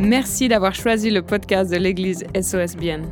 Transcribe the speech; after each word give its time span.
Merci 0.00 0.48
d'avoir 0.48 0.74
choisi 0.74 1.10
le 1.10 1.20
podcast 1.20 1.70
de 1.70 1.76
l'Église 1.76 2.24
SOSBN. 2.34 3.02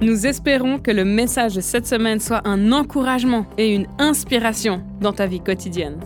Nous 0.00 0.26
espérons 0.26 0.78
que 0.78 0.90
le 0.90 1.04
message 1.04 1.54
de 1.54 1.60
cette 1.60 1.86
semaine 1.86 2.20
soit 2.20 2.40
un 2.48 2.72
encouragement 2.72 3.44
et 3.58 3.74
une 3.74 3.86
inspiration 3.98 4.82
dans 4.98 5.12
ta 5.12 5.26
vie 5.26 5.40
quotidienne. 5.40 6.00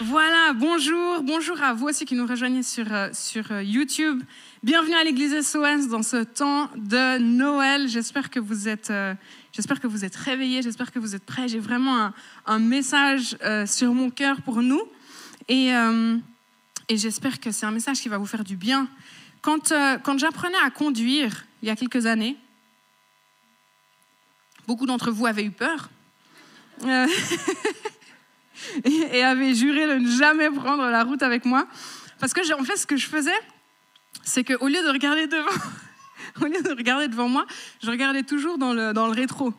Voilà, 0.00 0.52
bonjour, 0.54 1.22
bonjour 1.22 1.60
à 1.62 1.74
vous 1.74 1.88
aussi 1.88 2.06
qui 2.06 2.14
nous 2.14 2.26
rejoignez 2.26 2.62
sur, 2.62 2.92
euh, 2.92 3.08
sur 3.12 3.50
euh, 3.50 3.62
YouTube. 3.62 4.22
Bienvenue 4.62 4.94
à 4.94 5.04
l'église 5.04 5.38
SOS 5.40 5.88
dans 5.88 6.02
ce 6.02 6.22
temps 6.22 6.70
de 6.76 7.18
Noël. 7.18 7.88
J'espère 7.88 8.30
que 8.30 8.38
vous 8.38 8.68
êtes, 8.68 8.90
euh, 8.90 9.14
j'espère 9.56 9.80
que 9.80 9.86
vous 9.86 10.04
êtes 10.04 10.14
réveillés, 10.14 10.60
j'espère 10.62 10.92
que 10.92 10.98
vous 10.98 11.16
êtes 11.16 11.24
prêts. 11.24 11.48
J'ai 11.48 11.58
vraiment 11.58 12.12
un, 12.44 12.58
message 12.58 13.36
sur 13.66 13.94
mon 13.94 14.10
cœur 14.10 14.42
pour 14.42 14.62
nous 14.62 14.82
et, 15.48 15.70
et 16.88 16.96
j'espère 16.96 17.40
que 17.40 17.50
c'est 17.50 17.64
un 17.66 17.70
message 17.70 18.00
qui 18.00 18.08
va 18.08 18.18
vous 18.18 18.26
faire 18.26 18.44
du 18.44 18.56
bien. 18.56 18.86
Quand, 19.40 19.72
quand 20.04 20.18
j'apprenais 20.18 20.58
à 20.62 20.70
conduire 20.70 21.46
il 21.62 21.68
y 21.68 21.70
a 21.70 21.76
quelques 21.76 22.04
années, 22.06 22.36
beaucoup 24.66 24.86
d'entre 24.86 25.10
vous 25.10 25.26
avaient 25.26 25.44
eu 25.44 25.50
peur. 25.50 25.88
et 28.84 29.22
avait 29.22 29.54
juré 29.54 29.86
de 29.86 29.94
ne 29.94 30.10
jamais 30.10 30.50
prendre 30.50 30.84
la 30.88 31.02
route 31.04 31.22
avec 31.22 31.44
moi. 31.44 31.66
Parce 32.18 32.32
que, 32.32 32.40
en 32.58 32.64
fait, 32.64 32.76
ce 32.76 32.86
que 32.86 32.96
je 32.96 33.06
faisais, 33.06 33.38
c'est 34.22 34.44
qu'au 34.44 34.68
lieu 34.68 34.82
de 34.82 34.90
regarder 34.90 35.26
devant, 35.26 35.50
au 36.40 36.44
lieu 36.44 36.62
de 36.62 36.70
regarder 36.70 37.08
devant 37.08 37.28
moi, 37.28 37.46
je 37.82 37.90
regardais 37.90 38.22
toujours 38.22 38.58
dans 38.58 38.72
le, 38.72 38.92
dans 38.92 39.06
le 39.06 39.12
rétro. 39.12 39.52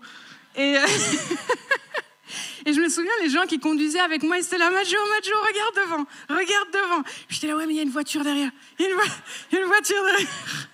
Et, 0.55 0.75
et 2.65 2.73
je 2.73 2.79
me 2.81 2.89
souviens, 2.89 3.11
les 3.21 3.29
gens 3.29 3.45
qui 3.47 3.59
conduisaient 3.59 3.99
avec 3.99 4.23
moi, 4.23 4.37
ils 4.37 4.45
étaient 4.45 4.57
là, 4.57 4.69
Majo, 4.71 4.97
Majo, 4.97 5.35
regarde 5.47 5.75
devant, 5.75 6.05
regarde 6.29 6.71
devant. 6.73 7.03
J'étais 7.29 7.47
là, 7.47 7.55
ouais, 7.55 7.65
mais 7.65 7.73
il 7.73 7.77
y 7.77 7.79
a 7.79 7.83
une 7.83 7.89
voiture 7.89 8.23
derrière, 8.23 8.51
il 8.79 8.85
y 8.85 8.87
a 8.87 9.59
une, 9.59 9.67
voiture 9.67 10.03
derrière. 10.03 10.27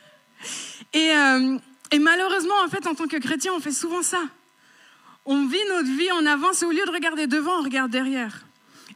Et, 0.94 1.12
euh, 1.12 1.58
et 1.90 1.98
malheureusement, 1.98 2.54
en 2.64 2.70
fait, 2.70 2.86
en 2.86 2.94
tant 2.94 3.08
que 3.08 3.18
chrétien, 3.18 3.52
on 3.56 3.60
fait 3.60 3.72
souvent 3.72 4.04
ça 4.04 4.20
on 5.26 5.48
vit 5.48 5.64
notre 5.70 5.90
vie 5.90 6.12
en 6.12 6.26
avance 6.26 6.64
et 6.64 6.66
au 6.66 6.72
lieu 6.72 6.86
de 6.86 6.92
regarder 6.92 7.28
devant, 7.28 7.60
on 7.60 7.64
regarde 7.64 7.92
derrière. 7.92 8.46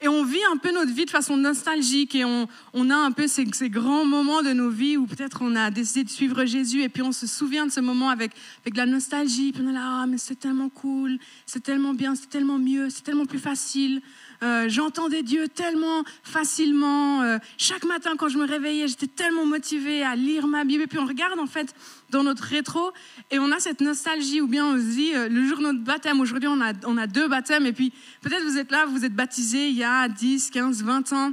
Et 0.01 0.07
on 0.07 0.23
vit 0.23 0.43
un 0.51 0.57
peu 0.57 0.71
notre 0.71 0.93
vie 0.93 1.05
de 1.05 1.09
façon 1.09 1.37
nostalgique 1.37 2.15
et 2.15 2.23
on, 2.25 2.47
a 2.89 2.95
un 2.95 3.11
peu 3.11 3.27
ces, 3.27 3.45
grands 3.69 4.05
moments 4.05 4.41
de 4.41 4.53
nos 4.53 4.69
vies 4.69 4.97
où 4.97 5.05
peut-être 5.07 5.39
on 5.41 5.55
a 5.55 5.71
décidé 5.71 6.03
de 6.03 6.09
suivre 6.09 6.45
Jésus 6.45 6.83
et 6.83 6.89
puis 6.89 7.01
on 7.01 7.11
se 7.11 7.25
souvient 7.25 7.65
de 7.65 7.71
ce 7.71 7.79
moment 7.79 8.09
avec, 8.09 8.31
avec 8.61 8.73
de 8.73 8.79
la 8.79 8.85
nostalgie. 8.85 9.51
Puis 9.51 9.63
on 9.65 9.69
est 9.69 9.73
là, 9.73 10.01
ah, 10.03 10.05
mais 10.07 10.17
c'est 10.17 10.39
tellement 10.39 10.69
cool, 10.69 11.17
c'est 11.45 11.63
tellement 11.63 11.93
bien, 11.93 12.15
c'est 12.15 12.29
tellement 12.29 12.59
mieux, 12.59 12.89
c'est 12.89 13.03
tellement 13.03 13.25
plus 13.25 13.39
facile. 13.39 14.01
Euh, 14.43 14.69
j'entendais 14.69 15.23
Dieu 15.23 15.47
tellement 15.47 16.03
facilement. 16.23 17.21
Euh, 17.23 17.37
chaque 17.57 17.85
matin, 17.85 18.11
quand 18.17 18.29
je 18.29 18.37
me 18.37 18.45
réveillais, 18.45 18.87
j'étais 18.87 19.07
tellement 19.07 19.45
motivée 19.45 20.03
à 20.03 20.15
lire 20.15 20.47
ma 20.47 20.63
Bible. 20.63 20.83
Et 20.83 20.87
puis 20.87 20.99
on 20.99 21.05
regarde 21.05 21.39
en 21.39 21.47
fait 21.47 21.73
dans 22.09 22.23
notre 22.23 22.43
rétro 22.43 22.91
et 23.31 23.39
on 23.39 23.51
a 23.51 23.59
cette 23.59 23.81
nostalgie 23.81 24.41
ou 24.41 24.47
bien 24.47 24.65
on 24.65 24.77
se 24.77 24.95
dit 24.95 25.15
euh, 25.15 25.27
le 25.27 25.45
jour 25.45 25.57
de 25.57 25.63
notre 25.63 25.83
baptême, 25.83 26.21
aujourd'hui 26.21 26.47
on 26.47 26.61
a, 26.61 26.73
on 26.85 26.97
a 26.97 27.07
deux 27.07 27.27
baptêmes 27.27 27.65
et 27.65 27.73
puis 27.73 27.91
peut-être 28.21 28.43
vous 28.43 28.57
êtes 28.57 28.71
là, 28.71 28.85
vous 28.85 29.03
êtes 29.03 29.13
baptisé 29.13 29.69
il 29.69 29.75
y 29.75 29.83
a 29.83 30.07
10, 30.07 30.51
15, 30.51 30.83
20 30.83 31.13
ans. 31.13 31.31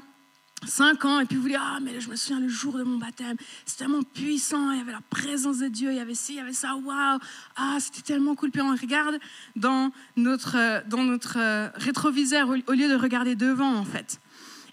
5 0.67 1.05
ans, 1.05 1.21
et 1.21 1.27
puis 1.27 1.37
vous 1.37 1.49
dites, 1.49 1.57
ah, 1.61 1.79
mais 1.83 2.01
je 2.01 2.09
me 2.09 2.17
souviens 2.17 2.41
le 2.41 2.49
jour 2.49 2.75
de 2.75 2.83
mon 2.83 2.99
baptême, 2.99 3.37
c'était 3.65 3.85
tellement 3.85 4.03
puissant, 4.03 4.71
il 4.73 4.79
y 4.79 4.81
avait 4.81 4.93
la 4.93 5.03
présence 5.11 5.59
de 5.59 5.69
Dieu, 5.69 5.91
il 5.91 5.97
y 5.97 6.01
avait 6.01 6.15
ci, 6.15 6.35
il 6.35 6.37
y 6.37 6.41
avait 6.41 6.53
ça, 6.53 6.75
waouh, 6.75 7.19
ah, 7.57 7.77
c'était 7.81 8.03
tellement 8.03 8.35
cool. 8.35 8.51
Puis 8.51 8.63
on 8.63 8.75
regarde 8.75 9.19
dans 9.57 9.91
notre, 10.17 10.87
dans 10.89 11.03
notre 11.03 11.39
euh, 11.39 11.69
rétroviseur 11.75 12.49
au 12.49 12.73
lieu 12.73 12.89
de 12.89 12.97
regarder 12.97 13.35
devant, 13.35 13.75
en 13.75 13.85
fait. 13.85 14.21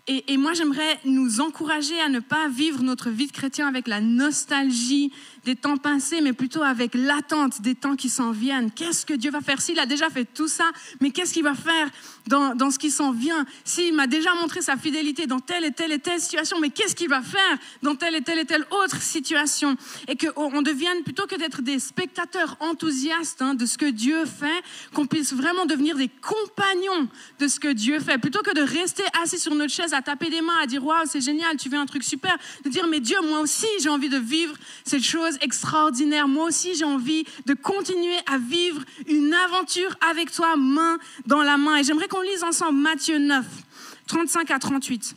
Et, 0.08 0.34
et 0.34 0.38
moi, 0.38 0.54
j'aimerais 0.54 1.00
nous 1.06 1.42
encourager 1.42 2.00
à 2.02 2.10
ne 2.10 2.20
pas 2.20 2.50
vivre 2.50 2.82
notre 2.82 3.10
vie 3.10 3.28
de 3.28 3.32
chrétien 3.32 3.68
avec 3.68 3.88
la 3.88 4.02
nostalgie 4.02 5.12
des 5.46 5.56
temps 5.56 5.78
passés, 5.78 6.22
mais 6.22 6.34
plutôt 6.34 6.62
avec 6.62 6.94
l'attente 6.94 7.62
des 7.62 7.76
temps 7.76 7.96
qui 7.96 8.10
s'en 8.10 8.32
viennent. 8.32 8.72
Qu'est-ce 8.72 9.06
que 9.06 9.14
Dieu 9.14 9.32
va 9.32 9.42
faire? 9.42 9.62
S'il 9.62 9.80
a 9.80 9.86
déjà 9.86 10.10
fait 10.10 10.26
tout 10.26 10.48
ça, 10.48 10.70
mais 11.00 11.12
qu'est-ce 11.12 11.34
qu'il 11.34 11.44
va 11.44 11.56
faire 11.56 11.90
dans, 12.28 12.54
dans 12.56 12.70
ce 12.70 12.78
qui 12.78 12.92
s'en 12.92 13.12
vient? 13.12 13.46
S'il 13.66 13.94
m'a 13.96 14.08
déjà 14.08 14.34
montré 14.36 14.62
sa 14.62 14.78
fidélité 14.78 15.26
dans 15.26 15.40
telle 15.40 15.66
et 15.66 15.72
telle 15.72 15.92
et 15.92 16.00
telle 16.00 16.22
situation, 16.22 16.60
mais 16.60 16.70
qu'est-ce 16.70 16.96
qu'il 16.96 17.10
va 17.10 17.22
faire 17.22 17.58
dans 17.82 17.96
telle 17.96 18.16
et 18.16 18.22
telle 18.22 18.40
et 18.40 18.46
telle 18.46 18.66
autre 18.84 19.02
situation? 19.02 19.76
Et 20.08 20.16
qu'on 20.16 20.62
devienne, 20.62 21.04
plutôt 21.04 21.26
que 21.26 21.36
d'être 21.36 21.62
des 21.62 21.80
spectateurs 21.80 22.58
enthousiastes 22.60 23.42
hein, 23.42 23.56
de 23.56 23.66
ce 23.66 23.78
que 23.78 23.90
Dieu 23.90 24.26
fait, 24.26 24.62
qu'on 24.94 25.08
puisse 25.08 25.34
vraiment 25.34 25.66
devenir 25.66 25.96
des 25.96 26.10
compagnons 26.10 27.10
de 27.40 27.48
ce 27.48 27.60
que 27.60 27.70
Dieu 27.70 28.00
fait, 28.00 28.18
plutôt 28.20 28.42
que 28.42 28.54
de 28.54 28.62
rester 28.62 29.04
assis 29.24 29.40
sur 29.40 29.56
notre 29.56 29.74
chaise 29.74 29.94
à 29.94 30.02
taper 30.02 30.30
des 30.30 30.42
mains, 30.42 30.60
à 30.62 30.68
dire, 30.68 30.86
waouh, 30.86 31.06
c'est 31.06 31.22
génial, 31.22 31.58
tu 31.58 31.70
fais 31.70 31.78
un 31.78 31.86
truc 31.86 32.04
super, 32.04 32.38
de 32.64 32.70
dire, 32.70 32.86
mais 32.88 33.00
Dieu, 33.00 33.18
moi 33.24 33.40
aussi, 33.40 33.68
j'ai 33.82 33.90
envie 33.90 34.10
de 34.10 34.18
vivre 34.18 34.56
cette 34.86 35.04
chose 35.04 35.31
extraordinaire. 35.42 36.28
Moi 36.28 36.46
aussi, 36.46 36.76
j'ai 36.76 36.86
envie 36.86 37.26
de 37.46 37.54
continuer 37.54 38.18
à 38.26 38.38
vivre 38.38 38.82
une 39.08 39.34
aventure 39.34 39.96
avec 40.10 40.32
toi, 40.32 40.56
main 40.58 40.98
dans 41.26 41.44
la 41.44 41.58
main. 41.58 41.78
Et 41.78 41.84
j'aimerais 41.84 42.08
qu'on 42.08 42.22
lise 42.22 42.44
ensemble 42.44 42.78
Matthieu 42.80 43.18
9, 43.18 43.46
35 44.08 44.52
à 44.52 44.60
38. 44.60 45.16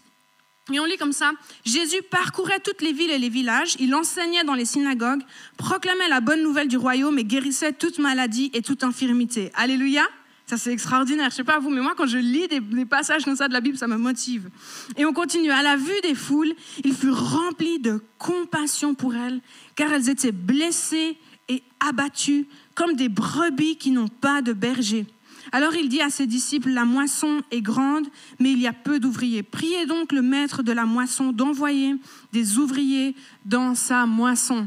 Et 0.73 0.81
on 0.81 0.87
lit 0.87 0.97
comme 0.97 1.13
ça, 1.13 1.33
Jésus 1.67 2.01
parcourait 2.11 2.61
toutes 2.61 2.81
les 2.81 2.93
villes 2.93 3.11
et 3.11 3.19
les 3.19 3.29
villages, 3.29 3.77
il 3.81 3.95
enseignait 3.95 4.45
dans 4.45 4.55
les 4.55 4.65
synagogues, 4.65 5.21
proclamait 5.59 6.09
la 6.09 6.21
bonne 6.21 6.43
nouvelle 6.43 6.69
du 6.69 6.79
royaume 6.79 7.19
et 7.19 7.25
guérissait 7.25 7.75
toute 7.75 7.99
maladie 7.99 8.51
et 8.55 8.63
toute 8.63 8.83
infirmité. 8.83 9.51
Alléluia. 9.55 10.07
Ça, 10.47 10.59
c'est 10.59 10.73
extraordinaire. 10.73 11.31
Je 11.31 11.37
sais 11.37 11.45
pas 11.45 11.59
vous, 11.59 11.71
mais 11.71 11.81
moi, 11.81 11.95
quand 11.97 12.07
je 12.07 12.19
lis 12.19 12.47
des, 12.49 12.61
des, 12.61 12.85
passages 12.85 13.25
comme 13.25 13.37
ça 13.37 13.49
de 13.49 13.55
la 13.55 13.61
Bible, 13.61 13.79
ça 13.79 13.87
me 13.87 13.97
motive. 13.97 14.51
Et 14.97 15.07
on 15.07 15.13
continue. 15.13 15.51
À 15.51 15.63
la 15.63 15.77
vue 15.77 16.01
des 16.03 16.15
foules, 16.15 16.55
il 16.85 16.95
fut 16.95 17.11
rempli 17.11 17.79
de 17.79 18.03
compassion 18.19 18.95
pour 18.95 19.15
elles, 19.15 19.41
car 19.75 19.93
elles 19.93 20.11
étaient 20.11 20.33
blessées 20.33 21.17
et 21.49 21.63
abattues 21.81 22.47
comme 22.75 22.95
des 22.95 23.09
brebis 23.09 23.77
qui 23.77 23.91
n'ont 23.91 24.09
pas 24.09 24.43
de 24.43 24.53
berger. 24.53 25.07
Alors 25.53 25.75
il 25.75 25.89
dit 25.89 26.01
à 26.01 26.11
ses 26.11 26.27
disciples, 26.27 26.71
la 26.71 26.85
moisson 26.85 27.43
est 27.51 27.61
grande, 27.61 28.07
mais 28.41 28.53
il 28.53 28.61
y 28.61 28.67
a 28.67 28.73
peu 28.73 28.99
d'ouvriers. 28.99 29.43
Priez 29.43 29.87
donc 29.87 30.13
le 30.13 30.23
maître 30.23 30.63
de 30.63 30.73
la 30.73 30.85
moisson 30.85 31.33
d'envoyer 31.33 31.95
des 32.33 32.59
ouvriers 32.59 33.15
dans 33.45 33.75
sa 33.75 34.07
moisson. 34.07 34.67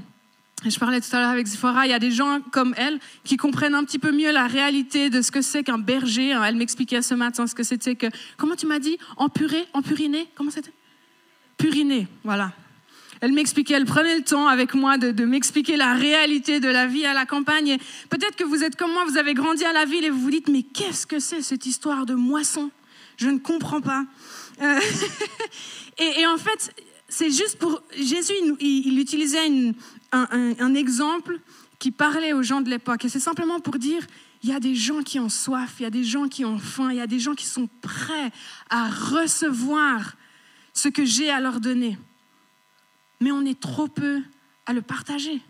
Je 0.66 0.80
parlais 0.80 1.00
tout 1.00 1.16
à 1.16 1.20
l'heure 1.20 1.30
avec 1.30 1.46
Zifora, 1.46 1.86
il 1.86 1.92
y 1.92 1.94
a 1.94 2.00
des 2.00 2.10
gens 2.10 2.42
comme 2.52 2.74
elle 2.78 3.00
qui 3.24 3.38
comprennent 3.38 3.76
un 3.76 3.84
petit 3.84 4.00
peu 4.00 4.12
mieux 4.12 4.32
la 4.32 4.48
réalité 4.48 5.12
de 5.12 5.22
ce 5.22 5.32
que 5.32 5.42
c'est 5.44 5.64
qu'un 5.64 5.78
berger. 5.78 6.36
Elle 6.44 6.56
m'expliquait 6.56 7.04
ce 7.04 7.14
matin 7.14 7.46
ce 7.46 7.54
que 7.54 7.62
c'était 7.62 7.96
que, 7.96 8.08
comment 8.38 8.56
tu 8.56 8.66
m'as 8.66 8.80
dit, 8.80 8.98
empuré, 9.18 9.66
empuriné, 9.74 10.28
comment 10.36 10.50
c'était? 10.50 10.74
Puriné, 11.58 12.08
voilà. 12.24 12.54
Elle 13.22 13.34
m'expliquait, 13.34 13.76
elle 13.76 13.86
prenait 13.86 14.18
le 14.18 14.24
temps 14.24 14.48
avec 14.48 14.74
moi 14.74 14.98
de, 14.98 15.26
m'expliquer 15.26 15.78
la 15.78 15.94
réalité 15.94 16.60
de 16.60 16.70
la 16.70 16.88
vie 16.88 17.06
à 17.06 17.14
la 17.14 17.26
campagne. 17.26 17.78
Peut-être 18.10 18.36
que 18.36 18.44
vous 18.44 18.64
êtes 18.64 18.76
comme 18.76 18.92
moi, 18.92 19.06
vous 19.08 19.18
avez 19.18 19.36
grandi 19.36 19.64
à 19.64 19.74
la 19.74 19.86
ville 19.86 20.06
et 20.06 20.10
vous 20.10 20.20
vous 20.20 20.32
dites, 20.32 20.50
mais 20.50 20.64
qu'est-ce 20.64 21.06
que 21.06 21.20
c'est 21.20 21.42
cette 21.42 21.66
histoire 21.68 22.06
de 22.06 22.16
moisson? 22.16 22.72
Je 23.18 23.30
ne 23.30 23.38
comprends 23.38 23.82
pas. 23.82 24.06
Euh, 24.62 24.80
et, 25.98 26.26
en 26.28 26.38
fait, 26.38 26.74
c'est 27.10 27.32
juste 27.32 27.58
pour... 27.58 27.82
Jésus, 27.96 28.34
il 28.60 29.00
utilisait 29.00 29.48
une, 29.48 29.74
un, 30.12 30.74
exemple 30.74 31.40
qui 31.80 31.92
parlait 31.92 32.34
aux 32.34 32.44
gens 32.44 32.62
de 32.62 32.70
l'époque. 32.70 33.06
Et 33.06 33.10
c'est 33.10 33.20
simplement 33.20 33.60
pour 33.60 33.78
dire, 33.78 34.06
il 34.44 34.50
y 34.50 34.54
a 34.54 34.60
des 34.60 34.76
gens 34.76 35.02
qui 35.02 35.20
ont 35.20 35.30
soif, 35.30 35.76
il 35.80 35.84
y 35.84 35.86
a 35.86 35.90
des 35.90 36.04
gens 36.04 36.28
qui 36.28 36.46
ont 36.46 36.60
faim, 36.60 36.90
il 36.92 36.98
y 36.98 37.02
a 37.02 37.08
des 37.08 37.20
gens 37.20 37.36
qui 37.36 37.46
sont 37.46 37.68
prêts 37.82 38.32
à 38.70 38.90
recevoir 38.90 40.16
ce 40.74 40.90
que 40.90 41.06
j'ai 41.06 41.30
à 41.30 41.40
leur 41.40 41.60
donner. 41.60 41.98
Mais 43.20 43.32
on 43.32 43.46
est 43.46 43.60
trop 43.60 43.88
peu 43.88 44.22
à 44.66 44.74
le 44.74 44.82
partager. 44.82 45.42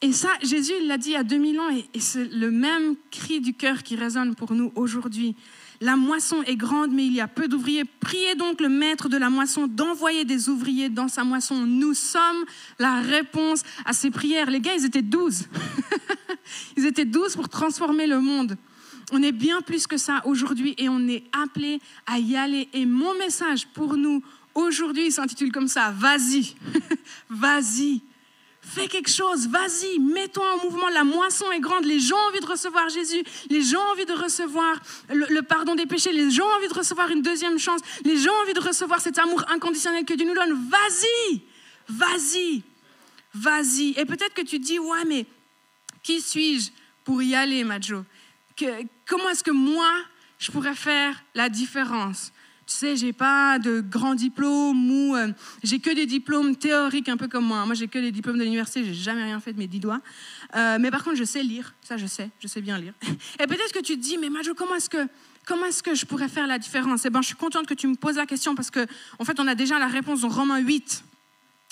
Et 0.00 0.12
ça, 0.12 0.28
Jésus 0.42 0.74
l'a 0.84 0.96
dit 0.96 1.10
il 1.10 1.14
y 1.14 1.16
a 1.16 1.24
2000 1.24 1.60
ans, 1.60 1.70
et 1.70 2.00
c'est 2.00 2.26
le 2.26 2.50
même 2.52 2.94
cri 3.10 3.40
du 3.40 3.54
cœur 3.54 3.82
qui 3.82 3.96
résonne 3.96 4.36
pour 4.36 4.52
nous 4.54 4.72
aujourd'hui. 4.76 5.34
La 5.80 5.94
moisson 5.94 6.42
est 6.42 6.56
grande, 6.56 6.92
mais 6.92 7.06
il 7.06 7.12
y 7.12 7.20
a 7.20 7.28
peu 7.28 7.46
d'ouvriers. 7.46 7.84
Priez 7.84 8.34
donc 8.34 8.60
le 8.60 8.68
maître 8.68 9.08
de 9.08 9.16
la 9.16 9.30
moisson 9.30 9.68
d'envoyer 9.68 10.24
des 10.24 10.48
ouvriers 10.48 10.88
dans 10.88 11.06
sa 11.06 11.22
moisson. 11.22 11.66
Nous 11.66 11.94
sommes 11.94 12.44
la 12.78 13.00
réponse 13.00 13.62
à 13.84 13.92
ces 13.92 14.10
prières. 14.10 14.50
Les 14.50 14.60
gars, 14.60 14.74
ils 14.74 14.84
étaient 14.84 15.02
douze. 15.02 15.48
ils 16.76 16.84
étaient 16.84 17.04
douze 17.04 17.36
pour 17.36 17.48
transformer 17.48 18.08
le 18.08 18.20
monde. 18.20 18.56
On 19.12 19.22
est 19.22 19.32
bien 19.32 19.60
plus 19.62 19.86
que 19.86 19.96
ça 19.96 20.20
aujourd'hui 20.24 20.74
et 20.78 20.88
on 20.88 21.06
est 21.06 21.24
appelé 21.32 21.80
à 22.06 22.18
y 22.18 22.36
aller. 22.36 22.68
Et 22.72 22.84
mon 22.84 23.16
message 23.16 23.66
pour 23.68 23.96
nous 23.96 24.22
aujourd'hui 24.54 25.12
s'intitule 25.12 25.52
comme 25.52 25.68
ça, 25.68 25.92
vas-y, 25.92 26.54
vas-y. 27.30 28.02
Fais 28.70 28.86
quelque 28.86 29.08
chose, 29.08 29.48
vas-y, 29.48 29.98
mets-toi 29.98 30.44
en 30.54 30.64
mouvement. 30.64 30.90
La 30.90 31.02
moisson 31.02 31.50
est 31.52 31.60
grande. 31.60 31.86
Les 31.86 32.00
gens 32.00 32.16
ont 32.16 32.28
envie 32.28 32.40
de 32.40 32.46
recevoir 32.46 32.90
Jésus. 32.90 33.24
Les 33.48 33.62
gens 33.62 33.80
ont 33.80 33.92
envie 33.92 34.04
de 34.04 34.12
recevoir 34.12 34.78
le, 35.08 35.40
pardon 35.40 35.74
des 35.74 35.86
péchés. 35.86 36.12
Les 36.12 36.30
gens 36.30 36.44
ont 36.44 36.56
envie 36.58 36.68
de 36.68 36.74
recevoir 36.74 37.08
une 37.10 37.22
deuxième 37.22 37.58
chance. 37.58 37.80
Les 38.04 38.18
gens 38.18 38.30
ont 38.30 38.42
envie 38.42 38.52
de 38.52 38.60
recevoir 38.60 39.00
cet 39.00 39.18
amour 39.18 39.42
inconditionnel 39.48 40.04
que 40.04 40.12
Dieu 40.12 40.26
nous 40.26 40.34
donne. 40.34 40.52
Vas-y, 40.68 41.40
vas-y, 41.88 42.62
vas-y. 43.32 43.94
Et 43.98 44.04
peut-être 44.04 44.34
que 44.34 44.42
tu 44.42 44.58
dis, 44.58 44.78
ouais, 44.78 45.04
mais 45.06 45.24
qui 46.02 46.20
suis-je 46.20 46.70
pour 47.04 47.22
y 47.22 47.34
aller, 47.34 47.64
Majo? 47.64 48.04
Comment 49.06 49.30
est-ce 49.30 49.44
que 49.44 49.50
moi, 49.50 49.90
je 50.38 50.52
pourrais 50.52 50.74
faire 50.74 51.24
la 51.34 51.48
différence? 51.48 52.32
Tu 52.68 52.74
sais, 52.74 52.96
j'ai 52.96 53.14
pas 53.14 53.58
de 53.58 53.80
grands 53.80 54.14
diplômes 54.14 54.90
ou 54.90 55.16
euh, 55.16 55.28
j'ai 55.62 55.78
que 55.78 55.88
des 55.88 56.04
diplômes 56.04 56.54
théoriques 56.54 57.08
un 57.08 57.16
peu 57.16 57.26
comme 57.26 57.46
moi. 57.46 57.64
Moi, 57.64 57.74
j'ai 57.74 57.88
que 57.88 57.98
des 57.98 58.12
diplômes 58.12 58.36
de 58.36 58.44
l'université, 58.44 58.84
j'ai 58.84 58.92
jamais 58.92 59.24
rien 59.24 59.40
fait 59.40 59.54
de 59.54 59.58
mes 59.58 59.66
dix 59.66 59.80
doigts. 59.80 60.02
Euh, 60.54 60.76
mais 60.78 60.90
par 60.90 61.02
contre, 61.02 61.16
je 61.16 61.24
sais 61.24 61.42
lire, 61.42 61.74
ça 61.82 61.96
je 61.96 62.04
sais, 62.04 62.28
je 62.38 62.46
sais 62.46 62.60
bien 62.60 62.78
lire. 62.78 62.92
Et 63.42 63.46
peut-être 63.46 63.72
que 63.72 63.78
tu 63.78 63.96
te 63.96 64.02
dis, 64.02 64.18
mais 64.18 64.28
Majo, 64.28 64.52
comment 64.52 64.74
est-ce 64.74 64.90
que 64.90 65.08
comment 65.46 65.64
est-ce 65.64 65.82
que 65.82 65.94
je 65.94 66.04
pourrais 66.04 66.28
faire 66.28 66.46
la 66.46 66.58
différence? 66.58 67.06
Eh 67.06 67.10
ben, 67.10 67.22
je 67.22 67.28
suis 67.28 67.36
contente 67.36 67.66
que 67.66 67.72
tu 67.72 67.86
me 67.86 67.94
poses 67.94 68.16
la 68.16 68.26
question 68.26 68.54
parce 68.54 68.70
que 68.70 68.86
en 69.18 69.24
fait, 69.24 69.40
on 69.40 69.46
a 69.46 69.54
déjà 69.54 69.78
la 69.78 69.88
réponse 69.88 70.20
dans 70.20 70.28
Romains 70.28 70.58
8 70.58 71.04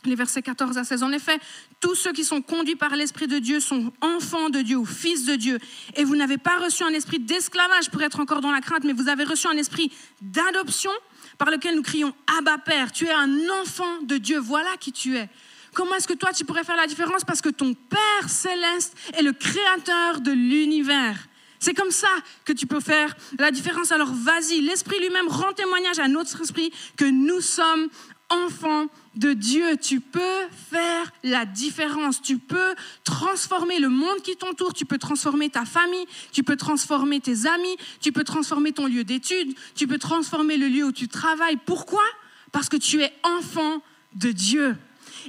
les 0.09 0.15
versets 0.15 0.43
14 0.43 0.79
à 0.79 0.85
16. 0.85 1.03
En 1.03 1.13
effet, 1.13 1.39
tous 1.81 1.95
ceux 1.95 2.13
qui 2.13 2.25
sont 2.25 2.43
conduits 2.43 2.77
par 2.77 2.97
l'Esprit 2.97 3.27
de 3.27 3.39
Dieu 3.39 3.61
sont 3.61 3.93
enfants 4.01 4.51
de 4.51 4.61
Dieu 4.63 4.77
ou 4.77 4.85
fils 4.85 5.25
de 5.27 5.37
Dieu. 5.37 5.59
Et 5.97 6.05
vous 6.05 6.17
n'avez 6.17 6.39
pas 6.39 6.59
reçu 6.59 6.83
un 6.83 6.95
esprit 6.95 7.19
d'esclavage 7.19 7.91
pour 7.91 8.03
être 8.03 8.21
encore 8.21 8.41
dans 8.41 8.53
la 8.53 8.61
crainte, 8.61 8.85
mais 8.85 8.93
vous 8.93 9.09
avez 9.09 9.25
reçu 9.25 9.47
un 9.47 9.57
esprit 9.57 9.93
d'adoption 10.21 10.91
par 11.39 11.51
lequel 11.51 11.77
nous 11.77 11.83
crions 11.83 12.15
Abba 12.39 12.59
Père, 12.59 12.93
tu 12.93 13.07
es 13.07 13.13
un 13.13 13.31
enfant 13.63 14.03
de 14.03 14.17
Dieu, 14.17 14.39
voilà 14.39 14.77
qui 14.81 14.93
tu 14.93 15.17
es. 15.17 15.29
Comment 15.75 15.95
est-ce 15.97 16.09
que 16.09 16.15
toi 16.15 16.33
tu 16.33 16.45
pourrais 16.45 16.65
faire 16.65 16.77
la 16.77 16.87
différence? 16.87 17.25
Parce 17.25 17.43
que 17.43 17.51
ton 17.51 17.75
Père 17.75 18.29
céleste 18.29 18.97
est 19.13 19.23
le 19.23 19.33
créateur 19.33 20.21
de 20.21 20.33
l'univers. 20.33 21.29
C'est 21.59 21.75
comme 21.75 21.91
ça 21.91 22.09
que 22.45 22.53
tu 22.53 22.67
peux 22.67 22.81
faire 22.81 23.15
la 23.39 23.51
différence. 23.51 23.93
Alors 23.93 24.13
vas-y, 24.13 24.61
l'Esprit 24.61 24.99
lui-même 25.01 25.29
rend 25.29 25.53
témoignage 25.53 25.99
à 25.99 26.09
notre 26.09 26.41
esprit 26.41 26.73
que 26.97 27.05
nous 27.05 27.41
sommes 27.41 27.89
enfant 28.31 28.87
de 29.15 29.33
Dieu, 29.33 29.77
tu 29.77 30.01
peux 30.01 30.49
faire 30.71 31.13
la 31.23 31.45
différence. 31.45 32.21
Tu 32.21 32.39
peux 32.39 32.75
transformer 33.05 33.79
le 33.79 33.89
monde 33.89 34.21
qui 34.23 34.37
t'entoure, 34.37 34.75
tu 34.75 34.85
peux 34.85 34.99
transformer 34.99 35.49
ta 35.49 35.65
famille, 35.65 36.07
tu 36.33 36.43
peux 36.43 36.57
transformer 36.57 37.21
tes 37.21 37.47
amis, 37.47 37.77
tu 38.01 38.13
peux 38.13 38.25
transformer 38.25 38.73
ton 38.73 38.87
lieu 38.87 39.05
d'étude, 39.05 39.55
tu 39.75 39.87
peux 39.87 39.99
transformer 39.99 40.57
le 40.57 40.69
lieu 40.69 40.85
où 40.85 40.93
tu 40.93 41.09
travailles. 41.09 41.59
Pourquoi? 41.65 42.05
Parce 42.53 42.69
que 42.69 42.77
tu 42.77 43.03
es 43.03 43.13
enfant 43.23 43.81
de 44.15 44.33
Dieu. 44.33 44.77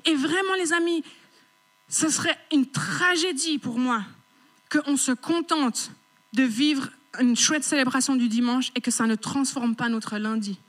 Et 0.05 0.15
vraiment, 0.15 0.53
les 0.55 0.73
amis, 0.73 1.03
ce 1.89 2.09
serait 2.09 2.37
une 2.51 2.65
tragédie 2.65 3.59
pour 3.59 3.79
moi 3.79 4.03
qu'on 4.69 4.97
se 4.97 5.11
contente 5.11 5.91
de 6.33 6.43
vivre 6.43 6.89
une 7.19 7.35
chouette 7.35 7.63
célébration 7.63 8.15
du 8.15 8.27
dimanche 8.27 8.71
et 8.75 8.81
que 8.81 8.91
ça 8.91 9.05
ne 9.07 9.15
transforme 9.15 9.75
pas 9.75 9.89
notre 9.89 10.17
lundi 10.17 10.59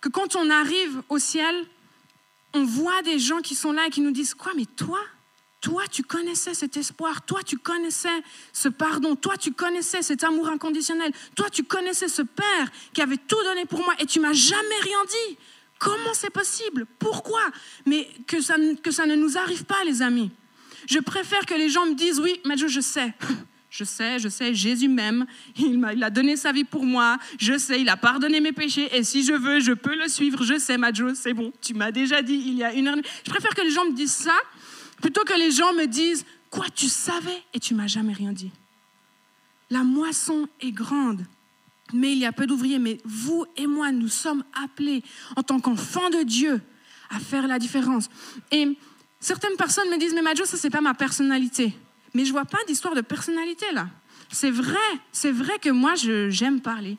que 0.00 0.08
quand 0.08 0.36
on 0.36 0.50
arrive 0.50 1.02
au 1.08 1.18
ciel, 1.18 1.66
on 2.54 2.64
voit 2.64 3.02
des 3.02 3.18
gens 3.18 3.40
qui 3.40 3.54
sont 3.54 3.72
là 3.72 3.86
et 3.86 3.90
qui 3.90 4.00
nous 4.00 4.10
disent 4.10 4.34
Quoi, 4.34 4.52
mais 4.56 4.66
toi 4.66 5.00
toi, 5.60 5.82
tu 5.90 6.02
connaissais 6.02 6.54
cet 6.54 6.78
espoir, 6.78 7.22
toi, 7.26 7.42
tu 7.42 7.58
connaissais 7.58 8.08
ce 8.52 8.68
pardon, 8.68 9.14
toi, 9.14 9.36
tu 9.36 9.52
connaissais 9.52 10.00
cet 10.00 10.24
amour 10.24 10.48
inconditionnel, 10.48 11.12
toi, 11.36 11.50
tu 11.50 11.64
connaissais 11.64 12.08
ce 12.08 12.22
Père 12.22 12.70
qui 12.94 13.02
avait 13.02 13.18
tout 13.18 13.42
donné 13.44 13.66
pour 13.66 13.80
moi 13.84 13.94
et 13.98 14.06
tu 14.06 14.20
m'as 14.20 14.32
jamais 14.32 14.80
rien 14.80 15.04
dit. 15.06 15.38
Comment 15.78 16.14
c'est 16.14 16.30
possible? 16.30 16.86
Pourquoi? 16.98 17.42
Mais 17.86 18.08
que 18.26 18.40
ça, 18.40 18.56
que 18.82 18.90
ça 18.90 19.06
ne 19.06 19.16
nous 19.16 19.36
arrive 19.36 19.64
pas, 19.64 19.82
les 19.84 20.02
amis. 20.02 20.30
Je 20.86 20.98
préfère 20.98 21.44
que 21.46 21.54
les 21.54 21.68
gens 21.68 21.86
me 21.86 21.94
disent 21.94 22.20
Oui, 22.20 22.40
mais 22.46 22.56
je 22.56 22.80
sais. 22.80 23.14
Je 23.70 23.84
sais, 23.84 24.18
je 24.18 24.28
sais, 24.28 24.52
Jésus 24.52 24.88
m'aime, 24.88 25.26
il, 25.56 25.80
il, 25.94 26.02
a 26.02 26.10
donné 26.10 26.36
sa 26.36 26.50
vie 26.50 26.64
pour 26.64 26.84
moi, 26.84 27.18
je 27.38 27.56
sais, 27.56 27.80
il 27.80 27.88
a 27.88 27.96
pardonné 27.96 28.40
mes 28.40 28.50
péchés, 28.50 28.88
et 28.92 29.04
si 29.04 29.24
je 29.24 29.32
veux, 29.32 29.60
je 29.60 29.72
peux 29.72 29.94
le 29.94 30.08
suivre, 30.08 30.42
je 30.42 30.58
sais, 30.58 30.76
Madjo, 30.76 31.14
c'est 31.14 31.34
bon, 31.34 31.52
tu 31.62 31.74
m'as 31.74 31.92
déjà 31.92 32.20
dit 32.20 32.34
il 32.34 32.54
y 32.54 32.64
a 32.64 32.74
une 32.74 32.88
heure. 32.88 32.96
Je 33.24 33.30
préfère 33.30 33.54
que 33.54 33.62
les 33.62 33.70
gens 33.70 33.84
me 33.84 33.92
disent 33.92 34.10
ça, 34.10 34.34
plutôt 35.00 35.22
que 35.22 35.34
les 35.34 35.52
gens 35.52 35.72
me 35.72 35.86
disent, 35.86 36.26
quoi, 36.50 36.66
tu 36.74 36.88
savais, 36.88 37.42
et 37.54 37.60
tu 37.60 37.74
m'as 37.74 37.86
jamais 37.86 38.12
rien 38.12 38.32
dit. 38.32 38.50
La 39.70 39.84
moisson 39.84 40.48
est 40.60 40.72
grande, 40.72 41.24
mais 41.92 42.10
il 42.10 42.18
y 42.18 42.26
a 42.26 42.32
peu 42.32 42.48
d'ouvriers, 42.48 42.80
mais 42.80 42.98
vous 43.04 43.46
et 43.56 43.68
moi, 43.68 43.92
nous 43.92 44.08
sommes 44.08 44.42
appelés, 44.64 45.04
en 45.36 45.44
tant 45.44 45.60
qu'enfants 45.60 46.10
de 46.10 46.24
Dieu, 46.24 46.60
à 47.08 47.20
faire 47.20 47.46
la 47.46 47.60
différence. 47.60 48.08
Et 48.50 48.76
certaines 49.20 49.56
personnes 49.56 49.88
me 49.90 49.98
disent, 49.98 50.12
mais 50.12 50.22
Madjo, 50.22 50.44
ça, 50.44 50.56
c'est 50.56 50.70
pas 50.70 50.80
ma 50.80 50.94
personnalité. 50.94 51.72
Mais 52.14 52.24
je 52.24 52.32
vois 52.32 52.44
pas 52.44 52.58
d'histoire 52.66 52.94
de 52.94 53.00
personnalité 53.00 53.66
là. 53.72 53.86
C'est 54.32 54.50
vrai, 54.52 54.76
c'est 55.10 55.32
vrai 55.32 55.58
que 55.58 55.70
moi 55.70 55.94
j'aime 55.96 56.60
parler. 56.60 56.98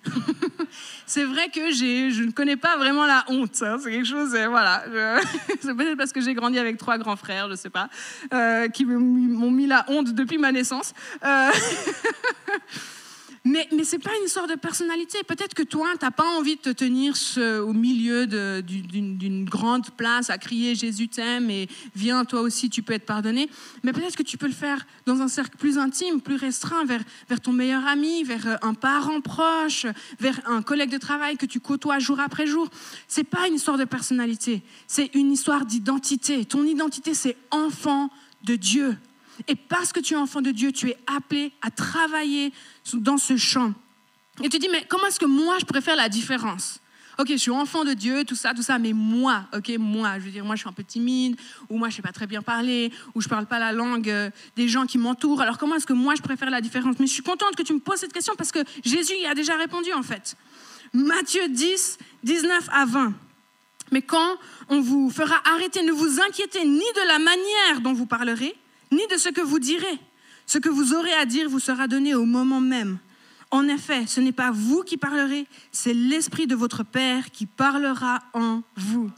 c'est 1.06 1.24
vrai 1.24 1.48
que 1.48 1.72
je 1.72 2.24
ne 2.24 2.32
connais 2.32 2.58
pas 2.58 2.76
vraiment 2.76 3.06
la 3.06 3.24
honte. 3.30 3.62
Hein. 3.62 3.78
C'est 3.82 3.90
quelque 3.90 4.08
chose, 4.08 4.36
euh, 4.36 4.48
voilà. 4.50 4.84
c'est 5.62 5.74
peut-être 5.74 5.98
parce 5.98 6.12
que 6.12 6.20
j'ai 6.20 6.34
grandi 6.34 6.60
avec 6.60 6.78
trois 6.78 6.98
grands 6.98 7.16
frères, 7.16 7.50
je 7.50 7.56
sais 7.56 7.70
pas, 7.70 7.90
euh, 8.34 8.68
qui 8.68 8.84
m'ont 8.84 9.50
mis 9.50 9.66
la 9.66 9.86
honte 9.88 10.14
depuis 10.14 10.38
ma 10.38 10.52
naissance. 10.52 10.94
Euh... 11.24 11.52
Mais, 13.44 13.68
mais 13.76 13.84
ce 13.84 13.96
n'est 13.96 14.02
pas 14.02 14.12
une 14.20 14.26
histoire 14.26 14.48
de 14.48 14.54
personnalité. 14.54 15.18
Peut-être 15.24 15.56
que 15.56 15.64
toi, 15.64 15.88
tu 16.00 16.06
n'as 16.06 16.12
pas 16.12 16.38
envie 16.38 16.58
de 16.58 16.62
te 16.62 16.70
tenir 16.70 17.16
au 17.38 17.74
milieu 17.74 18.28
d'une 18.28 19.46
grande 19.46 19.90
place 19.92 20.30
à 20.30 20.38
crier 20.38 20.76
Jésus 20.76 21.08
t'aime 21.08 21.50
et 21.50 21.68
viens, 21.96 22.24
toi 22.24 22.42
aussi, 22.42 22.70
tu 22.70 22.84
peux 22.84 22.94
être 22.94 23.06
pardonné. 23.06 23.50
Mais 23.84 23.94
peut-être 23.94 24.16
que 24.16 24.24
tu 24.24 24.38
peux 24.38 24.46
le 24.46 24.54
faire 24.54 24.86
dans 25.08 25.22
un 25.22 25.28
cercle 25.28 25.58
plus 25.58 25.80
intime, 25.80 26.22
plus 26.22 26.36
restreint, 26.36 26.86
vers, 26.86 27.02
vers 27.30 27.42
ton 27.42 27.52
meilleur 27.52 27.88
ami, 27.88 28.24
vers 28.24 28.48
euh, 28.48 28.56
un 28.62 28.76
parent 28.76 29.22
proche, 29.22 29.88
vers 30.20 30.40
un 30.48 30.62
collègue 30.62 30.92
de 30.92 30.98
travail 30.98 31.38
que 31.38 31.48
tu 31.48 31.60
côtoies 31.60 32.00
jour 32.00 32.20
après 32.20 32.46
jour. 32.46 32.70
Ce 33.08 33.20
n'est 33.20 33.26
pas 33.26 33.48
une 33.48 33.56
histoire 33.56 33.78
de 33.78 33.86
personnalité, 33.86 34.62
c'est 34.88 35.14
une 35.16 35.32
histoire 35.32 35.66
d'identité. 35.66 36.46
Ton 36.46 36.66
identité, 36.66 37.14
c'est 37.14 37.38
enfant 37.50 38.10
de 38.44 38.56
Dieu. 38.56 38.98
Et 39.48 39.56
parce 39.56 39.92
que 39.92 40.00
tu 40.00 40.14
es 40.14 40.18
enfant 40.18 40.42
de 40.42 40.52
Dieu, 40.52 40.72
tu 40.72 40.90
es 40.90 40.98
appelé 41.08 41.52
à 41.62 41.72
travailler 41.72 42.54
dans 42.94 43.18
ce 43.18 43.38
champ. 43.38 43.74
Et 44.44 44.50
tu 44.50 44.60
dis, 44.60 44.70
mais 44.70 44.86
comment 44.88 45.06
est-ce 45.08 45.20
que 45.20 45.26
moi, 45.26 45.58
je 45.60 45.80
faire 45.80 45.96
la 45.96 46.10
différence? 46.10 46.80
Ok, 47.20 47.28
je 47.30 47.38
suis 47.38 47.52
enfant 47.52 47.84
de 47.84 47.94
Dieu, 47.94 48.24
tout 48.24 48.36
ça, 48.36 48.54
tout 48.54 48.64
ça, 48.64 48.80
mais 48.80 48.94
moi, 48.94 49.44
ok, 49.56 49.70
moi, 49.78 50.18
je 50.18 50.26
veux 50.26 50.32
dire, 50.32 50.46
moi, 50.46 50.56
je 50.56 50.62
suis 50.62 50.70
un 50.70 50.74
peu 50.74 50.84
timide, 50.84 51.36
ou 51.70 51.78
moi, 51.78 51.90
je 51.90 51.94
ne 51.94 51.96
sais 51.98 52.02
pas 52.02 52.14
très 52.14 52.26
bien 52.26 52.42
parler, 52.42 52.92
ou 53.14 53.22
je 53.22 53.28
ne 53.28 53.30
parle 53.30 53.46
pas 53.46 53.60
la 53.60 53.74
langue 53.74 54.10
euh, 54.10 54.30
des 54.56 54.68
gens 54.68 54.86
qui 54.86 54.98
m'entourent. 54.98 55.42
Alors, 55.42 55.58
comment 55.58 55.76
est-ce 55.76 55.86
que 55.86 55.94
moi, 55.94 56.16
je 56.16 56.36
faire 56.36 56.50
la 56.50 56.62
différence? 56.62 56.96
Mais 57.00 57.08
je 57.08 57.14
suis 57.14 57.22
contente 57.22 57.56
que 57.56 57.64
tu 57.64 57.74
me 57.74 57.80
poses 57.80 58.00
cette 58.00 58.14
question 58.14 58.34
parce 58.38 58.52
que 58.52 58.60
Jésus 58.84 59.14
y 59.22 59.28
a 59.28 59.36
déjà 59.36 59.56
répondu, 59.56 59.92
en 59.94 60.04
fait. 60.04 60.36
Matthieu 60.94 61.48
10, 61.50 62.00
19 62.24 62.70
à 62.72 62.86
20. 62.86 63.14
Mais 63.92 64.02
quand 64.02 64.38
on 64.70 64.80
vous 64.80 65.10
fera 65.10 65.36
arrêter, 65.54 65.84
ne 65.84 65.92
vous 65.92 66.22
inquiétez 66.22 66.66
ni 66.66 66.80
de 66.80 67.08
la 67.08 67.20
manière 67.20 67.82
dont 67.82 67.94
vous 67.94 68.06
parlerez, 68.06 68.56
ni 68.92 69.06
de 69.08 69.18
ce 69.18 69.30
que 69.30 69.42
vous 69.42 69.60
direz. 69.60 70.00
Ce 70.46 70.58
que 70.58 70.70
vous 70.70 70.94
aurez 70.94 71.14
à 71.14 71.26
dire 71.26 71.50
vous 71.50 71.60
sera 71.60 71.88
donné 71.88 72.14
au 72.16 72.26
moment 72.26 72.62
même. 72.62 73.00
En 73.52 73.68
effet, 73.68 74.08
ce 74.08 74.22
n'est 74.22 74.32
pas 74.32 74.52
vous 74.52 74.84
qui 74.84 74.98
parlerez, 74.98 75.46
c'est 75.72 75.94
l'Esprit 75.94 76.48
de 76.48 76.56
votre 76.56 76.84
Père 76.84 77.32
qui 77.32 77.46
parlera 77.46 78.24
en 78.34 78.62
vous. 78.78 79.10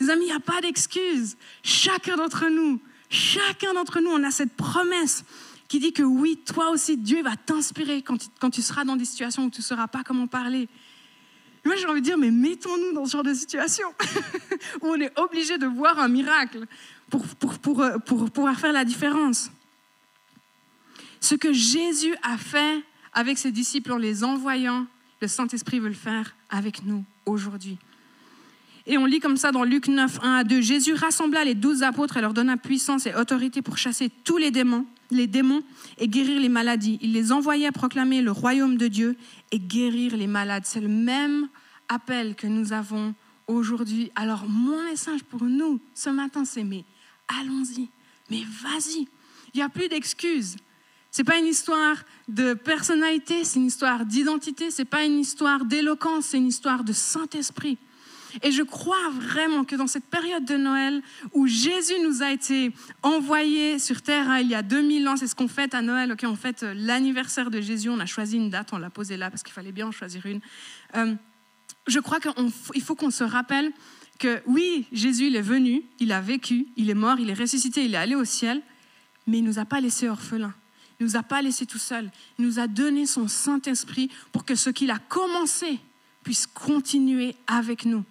Les 0.00 0.10
amis, 0.10 0.24
il 0.24 0.26
n'y 0.26 0.32
a 0.32 0.40
pas 0.40 0.60
d'excuse. 0.60 1.36
Chacun 1.62 2.16
d'entre 2.16 2.48
nous, 2.48 2.80
chacun 3.08 3.72
d'entre 3.72 4.00
nous, 4.00 4.10
on 4.10 4.22
a 4.22 4.30
cette 4.30 4.54
promesse 4.54 5.24
qui 5.68 5.78
dit 5.78 5.92
que 5.92 6.02
oui, 6.02 6.36
toi 6.36 6.70
aussi, 6.70 6.96
Dieu 6.96 7.22
va 7.22 7.36
t'inspirer 7.36 8.02
quand, 8.02 8.18
quand, 8.38 8.50
tu 8.50 8.60
seras 8.60 8.84
dans 8.84 8.96
des 8.96 9.04
situations 9.04 9.44
où 9.44 9.50
tu 9.50 9.60
ne 9.60 9.64
sauras 9.64 9.86
pas 9.86 10.02
comment 10.04 10.26
parler. 10.26 10.68
moi, 11.64 11.76
j'ai 11.76 11.86
envie 11.86 12.00
de 12.00 12.04
dire, 12.04 12.18
mais 12.18 12.30
mettons-nous 12.30 12.92
dans 12.92 13.06
ce 13.06 13.12
genre 13.12 13.22
de 13.22 13.34
situation 13.34 13.86
où 14.82 14.88
on 14.88 15.00
est 15.00 15.18
obligé 15.18 15.58
de 15.58 15.66
voir 15.66 15.98
un 15.98 16.08
miracle, 16.08 16.66
pour, 17.10 17.26
pour, 17.26 17.58
pour, 17.58 17.80
euh, 17.82 17.98
pour 17.98 18.30
pouvoir 18.30 18.58
faire 18.58 18.72
la 18.72 18.84
différence. 18.84 19.50
Ce 21.20 21.34
que 21.34 21.52
Jésus 21.52 22.14
a 22.22 22.38
fait 22.38 22.82
avec 23.12 23.38
ses 23.38 23.52
disciples 23.52 23.92
en 23.92 23.98
les 23.98 24.24
envoyant, 24.24 24.86
le 25.20 25.28
Saint-Esprit 25.28 25.80
veut 25.80 25.88
le 25.88 25.94
faire 25.94 26.34
avec 26.48 26.84
nous 26.84 27.04
aujourd'hui. 27.26 27.78
Et 28.86 28.96
on 28.96 29.04
lit 29.04 29.20
comme 29.20 29.36
ça 29.36 29.52
dans 29.52 29.62
Luc 29.62 29.88
9, 29.88 30.20
1 30.22 30.34
à 30.36 30.44
2. 30.44 30.60
Jésus 30.60 30.94
rassembla 30.94 31.44
les 31.44 31.54
douze 31.54 31.82
apôtres 31.82 32.16
et 32.16 32.20
leur 32.20 32.32
donna 32.32 32.56
puissance 32.56 33.06
et 33.06 33.14
autorité 33.14 33.60
pour 33.60 33.76
chasser 33.76 34.10
tous 34.24 34.38
les 34.38 34.50
démons, 34.50 34.86
les 35.10 35.26
démons 35.26 35.62
et 35.98 36.08
guérir 36.08 36.40
les 36.40 36.48
maladies. 36.48 36.98
Il 37.02 37.12
les 37.12 37.30
envoyait 37.30 37.70
proclamer 37.72 38.22
le 38.22 38.32
royaume 38.32 38.78
de 38.78 38.88
Dieu 38.88 39.16
et 39.52 39.58
guérir 39.58 40.16
les 40.16 40.26
malades. 40.26 40.64
C'est 40.64 40.80
le 40.80 40.88
même 40.88 41.48
appel 41.88 42.34
que 42.34 42.46
nous 42.46 42.72
avons 42.72 43.14
aujourd'hui. 43.46 44.10
Alors 44.16 44.48
mon 44.48 44.82
message 44.84 45.22
pour 45.24 45.44
nous 45.44 45.80
ce 45.94 46.08
matin, 46.08 46.44
c'est 46.44 46.64
mais 46.64 46.84
allons-y, 47.38 47.88
mais 48.30 48.42
vas-y. 48.62 49.08
Il 49.52 49.56
n'y 49.56 49.62
a 49.62 49.68
plus 49.68 49.88
d'excuses. 49.88 50.56
Ce 51.10 51.22
n'est 51.22 51.24
pas 51.24 51.38
une 51.38 51.46
histoire 51.46 51.96
de 52.28 52.54
personnalité, 52.54 53.44
c'est 53.44 53.58
une 53.58 53.66
histoire 53.66 54.04
d'identité, 54.06 54.70
ce 54.70 54.82
n'est 54.82 54.86
pas 54.86 55.04
une 55.04 55.18
histoire 55.18 55.64
d'éloquence, 55.64 56.26
c'est 56.26 56.36
une 56.36 56.46
histoire 56.46 56.84
de 56.84 56.92
Saint-Esprit. 56.92 57.78
Et 58.42 58.52
je 58.52 58.62
crois 58.62 59.10
vraiment 59.12 59.64
que 59.64 59.74
dans 59.74 59.88
cette 59.88 60.04
période 60.04 60.44
de 60.44 60.56
Noël 60.56 61.02
où 61.32 61.48
Jésus 61.48 61.98
nous 62.04 62.22
a 62.22 62.30
été 62.30 62.72
envoyé 63.02 63.80
sur 63.80 64.02
terre 64.02 64.30
hein, 64.30 64.38
il 64.38 64.48
y 64.48 64.54
a 64.54 64.62
2000 64.62 65.08
ans, 65.08 65.16
c'est 65.16 65.26
ce 65.26 65.34
qu'on 65.34 65.48
fête 65.48 65.74
à 65.74 65.82
Noël, 65.82 66.12
ok, 66.12 66.24
on 66.24 66.36
fête 66.36 66.62
euh, 66.62 66.72
l'anniversaire 66.76 67.50
de 67.50 67.60
Jésus, 67.60 67.88
on 67.88 67.98
a 67.98 68.06
choisi 68.06 68.36
une 68.36 68.48
date, 68.48 68.72
on 68.72 68.78
l'a 68.78 68.90
posée 68.90 69.16
là 69.16 69.30
parce 69.30 69.42
qu'il 69.42 69.52
fallait 69.52 69.72
bien 69.72 69.88
en 69.88 69.92
choisir 69.92 70.26
une. 70.26 70.40
Euh, 70.94 71.14
je 71.88 71.98
crois 71.98 72.20
qu'il 72.20 72.82
faut 72.82 72.94
qu'on 72.94 73.10
se 73.10 73.24
rappelle 73.24 73.72
que 74.20 74.42
oui, 74.46 74.86
Jésus, 74.92 75.26
il 75.26 75.36
est 75.36 75.42
venu, 75.42 75.82
il 75.98 76.12
a 76.12 76.20
vécu, 76.20 76.66
il 76.76 76.90
est 76.90 76.94
mort, 76.94 77.18
il 77.18 77.30
est 77.30 77.34
ressuscité, 77.34 77.84
il 77.84 77.94
est 77.94 77.98
allé 77.98 78.14
au 78.14 78.24
ciel, 78.24 78.62
mais 79.26 79.38
il 79.38 79.42
ne 79.42 79.48
nous 79.48 79.58
a 79.58 79.64
pas 79.64 79.80
laissés 79.80 80.08
orphelins. 80.08 80.54
Il 81.00 81.06
nous 81.06 81.16
a 81.16 81.22
pas 81.22 81.40
laissés 81.40 81.64
tout 81.64 81.78
seuls. 81.78 82.10
Il 82.38 82.44
nous 82.44 82.58
a 82.58 82.66
donné 82.66 83.06
son 83.06 83.26
Saint-Esprit 83.26 84.10
pour 84.30 84.44
que 84.44 84.54
ce 84.54 84.68
qu'il 84.68 84.90
a 84.90 84.98
commencé 84.98 85.80
puisse 86.22 86.46
continuer 86.46 87.34
avec 87.46 87.86
nous. 87.86 88.04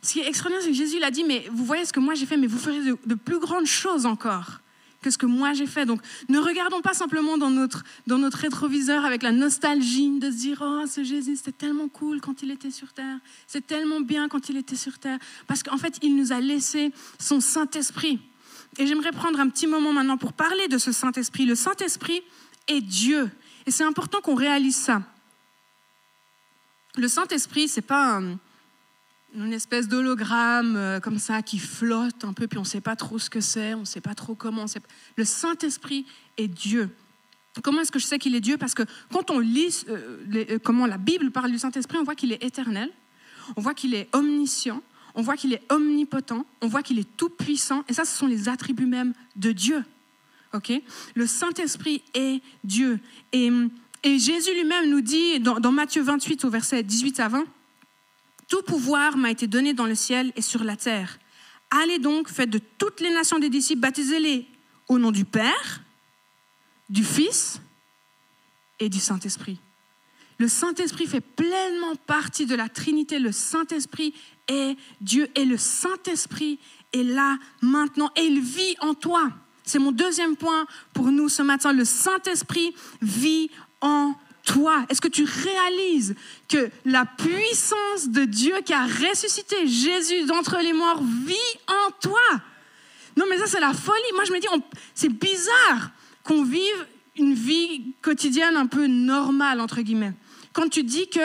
Ce 0.00 0.14
qui 0.14 0.20
est 0.20 0.26
extraordinaire, 0.26 0.62
c'est 0.62 0.70
que 0.70 0.76
Jésus 0.76 0.98
l'a 0.98 1.10
dit, 1.10 1.24
mais 1.24 1.46
vous 1.52 1.66
voyez 1.66 1.84
ce 1.84 1.92
que 1.92 2.00
moi 2.00 2.14
j'ai 2.14 2.24
fait, 2.24 2.38
mais 2.38 2.46
vous 2.46 2.58
ferez 2.58 2.80
de, 2.80 3.14
plus 3.14 3.38
grandes 3.38 3.66
choses 3.66 4.06
encore 4.06 4.60
que 5.02 5.10
ce 5.10 5.18
que 5.18 5.26
moi 5.26 5.52
j'ai 5.52 5.66
fait. 5.66 5.86
Donc 5.86 6.00
ne 6.28 6.38
regardons 6.38 6.80
pas 6.80 6.94
simplement 6.94 7.38
dans 7.38 7.50
notre, 7.50 7.84
dans 8.06 8.18
notre 8.18 8.38
rétroviseur 8.38 9.04
avec 9.04 9.22
la 9.22 9.32
nostalgie 9.32 10.18
de 10.18 10.30
se 10.30 10.36
dire, 10.36 10.62
oh 10.64 10.84
ce 10.86 11.04
Jésus, 11.04 11.36
c'était 11.36 11.52
tellement 11.52 11.88
cool 11.88 12.20
quand 12.20 12.42
il 12.42 12.50
était 12.50 12.70
sur 12.70 12.92
terre, 12.92 13.18
c'est 13.46 13.66
tellement 13.66 14.00
bien 14.00 14.28
quand 14.28 14.48
il 14.48 14.56
était 14.56 14.76
sur 14.76 14.98
terre, 14.98 15.18
parce 15.46 15.62
qu'en 15.62 15.78
fait, 15.78 15.98
il 16.02 16.16
nous 16.16 16.32
a 16.32 16.40
laissé 16.40 16.92
son 17.18 17.40
Saint-Esprit. 17.40 18.20
Et 18.78 18.86
j'aimerais 18.86 19.12
prendre 19.12 19.40
un 19.40 19.48
petit 19.48 19.66
moment 19.66 19.92
maintenant 19.92 20.16
pour 20.16 20.32
parler 20.32 20.68
de 20.68 20.78
ce 20.78 20.92
Saint-Esprit. 20.92 21.46
Le 21.46 21.54
Saint-Esprit 21.54 22.22
est 22.68 22.80
Dieu. 22.80 23.30
Et 23.66 23.70
c'est 23.70 23.84
important 23.84 24.20
qu'on 24.20 24.34
réalise 24.34 24.76
ça. 24.76 25.02
Le 26.96 27.08
Saint-Esprit, 27.08 27.68
c'est 27.68 27.82
pas 27.82 28.20
une 29.34 29.52
espèce 29.52 29.88
d'hologramme 29.88 30.76
euh, 30.76 31.00
comme 31.00 31.18
ça 31.18 31.42
qui 31.42 31.58
flotte 31.58 32.24
un 32.24 32.32
peu, 32.32 32.46
puis 32.46 32.58
on 32.58 32.62
ne 32.62 32.66
sait 32.66 32.80
pas 32.80 32.96
trop 32.96 33.18
ce 33.18 33.28
que 33.28 33.40
c'est, 33.40 33.74
on 33.74 33.80
ne 33.80 33.84
sait 33.84 34.00
pas 34.00 34.14
trop 34.14 34.34
comment. 34.34 34.64
Le 35.16 35.24
Saint-Esprit 35.24 36.06
est 36.36 36.48
Dieu. 36.48 36.90
Comment 37.62 37.80
est-ce 37.80 37.92
que 37.92 37.98
je 37.98 38.06
sais 38.06 38.18
qu'il 38.18 38.34
est 38.34 38.40
Dieu? 38.40 38.56
Parce 38.56 38.74
que 38.74 38.84
quand 39.12 39.30
on 39.30 39.38
lit 39.38 39.84
euh, 39.88 40.18
euh, 40.34 40.58
comment 40.62 40.86
la 40.86 40.98
Bible 40.98 41.30
parle 41.30 41.50
du 41.50 41.58
Saint-Esprit, 41.58 41.98
on 41.98 42.04
voit 42.04 42.14
qu'il 42.14 42.32
est 42.32 42.42
éternel, 42.42 42.90
on 43.56 43.60
voit 43.60 43.74
qu'il 43.74 43.94
est 43.94 44.08
omniscient, 44.14 44.82
on 45.14 45.22
voit 45.22 45.36
qu'il 45.36 45.52
est 45.52 45.62
omnipotent, 45.70 46.46
on 46.60 46.68
voit 46.68 46.82
qu'il 46.82 46.98
est 46.98 47.16
tout 47.16 47.30
puissant, 47.30 47.84
et 47.88 47.92
ça, 47.92 48.04
ce 48.04 48.16
sont 48.16 48.26
les 48.26 48.48
attributs 48.48 48.86
même 48.86 49.12
de 49.36 49.52
Dieu. 49.52 49.84
Ok? 50.54 50.72
Le 51.14 51.26
Saint-Esprit 51.26 52.02
est 52.14 52.40
Dieu. 52.64 53.00
Et, 53.32 53.50
Jésus 54.04 54.54
lui-même 54.54 54.88
nous 54.88 55.02
dit 55.02 55.40
dans, 55.40 55.60
dans 55.60 55.72
Matthieu 55.72 56.02
28 56.02 56.44
au 56.44 56.50
verset 56.50 56.82
18 56.82 57.20
à 57.20 57.28
20, 57.28 57.44
tout 58.48 58.62
pouvoir 58.62 59.16
m'a 59.16 59.30
été 59.30 59.46
donné 59.46 59.74
dans 59.74 59.86
le 59.86 59.94
ciel 59.94 60.32
et 60.34 60.42
sur 60.42 60.64
la 60.64 60.76
terre. 60.76 61.18
Allez 61.70 61.98
donc, 61.98 62.28
faites 62.28 62.50
de 62.50 62.60
toutes 62.78 63.00
les 63.00 63.12
nations 63.12 63.38
des 63.38 63.50
disciples, 63.50 63.82
baptisez-les 63.82 64.46
au 64.88 64.98
nom 64.98 65.10
du 65.10 65.24
Père, 65.24 65.82
du 66.88 67.04
Fils 67.04 67.60
et 68.80 68.88
du 68.88 68.98
Saint-Esprit. 68.98 69.60
Le 70.38 70.48
Saint-Esprit 70.48 71.06
fait 71.06 71.20
pleinement 71.20 71.96
partie 72.06 72.46
de 72.46 72.54
la 72.54 72.68
Trinité. 72.68 73.18
Le 73.18 73.32
Saint-Esprit 73.32 74.14
est 74.46 74.76
Dieu 75.00 75.28
et 75.34 75.44
le 75.44 75.58
Saint-Esprit 75.58 76.58
est 76.92 77.02
là 77.02 77.36
maintenant 77.60 78.10
et 78.16 78.22
il 78.22 78.40
vit 78.40 78.76
en 78.80 78.94
toi. 78.94 79.30
C'est 79.64 79.78
mon 79.80 79.92
deuxième 79.92 80.36
point 80.36 80.66
pour 80.94 81.10
nous 81.10 81.28
ce 81.28 81.42
matin. 81.42 81.72
Le 81.72 81.84
Saint-Esprit 81.84 82.74
vit 83.02 83.50
en 83.82 84.12
toi 84.12 84.22
Est-ce 84.88 85.00
que 85.00 85.08
tu 85.08 85.24
réalises 85.24 86.14
que 86.48 86.70
la 86.84 87.04
puissance 87.04 88.08
de 88.08 88.24
Dieu 88.24 88.54
qui 88.64 88.72
a 88.72 88.84
ressuscité 88.84 89.66
Jésus 89.66 90.24
d'entre 90.24 90.58
les 90.62 90.72
morts 90.72 91.02
vit 91.26 91.36
en 91.66 91.90
toi? 92.00 92.20
Non, 93.16 93.24
mais 93.28 93.38
ça, 93.38 93.46
c'est 93.46 93.60
la 93.60 93.72
folie. 93.72 94.12
Moi, 94.14 94.24
je 94.24 94.32
me 94.32 94.40
dis, 94.40 94.46
c'est 94.94 95.08
bizarre 95.08 95.90
qu'on 96.22 96.44
vive 96.44 96.86
une 97.16 97.34
vie 97.34 97.94
quotidienne 98.00 98.56
un 98.56 98.66
peu 98.66 98.86
normale, 98.86 99.60
entre 99.60 99.80
guillemets. 99.80 100.12
Quand 100.52 100.68
tu 100.68 100.82
dis 100.82 101.08
que 101.08 101.20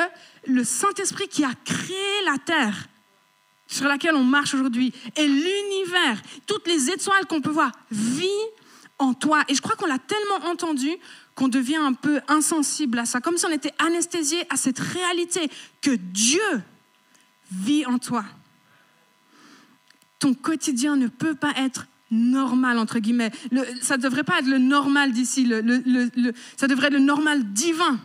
le 0.47 0.63
Saint-Esprit 0.63 1.27
qui 1.27 1.43
a 1.43 1.53
créé 1.63 2.25
la 2.25 2.37
terre, 2.37 2.87
sur 3.67 3.87
laquelle 3.87 4.15
on 4.15 4.23
marche 4.23 4.53
aujourd'hui, 4.53 4.93
et 5.15 5.27
l'univers, 5.27 6.21
toutes 6.45 6.67
les 6.67 6.89
étoiles 6.89 7.25
qu'on 7.27 7.41
peut 7.41 7.49
voir, 7.49 7.71
vit 7.91 8.27
en 8.99 9.13
toi. 9.13 9.43
Et 9.47 9.55
je 9.55 9.61
crois 9.61 9.75
qu'on 9.75 9.87
l'a 9.87 9.99
tellement 9.99 10.49
entendu 10.49 10.89
qu'on 11.35 11.47
devient 11.47 11.77
un 11.77 11.93
peu 11.93 12.21
insensible 12.27 12.99
à 12.99 13.05
ça, 13.05 13.21
comme 13.21 13.37
si 13.37 13.45
on 13.45 13.51
était 13.51 13.73
anesthésié 13.79 14.45
à 14.49 14.57
cette 14.57 14.79
réalité 14.79 15.49
que 15.81 15.91
Dieu 15.91 16.61
vit 17.51 17.85
en 17.85 17.97
toi. 17.97 18.23
Ton 20.19 20.33
quotidien 20.33 20.95
ne 20.95 21.07
peut 21.07 21.35
pas 21.35 21.53
être 21.57 21.87
normal, 22.11 22.77
entre 22.77 22.99
guillemets. 22.99 23.31
ça 23.81 23.97
ne 23.97 24.01
devrait 24.01 24.23
pas 24.23 24.39
être 24.39 24.47
le 24.47 24.59
normal 24.59 25.11
d'ici, 25.11 25.51
ça 26.57 26.67
devrait 26.67 26.87
être 26.87 26.93
le 26.93 26.99
normal 26.99 27.51
divin. 27.53 27.99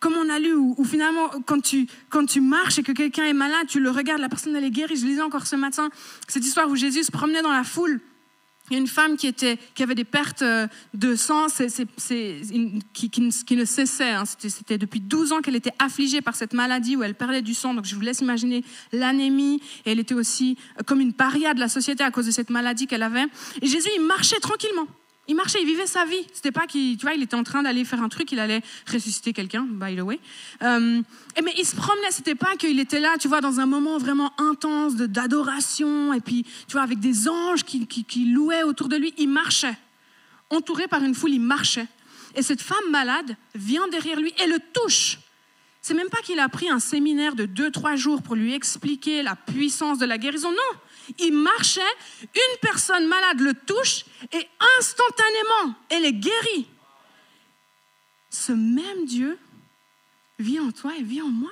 Comme 0.00 0.14
on 0.14 0.28
a 0.30 0.40
lu, 0.40 0.52
où, 0.54 0.84
finalement, 0.84 1.28
quand 1.46 1.60
tu, 1.60 1.86
quand 2.08 2.26
tu 2.26 2.40
marches 2.40 2.78
et 2.78 2.82
que 2.82 2.90
quelqu'un 2.90 3.24
est 3.24 3.34
malade, 3.34 3.68
tu 3.68 3.78
le 3.78 3.88
regardes, 3.88 4.20
la 4.20 4.28
personne 4.28 4.56
elle 4.56 4.64
est 4.64 4.70
guérie. 4.70 4.96
Je 4.96 5.06
lisais 5.06 5.22
encore 5.22 5.46
ce 5.46 5.54
matin 5.54 5.90
cette 6.26 6.44
histoire 6.44 6.68
où 6.68 6.74
Jésus 6.74 7.04
se 7.04 7.12
promenait 7.12 7.42
dans 7.42 7.52
la 7.52 7.62
foule 7.62 8.00
une 8.76 8.86
femme 8.86 9.16
qui, 9.16 9.34
avait 9.80 9.94
des 9.94 10.04
pertes 10.04 10.42
euh, 10.42 10.66
de 10.94 11.14
sang 11.14 11.46
qui, 12.92 13.10
qui, 13.10 13.56
ne 13.56 13.64
cessait. 13.64 14.10
Hein. 14.10 14.24
C'était, 14.26 14.78
depuis 14.78 15.00
12 15.00 15.32
ans 15.32 15.40
qu'elle 15.40 15.56
était 15.56 15.74
affligée 15.78 16.20
par 16.20 16.34
cette 16.34 16.52
maladie 16.52 16.96
où 16.96 17.02
elle 17.02 17.14
perdait 17.14 17.42
du 17.42 17.54
sang. 17.54 17.74
Donc 17.74 17.84
je 17.84 17.94
vous 17.94 18.00
laisse 18.00 18.20
imaginer 18.20 18.64
l'anémie. 18.92 19.60
Et 19.84 19.92
elle 19.92 19.98
était 19.98 20.14
aussi 20.14 20.56
euh, 20.78 20.82
comme 20.84 21.00
une 21.00 21.12
paria 21.12 21.54
de 21.54 21.60
la 21.60 21.68
société 21.68 22.04
à 22.04 22.10
cause 22.10 22.26
de 22.26 22.30
cette 22.30 22.50
maladie 22.50 22.86
qu'elle 22.86 23.02
avait. 23.02 23.26
Et 23.60 23.66
Jésus, 23.66 23.88
il 23.96 24.02
marchait 24.02 24.40
tranquillement. 24.40 24.86
Il 25.28 25.36
marchait, 25.36 25.60
il 25.62 25.66
vivait 25.66 25.86
sa 25.86 26.04
vie. 26.04 26.26
C'était 26.32 26.50
pas 26.50 26.66
qu'il, 26.66 26.96
tu 26.96 27.02
vois, 27.06 27.14
il 27.14 27.22
était 27.22 27.36
en 27.36 27.44
train 27.44 27.62
d'aller 27.62 27.84
faire 27.84 28.02
un 28.02 28.08
truc, 28.08 28.32
il 28.32 28.40
allait 28.40 28.60
ressusciter 28.92 29.32
quelqu'un, 29.32 29.66
by 29.68 29.96
the 29.96 30.00
way. 30.00 30.18
Euh, 30.62 31.00
mais 31.42 31.54
il 31.56 31.64
se 31.64 31.76
promenait. 31.76 32.10
C'était 32.10 32.34
pas 32.34 32.56
qu'il 32.56 32.80
était 32.80 32.98
là, 32.98 33.14
tu 33.20 33.28
vois, 33.28 33.40
dans 33.40 33.60
un 33.60 33.66
moment 33.66 33.98
vraiment 33.98 34.32
intense 34.38 34.96
d'adoration, 34.96 36.12
et 36.12 36.20
puis, 36.20 36.44
tu 36.66 36.72
vois, 36.72 36.82
avec 36.82 36.98
des 36.98 37.28
anges 37.28 37.62
qui, 37.62 37.86
qui, 37.86 38.04
qui 38.04 38.24
louaient 38.26 38.64
autour 38.64 38.88
de 38.88 38.96
lui. 38.96 39.14
Il 39.16 39.28
marchait, 39.28 39.76
entouré 40.50 40.88
par 40.88 41.02
une 41.04 41.14
foule, 41.14 41.34
il 41.34 41.40
marchait. 41.40 41.86
Et 42.34 42.42
cette 42.42 42.62
femme 42.62 42.90
malade 42.90 43.36
vient 43.54 43.86
derrière 43.88 44.18
lui 44.18 44.32
et 44.42 44.46
le 44.46 44.58
touche. 44.72 45.18
C'est 45.82 45.94
même 45.94 46.08
pas 46.08 46.20
qu'il 46.22 46.38
a 46.38 46.48
pris 46.48 46.68
un 46.70 46.78
séminaire 46.78 47.34
de 47.34 47.44
deux, 47.44 47.70
trois 47.70 47.96
jours 47.96 48.22
pour 48.22 48.36
lui 48.36 48.54
expliquer 48.54 49.22
la 49.22 49.34
puissance 49.34 49.98
de 49.98 50.06
la 50.06 50.16
guérison. 50.16 50.50
Non, 50.50 50.78
il 51.18 51.32
marchait, 51.32 51.80
une 52.22 52.58
personne 52.60 53.06
malade 53.06 53.40
le 53.40 53.54
touche 53.54 54.04
et 54.32 54.48
instantanément, 54.78 55.74
elle 55.88 56.04
est 56.04 56.12
guérie. 56.12 56.68
Ce 58.30 58.52
même 58.52 59.04
Dieu 59.04 59.38
vit 60.38 60.60
en 60.60 60.72
toi 60.72 60.92
et 60.96 61.02
vit 61.02 61.22
en 61.22 61.28
moi. 61.28 61.50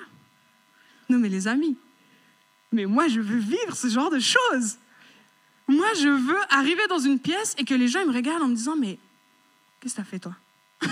Non 1.08 1.18
mais 1.18 1.28
les 1.28 1.48
amis, 1.48 1.76
mais 2.72 2.86
moi 2.86 3.08
je 3.08 3.20
veux 3.20 3.38
vivre 3.38 3.76
ce 3.76 3.88
genre 3.88 4.10
de 4.10 4.20
choses. 4.20 4.78
Moi 5.66 5.88
je 5.94 6.08
veux 6.08 6.38
arriver 6.50 6.86
dans 6.88 6.98
une 6.98 7.18
pièce 7.18 7.54
et 7.58 7.64
que 7.64 7.74
les 7.74 7.88
gens 7.88 8.04
me 8.06 8.12
regardent 8.12 8.42
en 8.42 8.48
me 8.48 8.54
disant 8.54 8.76
mais 8.76 8.98
qu'est-ce 9.80 9.94
que 9.94 10.00
tu 10.00 10.06
as 10.06 10.10
fait 10.10 10.18
toi? 10.18 10.36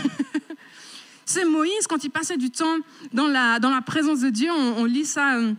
C'est 1.28 1.44
Moïse 1.44 1.86
quand 1.86 2.04
il 2.04 2.10
passait 2.10 2.38
du 2.38 2.50
temps 2.50 2.78
dans 3.12 3.26
la, 3.26 3.58
dans 3.58 3.68
la 3.68 3.82
présence 3.82 4.20
de 4.20 4.30
Dieu, 4.30 4.50
on, 4.50 4.86
lit 4.86 5.04
ça 5.04 5.36
euh, 5.36 5.52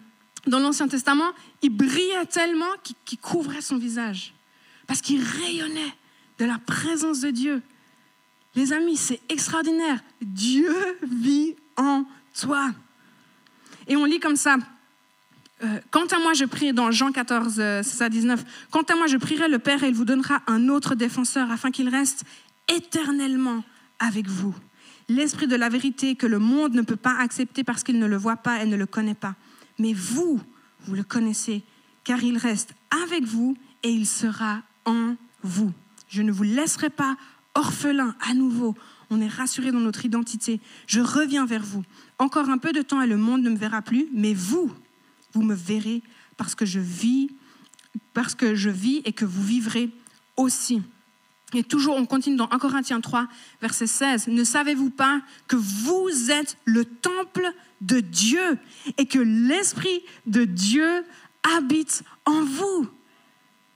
dans 0.50 0.60
l'Ancien 0.60 0.88
Testament, 0.88 1.32
il 1.62 1.70
brillait 1.70 2.26
tellement 2.26 2.72
qu'il 3.06 3.20
couvrait 3.20 3.62
son 3.62 3.78
visage. 3.78 4.34
Parce 4.88 5.02
qu'il 5.02 5.22
rayonnait 5.24 5.94
de 6.40 6.46
la 6.46 6.58
présence 6.58 7.22
de 7.22 7.30
Dieu. 7.30 7.62
Les 8.56 8.74
amis, 8.74 8.98
c'est 8.98 9.22
extraordinaire. 9.30 10.00
Dieu 10.22 10.74
vit 11.04 11.56
en 11.78 12.06
toi. 12.40 12.72
Et 13.88 13.96
on 13.96 14.06
lit 14.06 14.20
comme 14.20 14.36
ça. 14.36 14.58
Euh, 15.62 15.80
quant 15.92 16.06
à 16.06 16.20
moi, 16.20 16.34
je 16.34 16.46
prie 16.46 16.74
dans 16.74 16.90
Jean 16.90 17.12
14, 17.12 17.56
euh, 17.60 17.84
c'est 17.84 17.98
ça, 17.98 18.10
19. 18.10 18.44
Quant 18.72 18.82
à 18.82 18.96
moi, 18.96 19.08
je 19.08 19.18
prierai 19.18 19.50
le 19.50 19.60
Père 19.60 19.84
et 19.84 19.90
il 19.90 19.94
vous 19.94 20.06
donnera 20.06 20.42
un 20.48 20.70
autre 20.70 20.96
défenseur 20.96 21.52
afin 21.52 21.70
qu'il 21.70 21.90
reste 21.90 22.24
éternellement 22.70 23.64
avec 24.00 24.28
vous. 24.28 24.56
L'esprit 25.10 25.48
de 25.48 25.56
la 25.56 25.70
vérité 25.70 26.16
que 26.16 26.28
le 26.28 26.40
monde 26.40 26.74
ne 26.74 26.82
peut 26.82 26.96
pas 26.96 27.18
accepter 27.20 27.64
parce 27.64 27.84
qu'il 27.84 28.00
ne 28.00 28.06
le 28.06 28.16
voit 28.16 28.38
pas 28.38 28.64
et 28.64 28.66
ne 28.66 28.78
le 28.78 28.86
connaît 28.86 29.16
pas 29.16 29.36
mais 29.80 29.94
vous, 29.94 30.40
vous 30.86 30.94
le 30.94 31.04
connaissez, 31.04 31.64
car 32.04 32.24
il 32.24 32.38
reste 32.38 32.74
avec 33.06 33.24
vous 33.24 33.58
et 33.84 33.90
il 33.90 34.06
sera 34.06 34.62
en 34.86 35.16
vous. 35.44 35.72
Je 36.10 36.22
ne 36.22 36.32
vous 36.32 36.44
laisserai 36.44 36.90
pas 36.90 37.18
orphelin 37.56 38.16
à 38.22 38.34
nouveau. 38.34 38.76
On 39.10 39.22
est 39.22 39.28
rassuré 39.28 39.72
dans 39.72 39.80
notre 39.80 40.06
identité. 40.06 40.60
Je 40.88 41.02
reviens 41.02 41.46
vers 41.46 41.64
vous. 41.64 41.84
Encore 42.20 42.50
un 42.50 42.58
peu 42.58 42.74
de 42.74 42.82
temps 42.82 43.02
et 43.02 43.08
le 43.08 43.18
monde 43.18 43.42
ne 43.42 43.50
me 43.50 43.58
verra 43.58 43.82
plus, 43.82 44.08
mais 44.14 44.34
vous, 44.34 44.72
vous 45.34 45.42
me 45.42 45.56
verrez 45.56 46.04
parce 46.38 46.56
que 46.56 46.66
je 46.66 46.80
vis, 46.80 47.30
parce 48.14 48.36
que 48.36 48.56
je 48.56 48.70
vis 48.70 49.02
et 49.06 49.14
que 49.14 49.26
vous 49.26 49.44
vivrez 49.44 49.90
aussi. 50.38 50.82
Et 51.54 51.64
toujours, 51.64 51.96
on 51.96 52.06
continue 52.06 52.36
dans 52.36 52.50
1 52.52 52.60
Corinthiens 52.60 53.02
3, 53.02 53.28
verset 53.62 53.88
16. 53.88 54.28
Ne 54.28 54.44
savez-vous 54.44 54.92
pas 54.92 55.22
que 55.48 55.56
vous 55.56 56.32
êtes 56.32 56.58
le 56.66 56.86
temple 56.86 57.52
de 57.82 58.00
Dieu 58.00 58.58
et 58.98 59.06
que 59.06 59.20
l'Esprit 59.20 60.04
de 60.28 60.46
Dieu 60.46 61.04
habite 61.56 62.04
en 62.26 62.44
vous? 62.44 62.88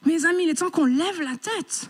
Mes 0.06 0.26
amis, 0.26 0.44
il 0.44 0.50
est 0.50 0.56
temps 0.56 0.70
qu'on 0.70 0.86
lève 0.86 1.22
la 1.22 1.38
tête. 1.38 1.90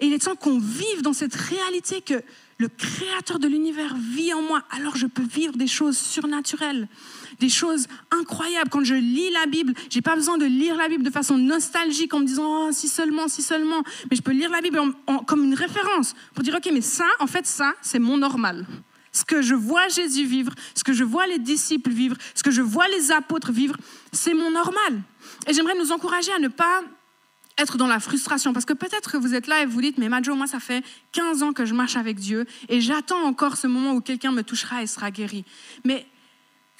Et 0.00 0.06
il 0.06 0.12
est 0.12 0.24
temps 0.24 0.36
qu'on 0.36 0.58
vive 0.58 1.02
dans 1.02 1.12
cette 1.12 1.34
réalité 1.34 2.02
que 2.02 2.22
le 2.58 2.68
créateur 2.68 3.38
de 3.38 3.48
l'univers 3.48 3.96
vit 3.96 4.34
en 4.34 4.42
moi, 4.42 4.62
alors 4.70 4.96
je 4.96 5.06
peux 5.06 5.22
vivre 5.22 5.56
des 5.56 5.66
choses 5.66 5.96
surnaturelles, 5.96 6.88
des 7.40 7.48
choses 7.48 7.86
incroyables. 8.10 8.70
Quand 8.70 8.84
je 8.84 8.94
lis 8.94 9.30
la 9.30 9.46
Bible, 9.46 9.74
j'ai 9.90 10.02
pas 10.02 10.14
besoin 10.14 10.38
de 10.38 10.44
lire 10.44 10.76
la 10.76 10.88
Bible 10.88 11.02
de 11.02 11.10
façon 11.10 11.38
nostalgique 11.38 12.14
en 12.14 12.20
me 12.20 12.26
disant 12.26 12.68
oh, 12.68 12.72
si 12.72 12.88
seulement, 12.88 13.28
si 13.28 13.42
seulement, 13.42 13.82
mais 14.10 14.16
je 14.16 14.22
peux 14.22 14.32
lire 14.32 14.50
la 14.50 14.60
Bible 14.60 14.80
comme 15.26 15.44
une 15.44 15.54
référence 15.54 16.14
pour 16.34 16.44
dire 16.44 16.54
ok, 16.54 16.70
mais 16.72 16.80
ça, 16.80 17.06
en 17.20 17.26
fait, 17.26 17.46
ça, 17.46 17.74
c'est 17.82 17.98
mon 17.98 18.16
normal. 18.16 18.66
Ce 19.12 19.24
que 19.24 19.42
je 19.42 19.54
vois 19.54 19.88
Jésus 19.88 20.24
vivre, 20.24 20.54
ce 20.74 20.84
que 20.84 20.94
je 20.94 21.04
vois 21.04 21.26
les 21.26 21.38
disciples 21.38 21.90
vivre, 21.90 22.16
ce 22.34 22.42
que 22.42 22.50
je 22.50 22.62
vois 22.62 22.88
les 22.88 23.12
apôtres 23.12 23.52
vivre, 23.52 23.76
c'est 24.10 24.32
mon 24.32 24.50
normal. 24.50 25.02
Et 25.46 25.52
j'aimerais 25.52 25.76
nous 25.78 25.92
encourager 25.92 26.32
à 26.32 26.38
ne 26.38 26.48
pas 26.48 26.82
être 27.58 27.76
dans 27.76 27.86
la 27.86 28.00
frustration. 28.00 28.52
Parce 28.52 28.64
que 28.64 28.72
peut-être 28.72 29.12
que 29.12 29.16
vous 29.16 29.34
êtes 29.34 29.46
là 29.46 29.62
et 29.62 29.66
vous 29.66 29.80
dites, 29.80 29.98
mais 29.98 30.08
Majo, 30.08 30.34
moi, 30.34 30.46
ça 30.46 30.60
fait 30.60 30.84
15 31.12 31.42
ans 31.42 31.52
que 31.52 31.64
je 31.64 31.74
marche 31.74 31.96
avec 31.96 32.16
Dieu 32.18 32.46
et 32.68 32.80
j'attends 32.80 33.22
encore 33.24 33.56
ce 33.56 33.66
moment 33.66 33.92
où 33.92 34.00
quelqu'un 34.00 34.32
me 34.32 34.42
touchera 34.42 34.82
et 34.82 34.86
sera 34.86 35.10
guéri. 35.10 35.44
Mais 35.84 36.06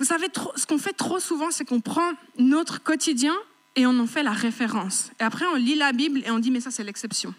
vous 0.03 0.09
savez, 0.09 0.27
ce 0.57 0.67
qu'on 0.67 0.79
fait 0.79 0.95
trop 0.95 1.21
souvent, 1.21 1.53
c'est 1.53 1.65
qu'on 1.65 1.81
prend 1.81 2.11
notre 2.37 2.83
quotidien 2.83 3.37
et 3.77 3.87
on 3.87 3.97
en 4.01 4.07
fait 4.09 4.25
la 4.25 4.33
référence. 4.33 5.13
Et 5.21 5.23
après, 5.23 5.45
on 5.47 5.55
lit 5.55 5.77
la 5.77 5.93
Bible 5.93 6.23
et 6.27 6.31
on 6.33 6.41
dit, 6.41 6.51
mais 6.51 6.61
ça, 6.61 6.73
c'est 6.73 6.83
l'exception. 6.83 7.33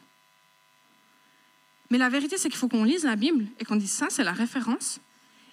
Mais 1.90 1.98
la 1.98 2.08
vérité, 2.08 2.38
c'est 2.38 2.48
qu'il 2.48 2.58
faut 2.58 2.70
qu'on 2.70 2.86
lise 2.86 3.04
la 3.04 3.18
Bible 3.18 3.48
et 3.60 3.66
qu'on 3.66 3.76
dise 3.76 3.92
ça, 3.92 4.08
c'est 4.10 4.24
la 4.24 4.32
référence. 4.32 5.02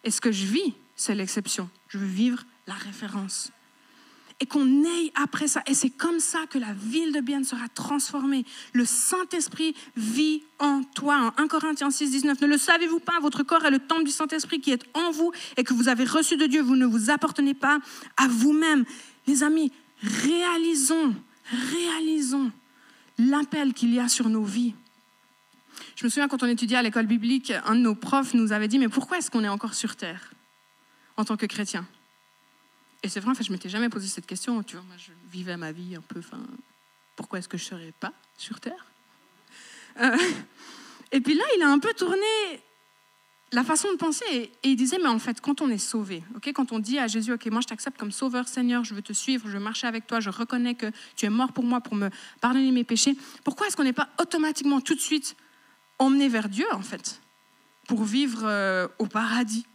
Et 0.05 0.13
ce 0.13 0.21
que 0.21 0.31
je 0.31 0.47
vis, 0.47 0.73
c'est 0.95 1.17
l'exception. 1.17 1.69
Je 1.89 1.99
veux 1.99 2.07
vivre 2.07 2.45
la 2.69 2.75
référence. 2.75 3.51
Et 4.41 4.47
qu'on 4.47 4.85
aille 4.85 5.13
après 5.23 5.49
ça. 5.49 5.63
Et 5.67 5.75
c'est 5.75 5.91
comme 5.91 6.19
ça 6.19 6.39
que 6.49 6.59
la 6.59 6.73
ville 6.73 7.13
de 7.13 7.21
Bienne 7.21 7.45
sera 7.45 7.69
transformée. 7.69 8.47
Le 8.73 8.87
Saint-Esprit 8.87 9.75
vit 9.97 10.43
en 10.59 10.83
toi. 10.83 11.33
En 11.37 11.43
1 11.43 11.49
Corinthiens 11.49 11.91
6, 11.91 12.11
19. 12.11 12.41
Ne 12.41 12.47
le 12.47 12.57
savez-vous 12.57 13.01
pas 13.01 13.21
Votre 13.21 13.43
corps 13.43 13.65
est 13.67 13.71
le 13.71 13.79
temple 13.79 14.05
du 14.05 14.11
Saint-Esprit 14.11 14.61
qui 14.61 14.73
est 14.73 14.83
en 14.95 15.11
vous 15.11 15.31
et 15.59 15.65
que 15.65 15.75
vous 15.75 15.89
avez 15.89 16.05
reçu 16.05 16.39
de 16.39 16.47
Dieu. 16.47 16.63
Vous 16.63 16.77
ne 16.77 16.87
vous 16.87 17.11
appartenez 17.11 17.53
pas 17.53 17.81
à 18.17 18.29
vous-même. 18.29 18.85
Les 19.27 19.43
amis, 19.43 19.73
réalisons, 20.03 21.15
réalisons 21.73 22.51
l'appel 23.19 23.75
qu'il 23.75 23.93
y 23.93 23.99
a 23.99 24.09
sur 24.09 24.29
nos 24.29 24.45
vies. 24.45 24.75
Je 25.97 26.05
me 26.05 26.09
souviens 26.09 26.29
quand 26.29 26.43
on 26.43 26.47
étudiait 26.47 26.79
à 26.79 26.83
l'école 26.83 27.07
biblique, 27.07 27.53
un 27.67 27.75
de 27.75 27.81
nos 27.81 27.95
profs 27.95 28.35
nous 28.35 28.53
avait 28.53 28.69
dit, 28.69 28.79
mais 28.79 28.89
pourquoi 28.89 29.19
est-ce 29.19 29.31
qu'on 29.31 29.45
est 29.45 29.49
encore 29.49 29.75
sur 29.75 29.97
Terre 29.97 30.33
en 31.17 31.25
tant 31.25 31.37
que 31.37 31.47
chrétien? 31.47 31.87
Et 33.03 33.09
c'est 33.09 33.21
vrai, 33.21 33.31
en 33.31 33.35
fait, 33.35 33.45
je 33.45 33.53
m'étais 33.53 33.69
jamais 33.69 33.89
posé 33.89 34.09
cette 34.09 34.27
question. 34.27 34.63
Tu 34.63 34.77
vois, 34.77 34.85
moi, 34.85 34.97
je 34.99 35.13
vivais 35.31 35.57
ma 35.57 35.73
vie 35.73 35.97
un 35.97 36.03
peu, 36.03 36.19
enfin, 36.19 36.41
pourquoi 37.17 37.39
est-ce 37.39 37.49
que 37.49 37.59
je 37.59 37.65
ne 37.65 37.81
serais 37.81 37.93
pas 37.99 38.13
sur 38.37 38.61
Terre? 38.61 38.87
Euh, 40.01 40.17
Et 41.13 41.21
puis 41.21 41.35
là, 41.35 41.45
il 41.57 41.63
a 41.63 41.69
un 41.69 41.79
peu 41.79 41.93
tourné 41.95 42.63
la 43.53 43.65
façon 43.65 43.91
de 43.91 43.97
penser 43.97 44.25
et, 44.33 44.53
il 44.63 44.77
disait, 44.77 44.99
mais 44.99 45.09
en 45.09 45.19
fait, 45.19 45.41
quand 45.41 45.61
on 45.61 45.69
est 45.69 45.79
sauvé, 45.79 46.23
ok, 46.37 46.53
quand 46.53 46.71
on 46.71 46.79
dit 46.79 46.99
à 46.99 47.09
Jésus, 47.09 47.33
ok, 47.33 47.47
moi 47.47 47.61
je 47.61 47.67
t'accepte 47.67 47.99
comme 47.99 48.13
sauveur, 48.13 48.47
Seigneur, 48.47 48.85
je 48.85 48.95
veux 48.95 49.03
te 49.03 49.13
suivre, 49.13 49.49
je 49.49 49.55
veux 49.55 49.63
marcher 49.63 49.89
avec 49.89 50.07
toi, 50.07 50.21
je 50.21 50.31
reconnais 50.31 50.77
que 50.77 50.87
tu 51.17 51.27
es 51.27 51.31
mort 51.31 51.53
pour 51.53 51.65
moi, 51.65 51.81
pour 51.81 51.97
me 51.97 52.11
pardonner 52.41 52.71
mes 52.71 52.85
péchés, 52.85 53.17
pourquoi 53.43 53.67
est-ce 53.67 53.77
qu'on 53.77 53.83
n'est 53.83 53.93
pas 53.93 54.09
automatiquement 54.21 54.81
tout 54.81 54.95
de 54.95 55.01
suite 55.01 55.35
emmener 55.99 56.29
vers 56.29 56.49
Dieu, 56.49 56.67
en 56.73 56.83
fait, 56.83 57.21
pour 57.89 58.05
vivre 58.05 58.43
euh, 58.45 58.87
au 59.01 59.07
paradis? 59.07 59.67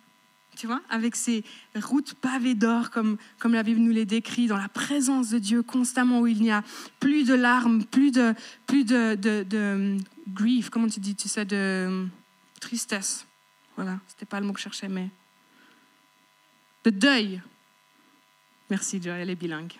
Tu 0.55 0.67
vois, 0.67 0.81
avec 0.89 1.15
ces 1.15 1.43
routes 1.75 2.13
pavées 2.13 2.55
d'or, 2.55 2.89
comme, 2.89 3.17
comme 3.39 3.53
la 3.53 3.63
Bible 3.63 3.81
nous 3.81 3.91
les 3.91 4.05
décrit, 4.05 4.47
dans 4.47 4.57
la 4.57 4.69
présence 4.69 5.29
de 5.29 5.39
Dieu 5.39 5.61
constamment, 5.63 6.21
où 6.21 6.27
il 6.27 6.41
n'y 6.41 6.51
a 6.51 6.63
plus 6.99 7.25
de 7.25 7.33
larmes, 7.33 7.83
plus 7.83 8.11
de, 8.11 8.33
plus 8.65 8.85
de, 8.85 9.15
de 9.15 9.97
grief, 10.29 10.69
comment 10.69 10.87
tu 10.87 10.99
dis, 10.99 11.15
tu 11.15 11.27
sais, 11.27 11.45
de 11.45 12.07
tristesse. 12.61 13.25
Voilà, 13.75 13.99
c'était 14.07 14.25
pas 14.25 14.39
le 14.39 14.45
mot 14.47 14.53
que 14.53 14.59
je 14.59 14.63
cherchais, 14.63 14.87
mais 14.87 15.09
de 16.85 16.89
deuil. 16.89 17.41
Merci, 18.69 19.01
Joy, 19.01 19.11
elle 19.19 19.29
est 19.29 19.35
bilingue. 19.35 19.73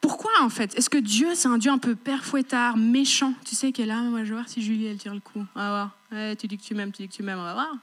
Pourquoi 0.00 0.32
en 0.40 0.48
fait? 0.48 0.76
Est-ce 0.76 0.90
que 0.90 0.98
Dieu, 0.98 1.34
c'est 1.34 1.48
un 1.48 1.58
Dieu 1.58 1.70
un 1.70 1.78
peu 1.78 1.94
père 1.94 2.24
fouettard, 2.24 2.76
méchant? 2.76 3.34
Tu 3.44 3.54
sais 3.54 3.70
qu'elle 3.70 3.90
est 3.90 3.94
là, 3.94 4.02
moi 4.02 4.24
je 4.24 4.30
vais 4.30 4.34
voir 4.34 4.48
si 4.48 4.60
Julie, 4.60 4.86
elle 4.86 4.98
tire 4.98 5.14
le 5.14 5.20
coup. 5.20 5.46
On 5.54 5.58
va 5.60 5.68
voir. 6.10 6.36
Tu 6.36 6.48
dis 6.48 6.58
que 6.58 6.62
tu 6.62 6.74
m'aimes, 6.74 6.90
tu 6.90 7.02
dis 7.02 7.08
que 7.08 7.14
tu 7.14 7.22
m'aimes, 7.22 7.38
on 7.38 7.44
va 7.44 7.52
voir. 7.52 7.76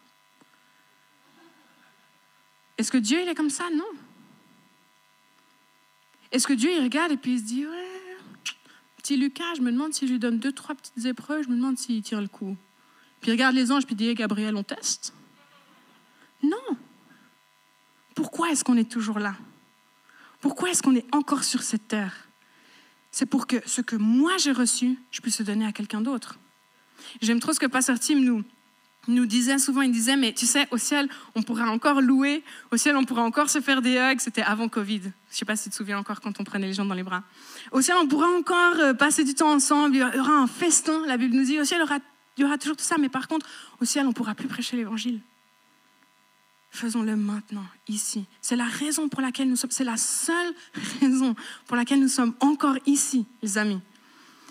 Est-ce 2.77 2.91
que 2.91 2.97
Dieu, 2.97 3.21
il 3.21 3.27
est 3.27 3.35
comme 3.35 3.49
ça? 3.49 3.65
Non. 3.73 3.89
Est-ce 6.31 6.47
que 6.47 6.53
Dieu, 6.53 6.71
il 6.71 6.83
regarde 6.83 7.11
et 7.11 7.17
puis 7.17 7.33
il 7.33 7.39
se 7.39 7.45
dit, 7.45 7.65
ouais, 7.65 8.17
petit 8.97 9.17
Lucas, 9.17 9.55
je 9.55 9.61
me 9.61 9.71
demande 9.71 9.93
si 9.93 10.07
je 10.07 10.11
lui 10.11 10.19
donne 10.19 10.39
deux, 10.39 10.51
trois 10.51 10.75
petites 10.75 11.05
épreuves, 11.05 11.43
je 11.43 11.49
me 11.49 11.55
demande 11.55 11.77
s'il 11.77 12.01
tire 12.01 12.21
le 12.21 12.27
coup. 12.27 12.57
Puis 13.21 13.29
il 13.29 13.33
regarde 13.33 13.55
les 13.55 13.71
anges, 13.71 13.85
puis 13.85 13.95
il 13.95 13.97
dit, 13.97 14.13
Gabriel, 14.13 14.55
on 14.55 14.63
teste? 14.63 15.13
Non. 16.43 16.77
Pourquoi 18.13 18.49
est-ce 18.51 18.63
qu'on 18.63 18.77
est 18.77 18.91
toujours 18.91 19.19
là? 19.19 19.35
Pourquoi 20.41 20.69
est-ce 20.69 20.83
qu'on 20.83 20.95
est 20.95 21.05
encore 21.13 21.43
sur 21.43 21.63
cette 21.63 21.87
terre? 21.87 22.27
C'est 23.11 23.25
pour 23.25 23.47
que 23.47 23.55
ce 23.65 23.81
que 23.81 23.95
moi 23.95 24.37
j'ai 24.37 24.51
reçu, 24.51 24.99
je 25.09 25.21
puisse 25.21 25.39
le 25.39 25.45
donner 25.45 25.65
à 25.65 25.71
quelqu'un 25.71 26.01
d'autre. 26.01 26.37
J'aime 27.21 27.39
trop 27.39 27.53
ce 27.53 27.59
que 27.59 27.65
Pasteur 27.65 27.99
Tim 27.99 28.19
nous, 28.19 28.43
nous 29.07 29.25
disait 29.25 29.57
souvent, 29.57 29.81
il 29.81 29.91
disait, 29.91 30.17
mais 30.17 30.33
tu 30.33 30.45
sais, 30.45 30.67
au 30.71 30.77
ciel, 30.77 31.07
on 31.35 31.41
pourra 31.41 31.69
encore 31.69 32.01
louer, 32.01 32.43
au 32.71 32.77
ciel, 32.77 32.95
on 32.97 33.05
pourra 33.05 33.23
encore 33.23 33.49
se 33.49 33.61
faire 33.61 33.81
des 33.81 33.97
hugs, 33.97 34.19
c'était 34.19 34.41
avant 34.41 34.67
Covid. 34.67 35.01
Je 35.01 35.07
ne 35.07 35.11
sais 35.29 35.45
pas 35.45 35.55
si 35.55 35.65
tu 35.65 35.69
te 35.71 35.75
souviens 35.75 35.97
encore 35.97 36.21
quand 36.21 36.39
on 36.39 36.43
prenait 36.43 36.67
les 36.67 36.73
gens 36.73 36.85
dans 36.85 36.93
les 36.93 37.03
bras. 37.03 37.23
Au 37.71 37.81
ciel, 37.81 37.97
on 38.01 38.07
pourra 38.07 38.27
encore 38.27 38.79
euh, 38.79 38.93
passer 38.93 39.23
du 39.23 39.33
temps 39.33 39.51
ensemble, 39.51 39.95
il 39.95 39.99
y 39.99 40.03
aura 40.03 40.33
un 40.33 40.47
festin, 40.47 41.05
la 41.05 41.17
Bible 41.17 41.35
nous 41.35 41.45
dit, 41.45 41.59
au 41.59 41.63
ciel, 41.63 41.79
il 41.79 41.83
y 41.83 41.85
aura, 41.85 41.99
il 42.37 42.41
y 42.41 42.45
aura 42.45 42.57
toujours 42.57 42.77
tout 42.77 42.83
ça, 42.83 42.95
mais 42.99 43.09
par 43.09 43.27
contre, 43.27 43.45
au 43.81 43.85
ciel, 43.85 44.05
on 44.05 44.09
ne 44.09 44.13
pourra 44.13 44.35
plus 44.35 44.47
prêcher 44.47 44.77
l'évangile. 44.77 45.21
Faisons-le 46.69 47.15
maintenant, 47.15 47.65
ici. 47.87 48.25
C'est 48.41 48.55
la 48.55 48.65
raison 48.65 49.09
pour 49.09 49.21
laquelle 49.21 49.49
nous 49.49 49.55
sommes, 49.55 49.71
c'est 49.71 49.83
la 49.83 49.97
seule 49.97 50.53
raison 51.01 51.35
pour 51.65 51.75
laquelle 51.75 51.99
nous 51.99 52.07
sommes 52.07 52.35
encore 52.39 52.77
ici, 52.85 53.25
les 53.41 53.57
amis. 53.57 53.79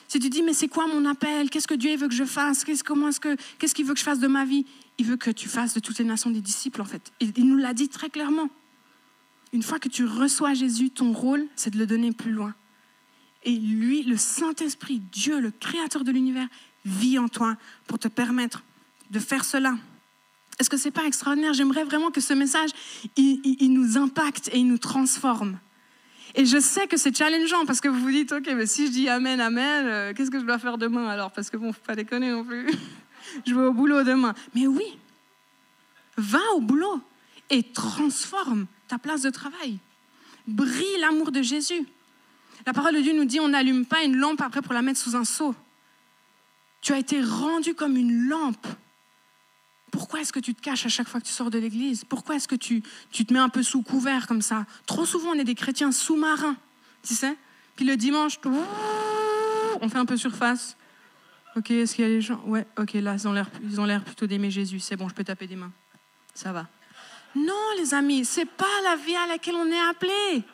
Si 0.08 0.18
tu 0.18 0.30
dis, 0.30 0.42
mais 0.42 0.52
c'est 0.52 0.68
quoi 0.68 0.86
mon 0.86 1.04
appel? 1.04 1.50
Qu'est-ce 1.50 1.66
que 1.66 1.74
Dieu 1.74 1.96
veut 1.96 2.08
que 2.08 2.14
je 2.14 2.24
fasse? 2.24 2.64
Qu'est-ce 2.64 2.84
comment 2.84 3.08
est-ce 3.08 3.20
que 3.20 3.36
qu'est-ce 3.58 3.74
qu'il 3.74 3.84
veut 3.84 3.94
que 3.94 4.00
je 4.00 4.04
fasse 4.04 4.20
de 4.20 4.28
ma 4.28 4.44
vie? 4.44 4.66
Il 4.98 5.06
veut 5.06 5.16
que 5.16 5.30
tu 5.30 5.48
fasses 5.48 5.74
de 5.74 5.80
toutes 5.80 5.98
les 5.98 6.04
nations 6.04 6.30
des 6.30 6.40
disciples, 6.40 6.80
en 6.80 6.86
fait. 6.86 7.12
Il, 7.20 7.32
il 7.36 7.46
nous 7.46 7.56
l'a 7.56 7.74
dit 7.74 7.88
très 7.88 8.08
clairement. 8.08 8.48
Une 9.52 9.62
fois 9.62 9.78
que 9.78 9.88
tu 9.88 10.04
reçois 10.04 10.54
Jésus, 10.54 10.90
ton 10.90 11.12
rôle, 11.12 11.46
c'est 11.56 11.70
de 11.70 11.78
le 11.78 11.86
donner 11.86 12.12
plus 12.12 12.32
loin. 12.32 12.54
Et 13.42 13.56
lui, 13.56 14.02
le 14.02 14.16
Saint-Esprit, 14.16 15.00
Dieu, 15.12 15.40
le 15.40 15.50
Créateur 15.50 16.02
de 16.02 16.10
l'univers, 16.10 16.48
vit 16.84 17.18
en 17.18 17.28
toi 17.28 17.56
pour 17.86 17.98
te 17.98 18.08
permettre 18.08 18.62
de 19.10 19.18
faire 19.18 19.44
cela. 19.44 19.76
Est-ce 20.58 20.70
que 20.70 20.76
ce 20.76 20.86
n'est 20.86 20.92
pas 20.92 21.04
extraordinaire? 21.04 21.52
J'aimerais 21.52 21.84
vraiment 21.84 22.10
que 22.10 22.20
ce 22.20 22.32
message, 22.32 22.70
il, 23.16 23.72
nous 23.72 23.98
impacte 23.98 24.48
et 24.52 24.58
il 24.58 24.66
nous 24.66 24.78
transforme. 24.78 25.58
Et 26.38 26.44
je 26.44 26.60
sais 26.60 26.86
que 26.86 26.98
c'est 26.98 27.16
challengeant 27.16 27.64
parce 27.64 27.80
que 27.80 27.88
vous 27.88 27.98
vous 27.98 28.10
dites, 28.10 28.30
OK, 28.30 28.46
mais 28.54 28.66
si 28.66 28.86
je 28.86 28.92
dis 28.92 29.08
Amen, 29.08 29.40
Amen, 29.40 29.86
euh, 29.86 30.12
qu'est-ce 30.14 30.30
que 30.30 30.38
je 30.38 30.44
dois 30.44 30.58
faire 30.58 30.76
demain 30.76 31.08
alors? 31.08 31.32
Parce 31.32 31.48
que 31.48 31.56
bon, 31.56 31.72
faut 31.72 31.80
pas 31.80 31.96
déconner 31.96 32.30
non 32.30 32.44
plus. 32.44 32.70
je 33.46 33.54
vais 33.54 33.62
au 33.62 33.72
boulot 33.72 34.04
demain. 34.04 34.34
Mais 34.54 34.66
oui, 34.66 34.98
va 36.18 36.40
au 36.54 36.60
boulot 36.60 37.00
et 37.48 37.62
transforme 37.62 38.66
ta 38.86 38.98
place 38.98 39.22
de 39.22 39.30
travail. 39.30 39.78
Brille 40.46 41.00
l'amour 41.00 41.32
de 41.32 41.40
Jésus. 41.40 41.86
La 42.66 42.74
parole 42.74 42.94
de 42.94 43.00
Dieu 43.00 43.14
nous 43.14 43.24
dit, 43.24 43.40
on 43.40 43.48
n'allume 43.48 43.86
pas 43.86 44.02
une 44.02 44.16
lampe 44.16 44.42
après 44.42 44.60
pour 44.60 44.74
la 44.74 44.82
mettre 44.82 45.00
sous 45.00 45.16
un 45.16 45.24
seau. 45.24 45.54
Tu 46.82 46.92
as 46.92 46.98
été 46.98 47.22
rendu 47.22 47.74
comme 47.74 47.96
une 47.96 48.28
lampe 48.28 48.66
pourquoi 49.96 50.20
est-ce 50.20 50.32
que 50.32 50.40
tu 50.40 50.54
te 50.54 50.60
caches 50.60 50.84
à 50.84 50.90
chaque 50.90 51.08
fois 51.08 51.20
que 51.20 51.26
tu 51.26 51.32
sors 51.32 51.50
de 51.50 51.58
l'église? 51.58 52.04
Pourquoi 52.04 52.36
est-ce 52.36 52.46
que 52.46 52.54
tu, 52.54 52.82
tu 53.10 53.24
te 53.24 53.32
mets 53.32 53.38
un 53.38 53.48
peu 53.48 53.62
sous 53.62 53.80
couvert 53.80 54.26
comme 54.26 54.42
ça? 54.42 54.66
Trop 54.84 55.06
souvent, 55.06 55.30
on 55.30 55.38
est 55.38 55.44
des 55.44 55.54
chrétiens 55.54 55.90
sous-marins, 55.90 56.56
tu 57.02 57.14
sais? 57.14 57.34
Puis 57.76 57.86
le 57.86 57.96
dimanche, 57.96 58.38
on 59.80 59.88
fait 59.88 59.96
un 59.96 60.04
peu 60.04 60.18
surface. 60.18 60.76
Ok, 61.56 61.70
est-ce 61.70 61.94
qu'il 61.94 62.04
y 62.04 62.06
a 62.06 62.10
des 62.10 62.20
gens? 62.20 62.42
Ouais, 62.44 62.66
ok, 62.78 62.92
là, 62.94 63.16
ils 63.16 63.80
ont 63.80 63.86
l'air 63.86 64.04
plutôt 64.04 64.26
d'aimer 64.26 64.50
Jésus. 64.50 64.80
C'est 64.80 64.96
bon, 64.96 65.08
je 65.08 65.14
peux 65.14 65.24
taper 65.24 65.46
des 65.46 65.56
mains. 65.56 65.72
Ça 66.34 66.52
va. 66.52 66.66
Non, 67.34 67.54
les 67.78 67.94
amis, 67.94 68.26
c'est 68.26 68.44
pas 68.44 68.66
la 68.84 68.96
vie 68.96 69.16
à 69.16 69.26
laquelle 69.26 69.54
on 69.54 69.66
est 69.66 69.88
appelé. 69.88 70.44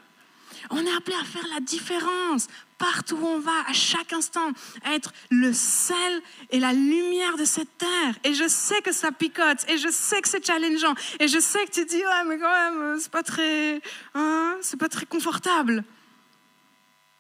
On 0.71 0.79
est 0.79 0.95
appelé 0.97 1.17
à 1.21 1.25
faire 1.25 1.47
la 1.53 1.59
différence 1.59 2.47
partout 2.83 3.15
où 3.15 3.27
on 3.27 3.39
va, 3.39 3.61
à 3.69 3.73
chaque 3.73 4.13
instant, 4.13 4.51
être 4.93 5.13
le 5.31 5.53
sel 5.53 6.21
et 6.51 6.59
la 6.59 6.73
lumière 6.73 7.37
de 7.37 7.45
cette 7.45 7.79
terre. 7.79 8.19
Et 8.25 8.35
je 8.35 8.49
sais 8.49 8.83
que 8.83 8.91
ça 8.91 9.13
picote, 9.13 9.65
et 9.69 9.79
je 9.79 9.89
sais 9.89 10.21
que 10.21 10.29
c'est 10.29 10.45
challengeant, 10.45 10.95
et 11.21 11.29
je 11.29 11.39
sais 11.39 11.65
que 11.65 11.71
tu 11.71 11.85
dis, 11.85 11.99
ouais, 11.99 12.25
mais 12.27 12.41
quand 12.41 12.51
même, 12.51 12.99
c'est 12.99 13.13
pas 13.13 13.23
très, 13.23 13.81
hein, 14.15 14.57
c'est 14.63 14.77
pas 14.77 14.89
très 14.89 15.07
confortable. 15.07 15.85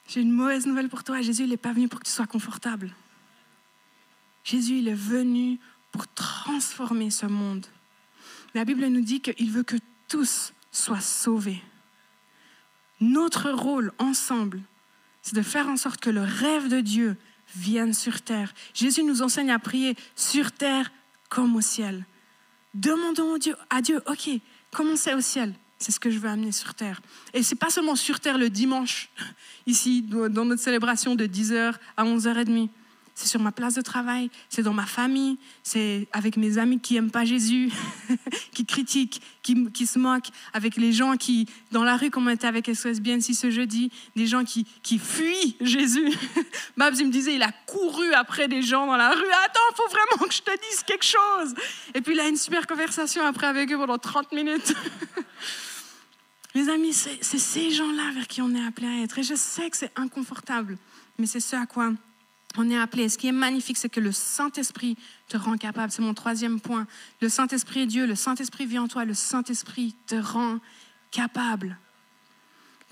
J'ai 0.09 0.21
une 0.21 0.33
mauvaise 0.33 0.67
nouvelle 0.67 0.89
pour 0.89 1.05
toi. 1.05 1.21
Jésus, 1.21 1.45
il 1.45 1.51
n'est 1.51 1.57
pas 1.57 1.73
venu 1.73 1.87
pour 1.87 2.01
que 2.01 2.07
tu 2.07 2.11
sois 2.11 2.27
confortable. 2.27 2.93
Jésus, 4.43 4.79
il 4.79 4.89
est 4.89 4.95
venu 4.95 5.61
pour 5.93 6.09
transformer 6.09 7.11
ce 7.11 7.27
monde. 7.27 7.67
La 8.53 8.65
Bible 8.65 8.85
nous 8.87 9.01
dit 9.01 9.21
qu'il 9.21 9.53
veut 9.53 9.63
que 9.63 9.77
tous 10.09 10.53
soient 10.73 11.01
sauvés. 11.01 11.63
Notre 13.01 13.51
rôle 13.51 13.93
ensemble, 13.99 14.61
c'est 15.23 15.35
de 15.35 15.43
faire 15.43 15.69
en 15.69 15.77
sorte 15.77 16.01
que 16.01 16.11
le 16.11 16.23
rêve 16.23 16.69
de 16.69 16.81
Dieu 16.81 17.17
vienne 17.57 17.95
sur 17.95 18.21
terre. 18.21 18.53
Jésus 18.75 19.03
nous 19.03 19.23
enseigne 19.23 19.51
à 19.51 19.59
prier 19.59 19.97
sur 20.17 20.53
terre 20.53 20.91
comme 21.29 21.57
au 21.57 21.61
ciel. 21.61 22.05
Demandons 22.75 23.37
à 23.71 23.83
Dieu, 23.83 24.03
ok, 24.07 24.31
comment 24.73 24.97
c'est 24.97 25.15
au 25.15 25.21
ciel 25.21 25.55
C'est 25.79 25.93
ce 25.93 26.01
que 26.01 26.11
je 26.11 26.19
veux 26.19 26.29
amener 26.29 26.53
sur 26.53 26.75
terre. 26.75 27.01
Et 27.35 27.43
c'est 27.43 27.57
pas 27.57 27.71
seulement 27.71 27.97
sur 27.97 28.21
terre 28.21 28.39
le 28.39 28.51
dimanche, 28.51 29.11
ici, 29.67 30.03
dans 30.03 30.45
notre 30.45 30.63
célébration 30.63 31.15
de 31.15 31.27
10h 31.27 31.75
à 31.97 32.05
11h30 32.05 32.69
c'est 33.15 33.29
sur 33.29 33.41
ma 33.41 33.53
place 33.53 33.75
de 33.75 33.83
travail, 33.83 34.31
c'est 34.49 34.63
dans 34.63 34.73
ma 34.73 34.87
famille, 34.87 35.39
c'est 35.63 36.09
avec 36.13 36.37
mes 36.37 36.59
amis 36.59 36.81
qui 36.81 36.95
n'aiment 36.95 37.11
pas 37.11 37.25
Jésus, 37.25 37.71
qui 38.55 38.65
critiquent, 38.65 39.21
qui, 39.43 39.71
qui, 39.71 39.87
se 39.87 39.99
moquent, 39.99 40.31
avec 40.53 40.77
les 40.77 40.93
gens 40.93 41.17
qui, 41.17 41.47
dans 41.71 41.85
la 41.85 41.97
rue, 41.97 42.11
comme 42.11 42.27
on 42.27 42.31
était 42.31 42.47
avec 42.47 42.67
SOS 42.67 43.01
si 43.21 43.35
ce 43.35 43.51
jeudi, 43.51 43.91
des 44.17 44.27
gens 44.27 44.45
qui, 44.45 44.67
qui 44.83 44.99
fuient 44.99 45.57
Jésus. 45.61 46.11
Babs, 46.77 46.95
il 46.99 47.07
me 47.07 47.13
disait, 47.13 47.35
il 47.35 47.43
a 47.43 47.53
couru 47.67 48.13
après 48.15 48.49
des 48.49 48.63
gens 48.63 48.87
dans 48.87 48.97
la 48.97 49.11
rue. 49.11 49.31
Attends, 49.45 49.61
faut 49.77 49.89
vraiment 49.89 50.27
que 50.29 50.35
je 50.35 50.43
te 50.43 50.71
dise 50.71 50.83
quelque 50.85 51.05
chose. 51.05 51.55
Et 51.95 52.01
puis 52.01 52.15
il 52.15 52.21
a 52.21 52.29
une 52.29 52.37
super 52.37 52.67
conversation 52.67 53.25
après 53.25 53.47
avec 53.47 53.71
eux 53.71 53.77
pendant 53.77 53.99
30 53.99 54.33
minutes. 54.33 54.75
Mes 56.55 56.69
amis, 56.69 56.93
c'est 56.93 57.23
ces 57.23 57.71
gens-là 57.71 58.13
vers 58.15 58.27
qui 58.27 58.43
on 58.43 58.55
est 58.55 58.67
appelé 58.67 58.87
à 58.87 59.03
être. 59.03 59.19
Et 59.19 59.23
je 59.23 59.35
sais 59.35 59.71
que 59.71 59.77
c'est 59.77 59.93
inconfortable, 59.97 60.77
mais 61.19 61.27
c'est 61.27 61.41
ce 61.41 61.57
à 61.57 61.65
quoi 61.65 61.93
on 62.59 62.71
est 62.71 62.79
appelé. 62.79 63.09
ce 63.09 63.19
qui 63.19 63.29
est 63.29 63.33
magnifique, 63.33 63.77
c'est 63.77 63.89
que 63.89 64.01
le 64.01 64.13
Saint-Esprit 64.13 64.97
te 65.29 65.37
rend 65.37 65.57
capable. 65.57 65.93
C'est 65.93 66.03
mon 66.03 66.15
troisième 66.15 66.61
point. 66.61 66.87
Le 67.21 67.29
Saint-Esprit 67.29 67.81
est 67.81 67.87
Dieu, 67.87 68.07
le 68.07 68.15
Saint-Esprit 68.15 68.67
vit 68.67 68.79
en 68.79 68.89
toi, 68.89 69.05
le 69.05 69.15
Saint-Esprit 69.15 69.95
te 70.07 70.17
rend 70.17 70.59
capable. 71.11 71.79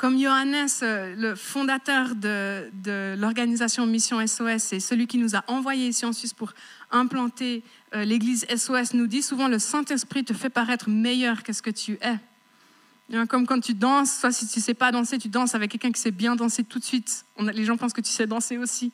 Comme 0.01 0.19
Johannes, 0.19 0.67
euh, 0.83 1.15
le 1.15 1.35
fondateur 1.35 2.15
de, 2.15 3.15
l'organisation 3.19 3.85
Mission 3.87 4.27
SOS 4.27 4.73
et 4.73 4.81
celui 4.81 5.07
qui 5.07 5.19
nous 5.19 5.37
a 5.37 5.45
envoyés 5.47 5.89
ici 5.89 6.07
en 6.07 6.15
Suisse 6.15 6.33
pour 6.33 6.55
implanter 6.91 7.63
euh, 7.95 8.05
l'église 8.05 8.47
SOS, 8.49 8.95
nous 8.95 9.07
dit 9.07 9.21
souvent 9.21 9.47
le 9.47 9.59
Saint-Esprit 9.59 10.25
te 10.25 10.33
fait 10.33 10.49
paraître 10.49 10.89
meilleur 10.89 11.43
que 11.43 11.53
ce 11.53 11.61
que 11.61 11.69
tu 11.69 11.99
es. 12.01 13.27
Comme 13.29 13.45
quand 13.45 13.61
tu 13.61 13.75
danses, 13.75 14.21
soit 14.21 14.33
si 14.33 14.49
tu 14.49 14.61
ne 14.61 14.65
sais 14.65 14.73
pas 14.73 14.91
danser, 14.91 15.19
tu 15.19 15.29
danses 15.29 15.55
avec 15.55 15.73
quelqu'un 15.73 15.91
qui 15.93 16.01
sait 16.01 16.13
bien 16.13 16.35
danser 16.35 16.65
tout 16.65 16.79
de 16.79 16.85
suite. 16.85 17.27
les 17.39 17.65
gens 17.65 17.77
pensent 17.77 17.93
que 17.93 18.01
tu 18.01 18.11
sais 18.11 18.27
danser 18.27 18.57
aussi. 18.57 18.93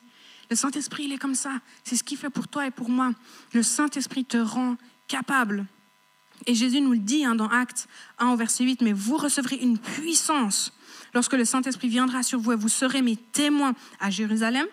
Le 0.49 0.55
Saint-Esprit, 0.55 1.05
il 1.05 1.13
est 1.13 1.17
comme 1.17 1.35
ça. 1.35 1.59
C'est 1.83 1.95
ce 1.95 2.03
qu'il 2.03 2.17
fait 2.17 2.29
pour 2.29 2.47
toi 2.47 2.67
et 2.67 2.71
pour 2.71 2.89
moi. 2.89 3.11
Le 3.53 3.63
Saint-Esprit 3.63 4.25
te 4.25 4.37
rend 4.37 4.77
capable. 5.07 5.65
Et 6.45 6.55
Jésus 6.55 6.81
nous 6.81 6.91
le 6.91 6.99
dit 6.99 7.25
hein, 7.25 7.35
dans 7.35 7.49
Actes 7.49 7.87
1 8.19 8.29
au 8.29 8.35
verset 8.35 8.63
8, 8.63 8.81
mais 8.81 8.93
vous 8.93 9.17
recevrez 9.17 9.55
une 9.55 9.77
puissance 9.77 10.73
lorsque 11.13 11.33
le 11.33 11.45
Saint-Esprit 11.45 11.89
viendra 11.89 12.23
sur 12.23 12.39
vous 12.39 12.51
et 12.51 12.55
vous 12.55 12.69
serez 12.69 13.01
mes 13.01 13.15
témoins 13.15 13.73
à 13.99 14.09
Jérusalem, 14.09 14.67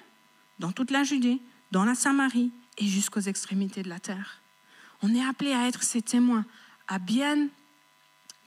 dans 0.59 0.73
toute 0.73 0.91
la 0.91 1.03
Judée, 1.03 1.41
dans 1.71 1.85
la 1.85 1.95
Samarie 1.95 2.53
et 2.79 2.87
jusqu'aux 2.87 3.21
extrémités 3.21 3.83
de 3.83 3.89
la 3.89 3.99
terre. 3.99 4.41
On 5.03 5.15
est 5.15 5.25
appelé 5.25 5.53
à 5.53 5.67
être 5.67 5.83
ses 5.83 6.03
témoins 6.03 6.45
à 6.87 6.99
Bienne, 6.99 7.49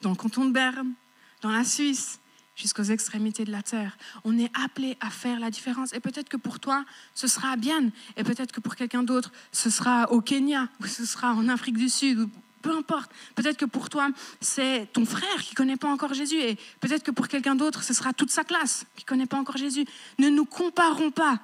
dans 0.02 0.12
le 0.12 0.16
canton 0.16 0.46
de 0.46 0.52
Berne, 0.52 0.94
dans 1.42 1.52
la 1.52 1.63
Suisse, 1.63 2.20
jusqu'aux 2.58 2.84
extrémités 2.84 3.46
de 3.46 3.52
la 3.52 3.62
terre. 3.62 3.98
On 4.26 4.38
est 4.38 4.52
appelé 4.62 4.98
à 5.00 5.10
faire 5.10 5.39
la 5.39 5.50
différence. 5.50 5.93
Et 5.93 6.02
peut-être 6.02 6.28
que 6.28 6.38
pour 6.38 6.60
toi, 6.60 6.84
ce 7.13 7.28
sera 7.28 7.52
à 7.52 7.56
Bienne. 7.56 7.91
Et 8.17 8.24
peut-être 8.24 8.52
que 8.52 8.60
pour 8.60 8.76
quelqu'un 8.76 9.04
d'autre, 9.04 9.32
ce 9.54 9.70
sera 9.70 10.12
au 10.12 10.20
Kenya, 10.20 10.67
ou 10.82 10.88
ce 10.88 11.06
sera 11.06 11.34
en 11.34 11.48
Afrique 11.48 11.78
du 11.78 11.88
Sud, 11.88 12.20
ou 12.20 12.30
peu 12.63 12.76
importe. 12.76 13.12
Peut-être 13.36 13.58
que 13.58 13.65
pour 13.65 13.89
toi, 13.89 14.10
c'est 14.41 14.89
ton 14.91 15.06
frère 15.06 15.38
qui 15.41 15.52
ne 15.52 15.56
connaît 15.56 15.78
pas 15.78 15.88
encore 15.88 16.15
Jésus. 16.15 16.38
Et 16.38 16.58
peut-être 16.82 17.04
que 17.04 17.12
pour 17.12 17.28
quelqu'un 17.28 17.56
d'autre, 17.56 17.84
ce 17.84 17.93
sera 17.93 18.12
toute 18.12 18.32
sa 18.32 18.43
classe 18.43 18.86
qui 18.96 19.06
ne 19.06 19.08
connaît 19.08 19.28
pas 19.28 19.38
encore 19.38 19.58
Jésus. 19.58 19.86
Ne 20.17 20.30
nous 20.30 20.46
comparons 20.46 21.12
pas. 21.12 21.39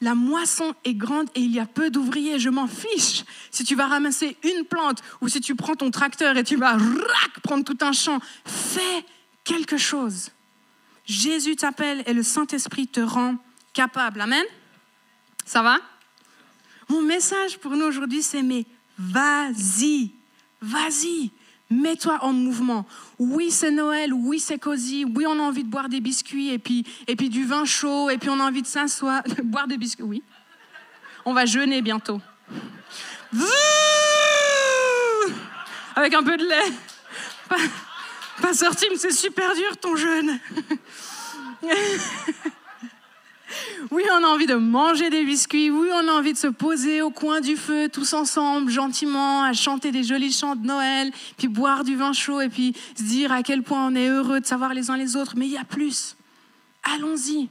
La 0.00 0.16
moisson 0.16 0.74
est 0.84 0.94
grande 0.94 1.28
et 1.36 1.40
il 1.40 1.52
y 1.52 1.60
a 1.60 1.66
peu 1.66 1.90
d'ouvriers. 1.90 2.40
Je 2.40 2.50
m'en 2.50 2.66
fiche. 2.66 3.24
Si 3.52 3.62
tu 3.62 3.76
vas 3.76 3.86
ramasser 3.86 4.36
une 4.42 4.64
plante 4.64 4.98
ou 5.20 5.28
si 5.28 5.40
tu 5.40 5.54
prends 5.54 5.76
ton 5.76 5.92
tracteur 5.92 6.36
et 6.36 6.42
tu 6.42 6.56
vas 6.56 6.76
prendre 7.44 7.64
tout 7.64 7.78
un 7.80 7.92
champ, 7.92 8.18
fais 8.44 9.04
quelque 9.44 9.76
chose. 9.76 10.30
Jésus 11.06 11.56
t'appelle 11.56 12.02
et 12.06 12.14
le 12.14 12.22
Saint-Esprit 12.22 12.88
te 12.88 13.00
rend 13.00 13.36
capable. 13.72 14.20
Amen. 14.20 14.44
Ça 15.44 15.62
va? 15.62 15.78
Mon 16.88 17.02
message 17.02 17.58
pour 17.58 17.72
nous 17.72 17.84
aujourd'hui, 17.84 18.22
c'est 18.22 18.42
mais 18.42 18.64
vas-y, 18.98 20.10
vas-y, 20.60 21.30
mets-toi 21.70 22.18
en 22.22 22.32
mouvement. 22.32 22.86
Oui, 23.18 23.50
c'est 23.50 23.70
Noël, 23.70 24.12
oui, 24.12 24.38
c'est 24.38 24.58
cosy, 24.58 25.04
oui, 25.04 25.24
on 25.26 25.38
a 25.38 25.42
envie 25.42 25.64
de 25.64 25.68
boire 25.68 25.88
des 25.88 26.00
biscuits 26.00 26.50
et 26.50 26.58
puis, 26.58 26.86
et 27.06 27.16
puis 27.16 27.28
du 27.28 27.44
vin 27.44 27.64
chaud, 27.64 28.10
et 28.10 28.18
puis 28.18 28.30
on 28.30 28.38
a 28.40 28.44
envie 28.44 28.62
de 28.62 28.66
s'asseoir, 28.66 29.22
boire 29.44 29.66
des 29.66 29.78
biscuits, 29.78 30.04
oui. 30.04 30.22
On 31.24 31.32
va 31.32 31.46
jeûner 31.46 31.80
bientôt. 31.80 32.20
Avec 35.96 36.12
un 36.12 36.22
peu 36.22 36.36
de 36.36 36.44
lait. 36.44 36.72
Pasteur 38.40 38.74
Tim, 38.76 38.96
c'est 38.96 39.12
super 39.12 39.54
dur 39.54 39.76
ton 39.76 39.96
jeûne. 39.96 40.38
Oui, 43.90 44.02
on 44.10 44.24
a 44.24 44.26
envie 44.26 44.46
de 44.46 44.54
manger 44.54 45.10
des 45.10 45.24
biscuits. 45.24 45.70
Oui, 45.70 45.88
on 45.92 46.08
a 46.08 46.12
envie 46.12 46.32
de 46.32 46.38
se 46.38 46.46
poser 46.46 47.02
au 47.02 47.10
coin 47.10 47.40
du 47.40 47.56
feu, 47.56 47.88
tous 47.88 48.12
ensemble, 48.12 48.70
gentiment, 48.70 49.44
à 49.44 49.52
chanter 49.52 49.92
des 49.92 50.02
jolis 50.02 50.32
chants 50.32 50.56
de 50.56 50.66
Noël, 50.66 51.12
puis 51.36 51.48
boire 51.48 51.84
du 51.84 51.94
vin 51.94 52.12
chaud 52.12 52.40
et 52.40 52.48
puis 52.48 52.74
se 52.96 53.02
dire 53.02 53.30
à 53.32 53.42
quel 53.42 53.62
point 53.62 53.86
on 53.86 53.94
est 53.94 54.08
heureux 54.08 54.40
de 54.40 54.46
savoir 54.46 54.74
les 54.74 54.90
uns 54.90 54.96
les 54.96 55.16
autres. 55.16 55.34
Mais 55.36 55.46
il 55.46 55.52
y 55.52 55.58
a 55.58 55.64
plus. 55.64 56.16
Allons-y. 56.94 57.48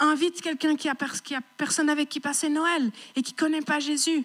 Invite 0.00 0.42
quelqu'un 0.42 0.76
qui 0.76 0.88
a, 0.88 0.94
qui 1.22 1.34
a 1.34 1.40
personne 1.56 1.88
avec 1.88 2.08
qui 2.08 2.20
passer 2.20 2.48
Noël 2.48 2.90
et 3.16 3.22
qui 3.22 3.32
connaît 3.32 3.62
pas 3.62 3.78
Jésus. 3.78 4.24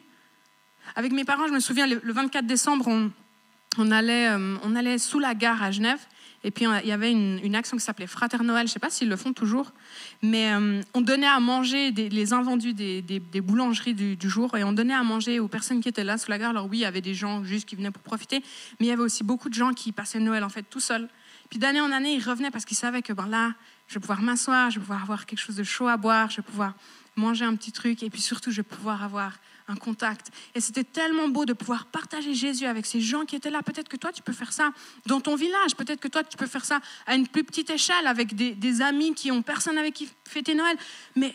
Avec 0.95 1.11
mes 1.11 1.23
parents, 1.23 1.47
je 1.47 1.53
me 1.53 1.59
souviens, 1.59 1.85
le 1.87 2.01
24 2.11 2.45
décembre, 2.45 2.87
on, 2.87 3.11
on 3.77 3.91
allait, 3.91 4.29
euh, 4.29 4.57
on 4.63 4.75
allait 4.75 4.97
sous 4.97 5.19
la 5.19 5.35
gare 5.35 5.61
à 5.61 5.71
Genève. 5.71 5.99
Et 6.43 6.51
puis, 6.51 6.65
il 6.83 6.87
y 6.87 6.93
avait 6.93 7.11
une, 7.11 7.55
action 7.55 7.75
qui 7.75 7.83
s'appelait 7.83 8.07
Frater 8.07 8.41
Noël. 8.43 8.65
Je 8.65 8.71
ne 8.71 8.73
sais 8.73 8.79
pas 8.79 8.89
s'ils 8.89 9.09
le 9.09 9.17
font 9.17 9.33
toujours. 9.33 9.73
Mais 10.21 10.53
euh, 10.53 10.81
on 10.93 11.01
donnait 11.01 11.27
à 11.27 11.39
manger 11.41 11.91
les 11.91 12.31
invendus 12.31 12.73
des, 12.73 13.41
boulangeries 13.41 13.93
du, 13.93 14.29
jour. 14.29 14.55
Et 14.55 14.63
on 14.63 14.71
donnait 14.71 14.93
à 14.93 15.03
manger 15.03 15.41
aux 15.41 15.49
personnes 15.49 15.81
qui 15.81 15.89
étaient 15.89 16.05
là 16.05 16.17
sous 16.17 16.31
la 16.31 16.37
gare. 16.37 16.51
Alors 16.51 16.67
oui, 16.67 16.77
il 16.77 16.81
y 16.81 16.85
avait 16.85 17.01
des 17.01 17.13
gens 17.13 17.43
juste 17.43 17.67
qui 17.67 17.75
venaient 17.75 17.91
pour 17.91 18.03
profiter. 18.03 18.39
Mais 18.79 18.85
il 18.85 18.89
y 18.89 18.91
avait 18.91 19.01
aussi 19.01 19.25
beaucoup 19.25 19.49
de 19.49 19.53
gens 19.53 19.73
qui 19.73 19.91
passaient 19.91 20.19
Noël, 20.19 20.45
en 20.45 20.49
fait, 20.49 20.63
tout 20.63 20.79
seuls. 20.79 21.09
Puis 21.49 21.59
d'année 21.59 21.81
en 21.81 21.91
année, 21.91 22.13
ils 22.13 22.23
revenaient 22.23 22.51
parce 22.51 22.63
qu'ils 22.63 22.77
savaient 22.77 23.01
que 23.01 23.11
ben, 23.11 23.27
là, 23.27 23.53
je 23.87 23.95
vais 23.95 23.99
pouvoir 23.99 24.21
m'asseoir, 24.21 24.69
je 24.69 24.75
vais 24.75 24.81
pouvoir 24.81 25.01
avoir 25.01 25.25
quelque 25.25 25.39
chose 25.39 25.57
de 25.57 25.63
chaud 25.63 25.87
à 25.87 25.97
boire, 25.97 26.29
je 26.29 26.37
vais 26.37 26.43
pouvoir 26.43 26.73
manger 27.17 27.43
un 27.43 27.55
petit 27.55 27.73
truc. 27.73 28.01
Et 28.01 28.09
puis 28.09 28.21
surtout, 28.21 28.51
je 28.51 28.57
vais 28.57 28.63
pouvoir 28.63 29.03
avoir 29.03 29.33
contact. 29.75 30.31
Et 30.55 30.61
c'était 30.61 30.83
tellement 30.83 31.27
beau 31.27 31.45
de 31.45 31.53
pouvoir 31.53 31.85
partager 31.85 32.33
Jésus 32.33 32.65
avec 32.65 32.85
ces 32.85 33.01
gens 33.01 33.25
qui 33.25 33.35
étaient 33.35 33.49
là. 33.49 33.61
Peut-être 33.61 33.89
que 33.89 33.97
toi, 33.97 34.11
tu 34.11 34.21
peux 34.21 34.33
faire 34.33 34.53
ça 34.53 34.71
dans 35.05 35.21
ton 35.21 35.35
village. 35.35 35.75
Peut-être 35.75 35.99
que 35.99 36.07
toi, 36.07 36.23
tu 36.23 36.37
peux 36.37 36.47
faire 36.47 36.65
ça 36.65 36.79
à 37.05 37.15
une 37.15 37.27
plus 37.27 37.43
petite 37.43 37.69
échelle 37.69 38.07
avec 38.07 38.35
des, 38.35 38.81
amis 38.81 39.13
qui 39.13 39.31
ont 39.31 39.41
personne 39.41 39.77
avec 39.77 39.93
qui 39.93 40.09
fêter 40.25 40.55
Noël. 40.55 40.77
Mais 41.15 41.33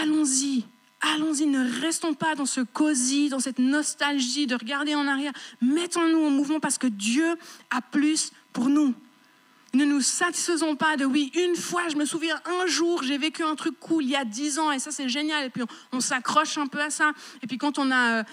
allons-y. 0.00 0.64
Allons-y, 1.02 1.46
ne 1.46 1.80
restons 1.80 2.12
pas 2.12 2.34
dans 2.34 2.46
ce 2.46 2.60
cosy, 2.60 3.30
dans 3.30 3.40
cette 3.40 3.58
nostalgie 3.58 4.46
de 4.46 4.54
regarder 4.54 4.94
en 4.94 5.06
arrière. 5.06 5.32
Mettons-nous 5.62 6.26
en 6.26 6.30
mouvement 6.30 6.60
parce 6.60 6.76
que 6.76 6.86
Dieu 6.86 7.36
a 7.70 7.80
plus 7.80 8.32
pour 8.52 8.68
nous. 8.68 8.94
Ne 9.72 9.84
nous 9.84 10.00
satisfaisons 10.00 10.74
pas 10.74 10.96
de 10.96 11.04
oui, 11.04 11.30
une 11.36 11.54
fois, 11.54 11.82
je 11.88 11.96
me 11.96 12.04
souviens, 12.04 12.40
un 12.44 12.66
jour, 12.66 13.04
j'ai 13.04 13.18
vécu 13.18 13.44
un 13.44 13.54
truc 13.54 13.78
cool 13.78 14.02
il 14.02 14.10
y 14.10 14.16
a 14.16 14.24
10 14.24 14.58
ans 14.58 14.72
et 14.72 14.80
ça 14.80 14.90
c'est 14.90 15.08
génial. 15.08 15.44
Et 15.44 15.50
puis 15.50 15.62
on, 15.92 16.00
s'accroche 16.00 16.58
un 16.58 16.66
peu 16.66 16.80
à 16.80 16.90
ça. 16.90 17.12
Et 17.42 17.46
puis 17.46 17.56
quand 17.56 17.78
on 17.78 17.92
a 17.92 18.24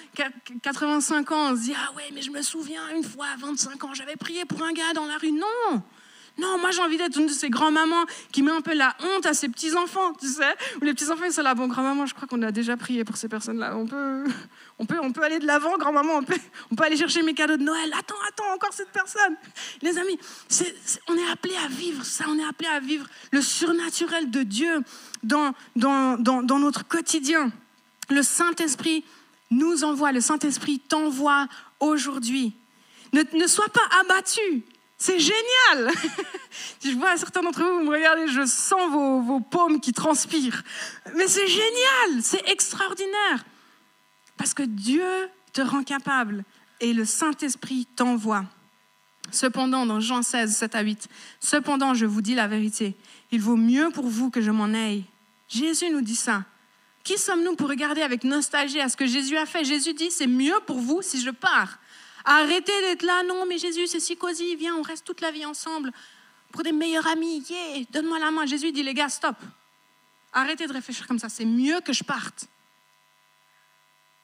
85 0.64 1.32
euh, 1.32 1.36
ans, 1.36 1.52
on 1.52 1.56
se 1.56 1.62
dit 1.62 1.76
ah 1.78 1.94
ouais, 1.96 2.10
mais 2.12 2.24
je 2.24 2.32
me 2.32 2.42
souviens 2.42 2.82
une 2.96 3.04
fois 3.04 3.28
à 3.34 3.38
25 3.38 3.84
ans, 3.84 3.94
j'avais 3.94 4.16
prié 4.16 4.46
pour 4.46 4.64
un 4.64 4.72
gars 4.72 4.94
dans 4.96 5.06
la 5.06 5.18
rue. 5.18 5.32
Non, 5.32 5.84
non, 6.40 6.58
moi 6.60 6.72
j'ai 6.72 6.82
envie 6.82 6.98
d'être 6.98 7.18
une 7.18 7.28
de 7.28 7.32
ces 7.32 7.50
grands-mamans 7.50 8.06
qui 8.32 8.44
met 8.44 8.52
un 8.52 8.62
peu 8.62 8.74
la 8.74 8.96
honte 9.00 9.26
à 9.26 9.34
ses 9.34 9.50
petits-enfants, 9.50 10.14
tu 10.14 10.28
sais. 10.28 10.56
Ou 10.82 10.86
les 10.86 10.94
petits-enfants, 10.94 11.26
ils 11.26 11.34
sont 11.34 11.42
là, 11.42 11.56
bon, 11.56 11.68
grand-maman, 11.68 12.06
je 12.06 12.14
crois 12.14 12.28
qu'on 12.28 12.42
a 12.44 12.52
déjà 12.52 12.78
prié 12.78 13.04
pour 13.04 13.18
ces 13.18 13.28
personnes-là. 13.28 13.76
On 13.76 13.88
peut, 13.88 14.24
on 14.78 14.86
peut, 14.86 15.00
on 15.02 15.12
peut 15.12 15.24
aller 15.24 15.40
de 15.40 15.48
l'avant, 15.48 15.78
grand-maman, 15.78 16.18
on 16.18 16.24
peut, 16.24 16.38
on 16.72 16.76
peut 16.76 16.84
aller 16.84 16.98
chercher 16.98 17.24
mes 17.24 17.34
cadeaux 17.34 17.58
de 17.58 17.64
Noël. 17.64 17.92
Attends, 17.98 18.16
attends, 18.28 18.54
encore 18.54 18.74
cette 18.74 18.92
personne. 18.92 19.36
Les 19.82 19.98
amis, 19.98 20.20
on 21.08 21.16
est 21.18 21.32
appelé 21.32 21.56
à 21.66 21.68
vivre 21.68 22.06
ça, 22.06 22.26
on 22.28 22.38
est 22.38 22.46
appelé 22.46 22.70
à 22.70 22.80
vivre 22.80 23.08
le 23.32 23.42
surnaturel 23.42 24.30
de 24.30 24.44
Dieu 24.44 24.82
dans, 25.24 25.54
dans, 25.76 26.18
dans, 26.18 26.44
dans 26.44 26.60
notre 26.60 26.88
quotidien. 26.88 27.52
Le 28.10 28.22
Saint-Esprit 28.22 29.04
nous 29.50 29.84
envoie, 29.84 30.12
le 30.12 30.22
Saint-Esprit 30.22 30.80
t'envoie 30.80 31.48
aujourd'hui. 31.80 32.54
Ne 33.14 33.48
sois 33.48 33.70
pas 33.70 33.82
abattu. 34.02 34.64
C'est 34.98 35.20
génial 35.20 35.92
Je 36.84 36.92
vois 36.92 37.18
certains 37.18 37.42
d'entre 37.42 37.62
vous, 37.62 37.80
vous 37.80 37.84
me 37.86 37.92
regardez, 37.92 38.28
je 38.28 38.46
sens 38.46 38.92
vos, 38.92 39.22
vos 39.22 39.40
paumes 39.40 39.80
qui 39.80 39.94
transpirent. 39.94 40.64
Mais 41.16 41.28
c'est 41.28 41.48
génial, 41.48 42.22
c'est 42.22 42.48
extraordinaire. 42.50 43.46
Parce 44.38 44.54
que 44.54 44.64
Dieu 44.64 45.30
te 45.54 45.62
rend 45.62 45.84
capable 45.84 46.44
et 46.80 46.94
le 46.94 47.06
Saint-Esprit 47.06 47.88
t'envoie. 47.96 48.46
Cependant, 49.32 49.86
dans 49.86 50.00
Jean 50.00 50.22
16, 50.22 50.56
7 50.56 50.76
à 50.76 50.82
8, 50.82 51.08
cependant, 51.40 51.94
je 51.94 52.06
vous 52.06 52.22
dis 52.22 52.36
la 52.36 52.48
vérité, 52.48 52.96
il 53.32 53.42
vaut 53.42 53.58
mieux 53.58 53.90
pour 53.90 54.08
vous 54.08 54.30
que 54.30 54.42
je 54.42 54.52
m'en 54.52 54.74
aille. 54.74 55.04
Jésus 55.50 55.90
nous 55.90 56.02
dit 56.02 56.16
ça, 56.16 56.44
Qui 57.04 57.18
sommes-nous 57.18 57.56
pour 57.56 57.70
regarder 57.70 58.02
avec 58.02 58.24
nostalgie 58.24 58.80
à 58.80 58.90
ce 58.90 58.98
que 58.98 59.06
Jésus 59.06 59.38
a 59.38 59.46
fait? 59.46 59.64
Jésus 59.64 59.94
dit, 59.94 60.12
c'est 60.12 60.28
mieux 60.28 60.60
pour 60.66 60.80
vous 60.80 61.02
si 61.02 61.22
je 61.22 61.30
pars. 61.30 61.80
Arrêtez 62.30 62.74
d'être 62.82 63.04
là, 63.04 63.24
non, 63.24 63.46
mais 63.46 63.58
Jésus, 63.58 63.88
c'est 63.88 64.02
si 64.02 64.18
cosy, 64.18 64.58
viens, 64.58 64.76
on 64.76 64.82
reste 64.82 65.06
toute 65.06 65.22
la 65.22 65.32
vie 65.32 65.46
ensemble. 65.46 65.94
Pour 66.52 66.62
des 66.62 66.74
meilleurs 66.74 67.08
amis, 67.08 67.42
yeah, 67.50 67.86
donne-moi 67.90 68.20
la 68.20 68.32
main. 68.32 68.46
Jésus 68.46 68.74
dit, 68.74 68.84
les 68.84 68.94
gars, 68.94 69.08
stop. 69.08 69.38
Arrêtez 70.34 70.68
de 70.68 70.74
réfléchir 70.74 71.08
comme 71.08 71.20
ça, 71.20 71.30
c'est 71.30 71.46
mieux 71.46 71.80
que 71.80 71.94
je 71.94 72.04
parte. 72.04 72.50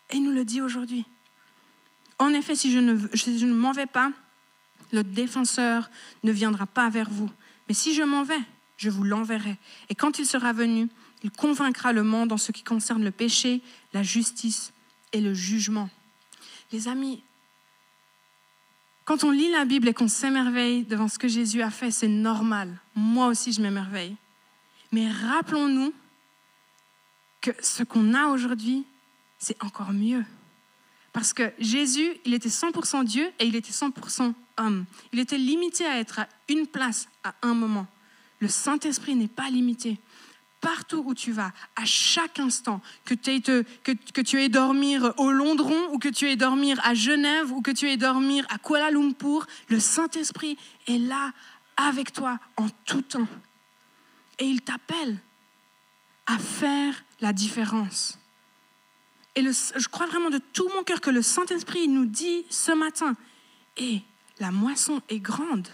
Et 0.09 0.17
il 0.17 0.23
nous 0.23 0.33
le 0.33 0.43
dit 0.43 0.59
aujourd'hui. 0.59 1.05
En 2.19 2.33
effet, 2.33 2.55
si 2.55 2.73
je 2.73 2.79
ne, 2.79 2.97
je 3.13 3.45
ne 3.45 3.53
m'en 3.53 3.71
vais 3.71 3.85
pas, 3.85 4.11
le 4.91 5.05
défenseur 5.05 5.89
ne 6.23 6.33
viendra 6.33 6.65
pas 6.65 6.89
vers 6.89 7.09
vous. 7.09 7.29
Mais 7.69 7.73
si 7.73 7.93
je 7.93 8.03
m'en 8.03 8.23
vais, 8.23 8.41
je 8.75 8.89
vous 8.89 9.05
l'enverrai. 9.05 9.57
Et 9.87 9.95
quand 9.95 10.19
il 10.19 10.25
sera 10.25 10.51
venu, 10.51 10.89
il 11.23 11.31
convaincra 11.31 11.93
le 11.93 12.03
monde 12.03 12.33
en 12.33 12.37
ce 12.37 12.51
qui 12.51 12.63
concerne 12.63 13.05
le 13.05 13.11
péché, 13.11 13.61
la 13.93 14.03
justice 14.03 14.73
et 15.13 15.21
le 15.21 15.33
jugement. 15.33 15.89
Les 16.73 16.89
amis, 16.89 17.23
quand 19.05 19.23
on 19.23 19.31
lit 19.31 19.51
la 19.51 19.65
Bible 19.65 19.87
et 19.89 19.93
qu'on 19.93 20.07
s'émerveille 20.07 20.83
devant 20.83 21.07
ce 21.07 21.19
que 21.19 21.27
Jésus 21.27 21.61
a 21.61 21.69
fait, 21.69 21.91
c'est 21.91 22.07
normal. 22.07 22.79
Moi 22.95 23.27
aussi, 23.27 23.51
je 23.51 23.61
m'émerveille. 23.61 24.15
Mais 24.91 25.09
rappelons-nous 25.09 25.93
que 27.41 27.51
ce 27.61 27.83
qu'on 27.83 28.13
a 28.13 28.27
aujourd'hui, 28.27 28.85
c'est 29.39 29.61
encore 29.63 29.91
mieux. 29.91 30.23
Parce 31.11 31.33
que 31.33 31.51
Jésus, 31.59 32.13
il 32.25 32.33
était 32.33 32.49
100% 32.49 33.03
Dieu 33.03 33.29
et 33.39 33.45
il 33.45 33.55
était 33.55 33.71
100% 33.71 34.33
homme. 34.57 34.85
Il 35.11 35.19
était 35.19 35.37
limité 35.37 35.85
à 35.85 35.99
être 35.99 36.19
à 36.19 36.27
une 36.47 36.67
place 36.67 37.09
à 37.23 37.35
un 37.41 37.53
moment. 37.53 37.87
Le 38.39 38.47
Saint-Esprit 38.47 39.15
n'est 39.15 39.27
pas 39.27 39.49
limité. 39.49 39.97
Partout 40.63 41.04
où 41.06 41.13
tu 41.13 41.34
vas, 41.34 41.52
à 41.76 41.84
chaque 41.84 42.39
instant, 42.39 42.82
que, 43.04 43.15
que, 43.15 43.91
que 44.13 44.21
tu 44.21 44.41
aies 44.41 44.47
dormir 44.47 45.13
au 45.17 45.30
Londron 45.30 45.89
ou 45.91 45.99
que 45.99 46.08
tu 46.08 46.30
aies 46.32 46.38
dormir 46.38 46.80
à 46.86 46.93
Genève 46.93 47.52
ou 47.52 47.62
que 47.62 47.71
tu 47.71 47.91
aies 47.91 47.97
dormir 47.97 48.45
à 48.49 48.58
Kuala 48.58 48.89
Lumpur, 48.89 49.45
le 49.67 49.82
Saint-Esprit 49.82 50.58
est 50.88 50.99
là 50.99 51.34
avec 51.76 52.13
toi 52.13 52.39
en 52.56 52.67
tout 52.86 53.02
temps. 53.02 53.28
Et 54.39 54.45
il 54.45 54.62
t'appelle 54.62 55.17
à 56.28 56.38
faire 56.38 57.04
la 57.19 57.34
différence. 57.34 58.17
Et 59.36 59.43
je 59.43 59.88
crois 59.89 60.08
vraiment 60.08 60.30
de 60.30 60.39
tout 60.54 60.69
mon 60.76 60.84
cœur 60.84 61.02
que 61.02 61.10
le 61.10 61.21
Saint-Esprit 61.21 61.89
nous 61.89 62.06
dit 62.06 62.45
ce 62.49 62.71
matin, 62.71 63.17
et 63.76 64.02
la 64.39 64.52
moisson 64.52 65.02
est 65.10 65.19
grande. 65.19 65.67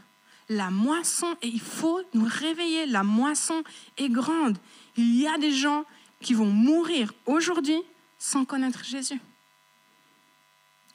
La 0.48 0.72
moisson, 0.72 1.36
et 1.44 1.48
il 1.48 1.62
faut 1.62 2.02
nous 2.16 2.28
réveiller, 2.28 2.88
la 2.88 3.04
moisson 3.04 3.64
est 3.98 4.10
grande. 4.10 4.58
Il 5.00 5.16
y 5.16 5.28
a 5.28 5.38
des 5.38 5.54
gens 5.54 5.86
qui 6.22 6.34
vont 6.34 6.46
mourir 6.46 7.14
aujourd'hui 7.26 7.80
sans 8.18 8.44
connaître 8.44 8.84
Jésus. 8.84 9.22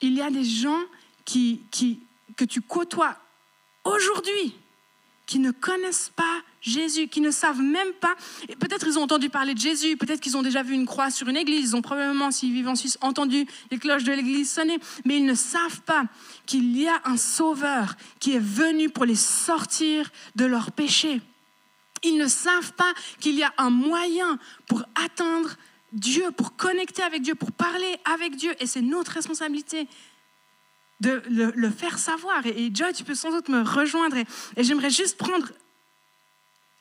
Il 0.02 0.12
y 0.12 0.20
a 0.20 0.30
des 0.30 0.44
gens 0.44 0.80
qui, 1.24 1.62
que 2.36 2.44
tu 2.44 2.60
côtoies 2.60 3.16
aujourd'hui 3.82 4.54
qui 5.24 5.38
ne 5.38 5.52
connaissent 5.52 6.12
pas 6.14 6.42
Jésus, 6.60 7.08
qui 7.08 7.22
ne 7.22 7.30
savent 7.30 7.62
même 7.62 7.94
pas, 7.94 8.14
peut-être 8.60 8.86
ils 8.86 8.98
ont 8.98 9.04
entendu 9.04 9.30
parler 9.30 9.54
de 9.54 9.58
Jésus, 9.58 9.96
peut-être 9.96 10.20
qu'ils 10.20 10.36
ont 10.36 10.42
déjà 10.42 10.62
vu 10.62 10.74
une 10.74 10.84
croix 10.84 11.10
sur 11.10 11.26
une 11.28 11.38
église, 11.38 11.70
ils 11.70 11.76
ont 11.76 11.80
probablement, 11.80 12.30
s'ils 12.30 12.52
vivent 12.52 12.68
en 12.68 12.76
Suisse, 12.76 12.98
entendu 13.00 13.46
les 13.70 13.78
cloches 13.78 14.04
de 14.04 14.12
l'église 14.12 14.52
sonner, 14.52 14.78
mais 15.06 15.16
ils 15.16 15.24
ne 15.24 15.34
savent 15.34 15.80
pas 15.86 16.04
qu'il 16.44 16.78
y 16.78 16.86
a 16.86 17.00
un 17.06 17.16
sauveur 17.16 17.96
qui 18.20 18.34
est 18.34 18.42
venu 18.42 18.90
pour 18.90 19.06
les 19.06 19.14
sortir 19.14 20.10
de 20.36 20.44
leurs 20.44 20.72
péchés. 20.72 21.22
Ils 22.04 22.16
ne 22.16 22.28
savent 22.28 22.72
pas 22.74 22.92
qu'il 23.18 23.34
y 23.34 23.42
a 23.42 23.52
un 23.58 23.70
moyen 23.70 24.38
pour 24.68 24.84
atteindre 24.94 25.50
Dieu, 25.92 26.30
pour 26.32 26.56
connecter 26.56 27.02
avec 27.02 27.22
Dieu, 27.22 27.34
pour 27.34 27.52
parler 27.52 27.98
avec 28.04 28.36
Dieu, 28.36 28.54
et 28.60 28.66
c'est 28.66 28.82
notre 28.82 29.12
responsabilité 29.12 29.88
de 31.00 31.22
le, 31.28 31.70
faire 31.70 31.98
savoir. 31.98 32.44
Et, 32.46 32.70
Joy, 32.72 32.92
tu 32.92 33.04
peux 33.04 33.14
sans 33.14 33.30
doute 33.30 33.48
me 33.48 33.62
rejoindre. 33.62 34.16
Et, 34.16 34.64
j'aimerais 34.64 34.90
juste 34.90 35.16
prendre 35.16 35.48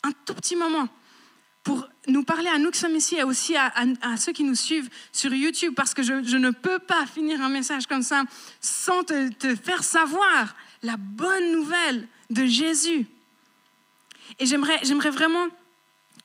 un 0.04 0.12
tout 0.26 0.34
petit 0.34 0.56
moment 0.56 0.88
pour 1.64 1.88
nous 2.08 2.24
parler 2.24 2.50
à 2.50 2.58
nous 2.58 2.72
qui 2.72 2.80
sommes 2.80 2.96
ici 2.96 3.16
et 3.16 3.24
aussi 3.24 3.56
à, 3.56 3.72
ceux 4.18 4.34
qui 4.34 4.44
nous 4.44 4.56
suivent 4.56 4.90
sur 5.12 5.34
YouTube, 5.34 5.74
parce 5.76 5.94
que 5.94 6.04
je, 6.04 6.38
ne 6.38 6.52
peux 6.52 6.80
pas 6.80 7.06
finir 7.06 7.42
un 7.42 7.50
message 7.50 7.88
comme 7.88 8.04
ça 8.04 8.24
sans 8.60 9.04
te 9.04 9.56
faire 9.56 9.84
savoir 9.84 10.56
la 10.82 10.98
bonne 10.98 11.52
nouvelle 11.54 12.08
de 12.30 12.46
Jésus. 12.46 13.08
Et 14.40 14.46
j'aimerais, 14.46 15.10
vraiment 15.12 15.46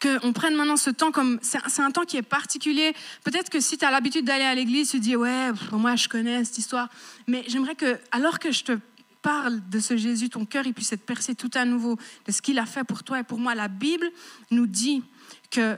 qu'on 0.00 0.32
prenne 0.32 0.54
maintenant 0.54 0.76
ce 0.76 0.90
temps 0.90 1.10
comme. 1.10 1.38
C'est 1.42 1.80
un 1.80 1.90
temps 1.90 2.04
qui 2.04 2.16
est 2.16 2.22
particulier. 2.22 2.94
Peut-être 3.24 3.50
que 3.50 3.60
si 3.60 3.78
tu 3.78 3.84
as 3.84 3.90
l'habitude 3.90 4.24
d'aller 4.24 4.44
à 4.44 4.54
l'église, 4.54 4.90
tu 4.90 5.00
dis 5.00 5.16
Ouais, 5.16 5.50
moi 5.72 5.96
je 5.96 6.08
connais 6.08 6.44
cette 6.44 6.58
histoire. 6.58 6.88
Mais 7.26 7.44
j'aimerais 7.48 7.74
que, 7.74 7.98
alors 8.12 8.38
que 8.38 8.52
je 8.52 8.64
te 8.64 8.78
parle 9.22 9.60
de 9.68 9.80
ce 9.80 9.96
Jésus, 9.96 10.30
ton 10.30 10.44
cœur 10.44 10.66
il 10.66 10.74
puisse 10.74 10.92
être 10.92 11.04
percé 11.04 11.34
tout 11.34 11.50
à 11.54 11.64
nouveau 11.64 11.98
de 12.26 12.32
ce 12.32 12.40
qu'il 12.40 12.58
a 12.58 12.66
fait 12.66 12.84
pour 12.84 13.02
toi 13.02 13.20
et 13.20 13.24
pour 13.24 13.38
moi. 13.38 13.54
La 13.54 13.68
Bible 13.68 14.08
nous 14.50 14.66
dit 14.66 15.02
que 15.50 15.76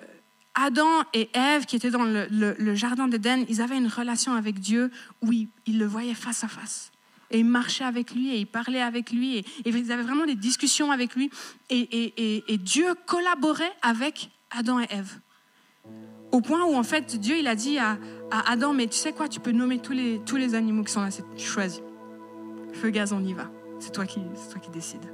Adam 0.54 1.04
et 1.14 1.30
Ève, 1.32 1.64
qui 1.64 1.76
étaient 1.76 1.90
dans 1.90 2.04
le, 2.04 2.74
jardin 2.74 3.08
d'Éden, 3.08 3.44
ils 3.48 3.62
avaient 3.62 3.78
une 3.78 3.86
relation 3.86 4.34
avec 4.34 4.58
Dieu 4.58 4.90
où 5.22 5.32
ils 5.32 5.78
le 5.78 5.86
voyaient 5.86 6.14
face 6.14 6.44
à 6.44 6.48
face 6.48 6.90
et 7.30 7.38
il 7.40 7.44
marchait 7.44 7.84
avec 7.84 8.12
lui 8.12 8.30
et 8.30 8.38
il 8.38 8.46
parlait 8.46 8.82
avec 8.82 9.12
lui 9.12 9.38
et, 9.38 9.44
ils 9.64 9.92
avaient 9.92 10.02
vraiment 10.02 10.26
des 10.26 10.34
discussions 10.34 10.90
avec 10.90 11.14
lui 11.14 11.30
et, 11.68 12.58
Dieu 12.58 12.94
collaborait 13.06 13.72
avec 13.82 14.30
Adam 14.50 14.80
et 14.80 14.86
Ève. 14.90 15.20
Au 16.32 16.40
point 16.40 16.64
où 16.64 16.74
en 16.74 16.82
fait 16.82 17.16
Dieu 17.18 17.38
il 17.38 17.46
a 17.46 17.54
dit 17.54 17.78
à, 17.78 17.98
Adam 18.30 18.72
mais 18.72 18.86
tu 18.86 18.96
sais 18.96 19.12
quoi 19.12 19.28
tu 19.28 19.40
peux 19.40 19.52
nommer 19.52 19.78
tous 19.78 19.92
les, 19.92 20.20
tous 20.24 20.36
les 20.36 20.54
animaux 20.54 20.84
qui 20.84 20.92
sont 20.92 21.02
là, 21.02 21.08
tu 21.36 21.44
choisis. 21.44 21.82
Feu, 22.72 22.90
gaz, 22.90 23.12
on 23.12 23.24
y 23.24 23.32
va. 23.32 23.50
C'est 23.80 23.92
toi 23.92 24.06
qui, 24.06 24.20
c'est 24.34 24.50
toi 24.50 24.60
qui 24.60 24.70
décides. 24.70 25.10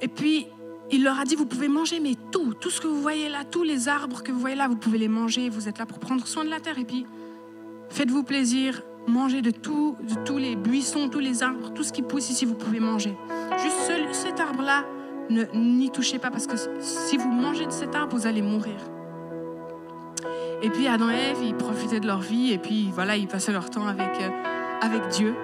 Et 0.00 0.08
puis 0.08 0.46
il 0.92 1.04
leur 1.04 1.18
a 1.18 1.24
dit, 1.24 1.36
vous 1.36 1.46
pouvez 1.46 1.68
manger, 1.68 2.00
mais 2.00 2.14
tout, 2.32 2.54
tout 2.54 2.70
ce 2.70 2.80
que 2.80 2.88
vous 2.88 3.00
voyez 3.00 3.28
là, 3.28 3.44
tous 3.44 3.62
les 3.62 3.88
arbres 3.88 4.22
que 4.22 4.32
vous 4.32 4.40
voyez 4.40 4.56
là, 4.56 4.66
vous 4.66 4.76
pouvez 4.76 4.98
les 4.98 5.08
manger, 5.08 5.48
vous 5.48 5.68
êtes 5.68 5.78
là 5.78 5.86
pour 5.86 6.00
prendre 6.00 6.26
soin 6.26 6.44
de 6.44 6.50
la 6.50 6.58
terre. 6.58 6.78
Et 6.78 6.84
puis, 6.84 7.06
faites-vous 7.90 8.24
plaisir, 8.24 8.82
Mangez 9.06 9.42
de, 9.42 9.50
tous 9.50 9.96
les 10.38 10.56
buissons, 10.56 11.08
tous 11.08 11.18
les 11.18 11.42
arbres, 11.42 11.72
tout 11.72 11.82
ce 11.82 11.92
qui 11.92 12.02
pousse 12.02 12.30
ici, 12.30 12.44
vous 12.44 12.54
pouvez 12.54 12.80
manger. 12.80 13.16
Juste 13.58 13.80
cet 14.12 14.40
arbre-là, 14.40 14.84
n'y 15.54 15.90
touchez 15.90 16.18
pas 16.18 16.30
parce 16.30 16.46
que 16.46 16.56
si 16.80 17.16
vous 17.16 17.30
mangez 17.30 17.66
de 17.66 17.72
cet 17.72 17.94
arbre, 17.94 18.16
vous 18.16 18.26
allez 18.26 18.42
mourir. 18.42 18.76
Et 20.62 20.68
puis 20.68 20.86
Adam 20.86 21.10
et 21.10 21.14
Ève, 21.14 21.42
ils 21.42 21.54
profitaient 21.54 22.00
de 22.00 22.06
leur 22.06 22.20
vie 22.20 22.52
et 22.52 22.58
puis 22.58 22.90
voilà, 22.92 23.16
ils 23.16 23.26
passaient 23.26 23.52
leur 23.52 23.70
temps 23.70 23.86
avec, 23.86 24.20
euh, 24.20 24.28
avec 24.82 25.08
Dieu, 25.08 25.34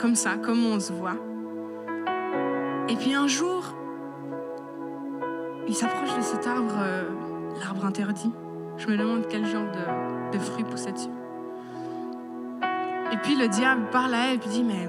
comme 0.00 0.14
ça, 0.14 0.36
comme 0.36 0.64
on 0.64 0.78
se 0.78 0.92
voit. 0.92 1.16
Et 2.88 2.94
puis 2.94 3.14
un 3.14 3.26
jour, 3.26 3.64
ils 5.66 5.74
s'approchent 5.74 6.16
de 6.16 6.22
cet 6.22 6.46
arbre, 6.46 6.76
euh, 6.78 7.02
l'arbre 7.60 7.84
interdit. 7.84 8.30
Je 8.76 8.86
me 8.86 8.96
demande 8.96 9.26
quel 9.28 9.44
genre 9.44 9.66
de, 9.72 10.36
de 10.36 10.42
fruits 10.42 10.64
poussait 10.64 10.92
dessus. 10.92 11.17
Et 13.12 13.16
puis 13.18 13.36
le 13.36 13.48
diable 13.48 13.88
parle 13.90 14.14
à 14.14 14.26
elle 14.28 14.34
et 14.34 14.48
dit, 14.48 14.62
mais 14.62 14.88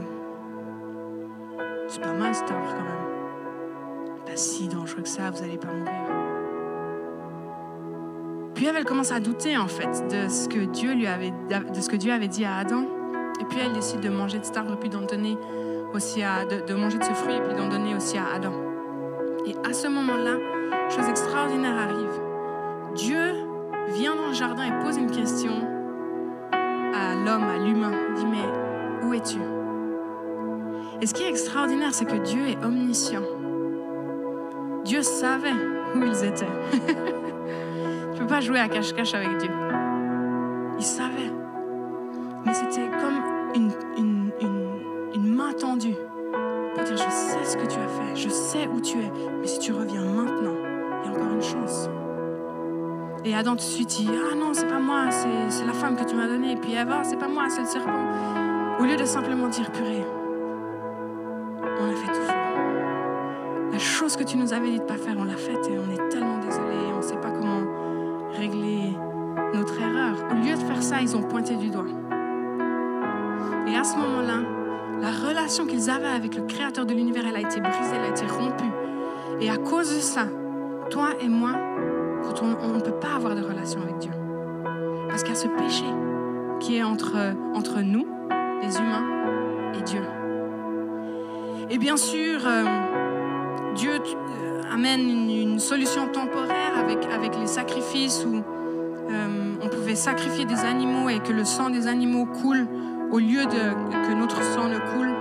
c'est 1.88 2.02
pas 2.02 2.14
mal 2.14 2.36
cet 2.36 2.52
arbre 2.52 2.68
quand 2.68 2.84
même. 2.84 4.26
Pas 4.26 4.36
si 4.36 4.68
dangereux 4.68 5.02
que 5.02 5.10
ça, 5.10 5.32
vous 5.32 5.42
n'allez 5.42 5.58
pas 5.58 5.68
mourir. 5.68 5.94
Puis 8.54 8.66
elle, 8.66 8.84
commence 8.84 9.14
à 9.14 9.22
douter 9.22 9.58
en 9.58 9.68
fait 9.68 10.08
de 10.10 10.28
ce 10.28 10.50
que 10.50 10.66
Dieu 10.66 10.92
avait, 11.08 12.28
dit 12.28 12.44
à 12.46 12.58
Adam. 12.58 12.84
Et 13.40 13.46
puis 13.46 13.58
elle 13.66 13.72
décide 13.72 14.02
de 14.02 14.10
manger 14.10 14.40
de 14.40 14.44
cet 14.44 14.58
arbre, 14.58 14.78
puis 14.78 14.90
d'en 14.90 15.06
aussi 15.94 16.22
à, 16.22 16.46
de, 16.46 16.74
manger 16.74 16.98
de 16.98 17.04
ce 17.04 17.14
fruit, 17.14 17.36
et 17.36 17.42
puis 17.42 17.56
d'en 17.56 17.70
donner 17.70 17.96
aussi 17.96 18.18
à 18.18 18.26
Adam. 18.36 18.52
Et 19.46 19.56
à 19.68 19.72
ce 19.72 19.88
moment-là, 19.88 20.36
chose 20.90 21.08
extraordinaire 21.08 21.78
arrive. 21.78 22.22
Dieu 22.96 23.34
vient 23.94 24.16
dans 24.16 24.28
le 24.28 24.34
jardin 24.34 24.64
et 24.64 24.84
pose 24.84 24.98
une 24.98 25.10
question 25.10 25.69
l'homme, 27.30 27.44
à 27.44 27.58
l'humain. 27.58 27.92
dit, 28.16 28.26
mais 28.26 29.08
où 29.08 29.14
es-tu? 29.14 29.40
Et 31.02 31.06
ce 31.06 31.14
qui 31.14 31.24
est 31.24 31.30
extraordinaire, 31.30 31.94
c'est 31.94 32.06
que 32.06 32.18
Dieu 32.24 32.48
est 32.48 32.64
omniscient. 32.64 33.24
Dieu 34.84 35.02
savait 35.02 35.54
où 35.96 36.04
ils 36.04 36.26
étaient. 36.26 36.46
tu 36.72 38.14
ne 38.14 38.18
peux 38.18 38.28
pas 38.28 38.42
jouer 38.42 38.60
à 38.60 38.68
cache-cache 38.68 39.14
avec 39.14 39.38
Dieu. 39.38 39.52
Il 40.78 40.84
savait. 40.84 41.32
Mais 42.46 42.54
c'était 42.54 42.89
Adam 53.50 53.56
tout 53.56 53.66
de 53.66 53.72
suite 53.72 54.02
Ah 54.32 54.36
non, 54.36 54.54
c'est 54.54 54.68
pas 54.68 54.80
moi, 54.80 55.10
c'est 55.10 55.66
la 55.66 55.74
femme 55.74 55.96
que 55.96 56.04
tu 56.04 56.16
m'as 56.16 56.28
donnée. 56.28 56.52
Et 56.52 56.56
puis 56.56 56.74
Eva, 56.74 57.04
c'est 57.04 57.18
pas 57.18 57.28
moi, 57.28 57.46
c'est 57.50 57.62
le 57.62 57.68
serpent. 57.68 58.06
Au 58.80 58.84
lieu 58.84 58.96
de 58.96 59.06
simplement 59.06 59.48
dire 59.48 59.72
Purée, 59.72 60.06
on 61.80 61.92
a 61.92 61.96
fait 61.96 62.12
tout 62.12 62.22
faux. 62.22 63.72
La 63.72 63.80
chose 63.80 64.16
que 64.16 64.24
tu 64.24 64.38
nous 64.38 64.54
avais 64.54 64.70
dit 64.70 64.78
de 64.78 64.84
pas 64.84 64.98
faire, 64.98 65.16
on 65.18 65.24
l'a 65.24 65.36
faite 65.36 65.68
et 65.68 65.78
on 65.80 65.92
est 65.92 66.10
tellement 66.10 66.38
désolé, 66.38 66.76
on 66.94 66.98
ne 66.98 67.02
sait 67.02 67.18
pas 67.18 67.32
comment 67.32 67.64
régler 68.38 68.94
notre 69.56 69.82
erreur. 69.82 70.16
Au 70.32 70.36
lieu 70.36 70.54
de 70.54 70.64
faire 70.72 70.84
ça, 70.84 71.02
ils 71.02 71.16
ont 71.18 71.24
pointé 71.24 71.56
du 71.56 71.72
doigt. 71.72 71.88
Et 73.68 73.76
à 73.76 73.84
ce 73.84 73.96
moment-là, 73.96 74.42
la 75.02 75.28
relation 75.28 75.66
qu'ils 75.66 75.90
avaient 75.90 76.06
avec 76.06 76.36
le 76.36 76.44
Créateur 76.44 76.86
de 76.86 76.94
l'univers, 76.94 77.24
elle 77.28 77.38
a 77.38 77.42
été 77.42 77.60
brisée, 77.62 77.96
elle 77.96 78.06
a 78.06 78.10
été 78.10 78.28
rompue. 78.28 78.72
Et 79.42 79.50
à 79.50 79.58
cause 79.58 79.96
de 79.96 80.02
ça, 80.02 80.28
toi 80.90 81.10
et 81.22 81.30
moi, 81.30 81.54
on 82.62 82.74
ne 82.74 82.80
peut 82.80 83.00
pas 83.00 83.16
avoir 83.16 83.36
de 83.36 83.42
relation 83.42 83.82
avec 83.82 83.98
Dieu. 84.00 84.12
Parce 85.08 85.24
qu'il 85.24 85.34
y 85.34 85.38
a 85.38 85.40
ce 85.40 85.48
péché 85.48 85.86
qui 86.60 86.78
est 86.78 86.84
entre, 86.84 87.82
nous, 87.82 88.06
les 88.62 88.78
humains, 88.78 89.06
et 89.78 89.82
Dieu. 89.84 90.02
Et 91.70 91.78
bien 91.78 91.98
sûr, 91.98 92.40
euh, 92.46 92.66
Dieu 93.76 93.92
euh, 93.94 94.62
amène 94.72 95.30
une, 95.30 95.60
solution 95.60 96.08
temporaire 96.08 96.78
avec, 96.78 96.98
avec 97.14 97.38
les 97.38 97.48
sacrifices 97.48 98.26
où 98.26 98.38
euh, 98.38 99.56
on 99.62 99.68
pouvait 99.68 99.96
sacrifier 99.96 100.46
des 100.46 100.60
animaux 100.62 101.10
et 101.10 101.20
que 101.20 101.34
le 101.34 101.46
sang 101.46 101.70
des 101.70 101.88
animaux 101.88 102.26
coule 102.26 102.68
au 103.12 103.20
lieu 103.20 103.46
de 103.46 104.08
que 104.08 104.14
notre 104.14 104.42
sang 104.44 104.68
ne 104.68 104.78
coule. 104.78 105.19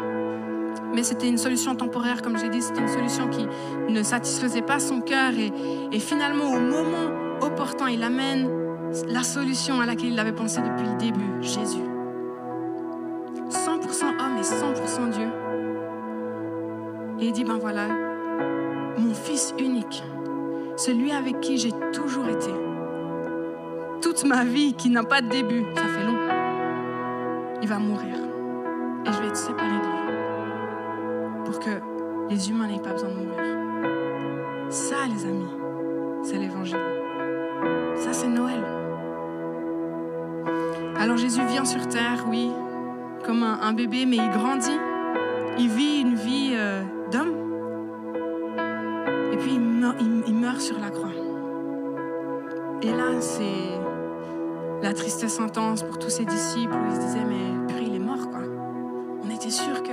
Mais 0.99 1.05
c'était 1.05 1.29
une 1.29 1.39
solution 1.39 1.77
temporaire, 1.77 2.23
comme 2.23 2.37
j'ai 2.37 2.49
dit, 2.49 2.61
c'était 2.61 2.81
une 2.81 2.89
solution 2.89 3.29
qui 3.29 3.47
ne 3.89 4.03
satisfaisait 4.03 4.63
pas 4.63 4.81
son 4.81 5.01
cœur. 5.01 5.31
Et, 5.39 5.53
et 5.93 6.01
finalement, 6.01 6.53
au 6.53 6.59
moment 6.59 7.39
opportun, 7.41 7.89
il 7.89 8.03
amène 8.03 8.51
la 9.07 9.23
solution 9.23 9.81
à 9.81 9.87
laquelle 9.87 10.11
il 10.11 10.19
avait 10.19 10.33
pensé 10.33 10.61
depuis 10.61 10.89
le 10.91 10.97
début, 10.97 11.41
Jésus. 11.41 11.85
100% 13.49 14.07
homme 14.07 14.39
et 14.39 14.43
100% 14.43 15.11
Dieu. 15.11 15.29
Et 17.21 17.27
il 17.27 17.33
dit, 17.33 17.45
ben 17.45 17.59
voilà, 17.59 17.87
mon 18.99 19.15
fils 19.15 19.55
unique, 19.57 20.03
celui 20.77 21.13
avec 21.13 21.39
qui 21.39 21.59
j'ai 21.59 21.75
toujours 21.93 22.27
été, 22.27 22.51
toute 24.03 24.25
ma 24.25 24.43
vie 24.43 24.75
qui 24.75 24.91
n'a 24.91 25.05
pas 25.05 25.21
de 25.21 25.29
début, 25.29 25.65
ça 25.77 25.83
fait 25.85 26.05
long, 26.05 26.19
il 27.63 27.69
va 27.69 27.79
mourir. 27.79 28.17
Et 29.07 29.13
je 29.13 29.19
vais 29.21 29.29
être 29.29 29.37
séparé 29.37 29.79
de 29.79 29.87
lui 29.87 30.08
les 32.31 32.51
humains 32.51 32.67
n'aient 32.67 32.81
pas 32.81 32.93
besoin 32.93 33.11
de 33.11 33.15
mourir. 33.15 33.59
Ça, 34.71 34.97
les 35.13 35.25
amis, 35.25 35.49
c'est 36.23 36.37
l'évangile. 36.37 36.77
Ça, 37.97 38.13
c'est 38.13 38.29
Noël. 38.29 38.63
Alors 40.99 41.17
Jésus 41.17 41.41
vient 41.47 41.65
sur 41.65 41.87
terre, 41.89 42.27
oui, 42.29 42.51
comme 43.25 43.43
un, 43.43 43.73
bébé, 43.73 44.05
mais 44.05 44.17
il 44.17 44.31
grandit. 44.31 44.79
Il 45.59 45.69
vit 45.69 46.01
une 46.01 46.15
vie 46.15 46.53
euh, 46.55 46.83
d'homme. 47.11 47.35
Et 49.33 49.37
puis 49.37 49.53
il 49.55 50.35
meurt, 50.35 50.61
sur 50.61 50.79
la 50.79 50.91
croix. 50.91 51.09
Et 52.83 52.91
là, 52.91 53.21
c'est 53.21 53.79
la 54.83 54.93
tristesse 54.93 55.41
intense 55.41 55.83
pour 55.83 55.99
tous 55.99 56.11
ses 56.11 56.25
disciples 56.25 56.77
ils 56.89 56.97
se 56.97 57.01
disaient, 57.01 57.25
mais 57.25 57.75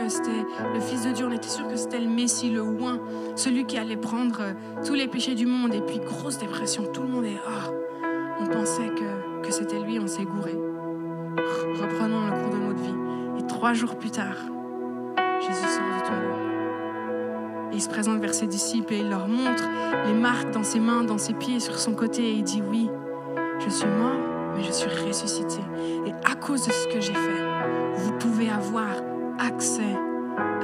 c'était 0.10 0.46
le 0.74 0.80
Fils 0.80 1.04
de 1.06 1.12
Dieu, 1.12 1.26
on 1.28 1.32
était 1.32 1.48
sûr 1.48 1.68
que 1.68 1.76
c'était 1.76 2.00
le 2.00 2.10
Messie, 2.10 2.50
le 2.50 2.62
Oin, 2.62 3.00
celui 3.36 3.66
qui 3.66 3.78
allait 3.78 3.98
prendre 3.98 4.42
euh, 4.42 4.54
tous 4.86 4.94
les 4.94 5.08
péchés 5.08 5.36
du 5.36 5.46
monde. 5.46 5.74
Et 5.74 5.82
puis, 5.82 6.00
grosse 6.00 6.38
dépression, 6.38 6.84
tout 6.94 7.02
le 7.02 7.08
monde 7.08 7.26
est, 7.26 7.38
ah, 7.48 7.70
on 8.40 8.46
pensait 8.46 8.90
que, 8.90 9.46
que 9.46 9.52
c'était 9.52 9.80
lui, 9.80 10.00
on 10.00 10.08
s'est 10.08 10.26
gouré. 10.26 10.56
Reprenons 11.80 12.26
le 12.26 12.32
cours 12.32 12.50
de 12.52 12.58
notre 12.58 12.82
vie. 12.82 13.40
Et 13.40 13.48
trois 13.48 13.74
jours 13.74 13.98
plus 13.98 14.12
tard, 14.12 14.38
Jésus 15.42 15.68
sort 15.68 15.96
du 15.96 16.02
tombeau. 16.04 17.72
Et 17.72 17.76
il 17.76 17.82
se 17.82 17.90
présente 17.90 18.20
vers 18.20 18.34
ses 18.34 18.48
disciples 18.48 18.94
et 18.94 19.00
il 19.00 19.10
leur 19.10 19.28
montre 19.28 19.64
les 20.06 20.14
marques 20.14 20.52
dans 20.52 20.64
ses 20.64 20.80
mains, 20.80 21.04
dans 21.04 21.18
ses 21.18 21.34
pieds, 21.34 21.60
sur 21.60 21.78
son 21.78 21.94
côté. 21.94 22.24
Et 22.24 22.34
il 22.34 22.44
dit 22.44 22.62
Oui, 22.70 22.90
je 23.60 23.70
suis 23.70 23.88
mort, 23.88 24.20
mais 24.56 24.64
je 24.64 24.72
suis 24.72 24.90
ressuscité. 25.08 25.60
Et 26.06 26.12
à 26.30 26.36
cause 26.36 26.66
de 26.66 26.72
ce 26.72 26.88
que 26.88 27.02
j'ai 27.02 27.14
fait, 27.14 27.44
vous 27.98 28.14
pouvez 28.14 28.50
avoir 28.50 28.88
accès 29.40 29.96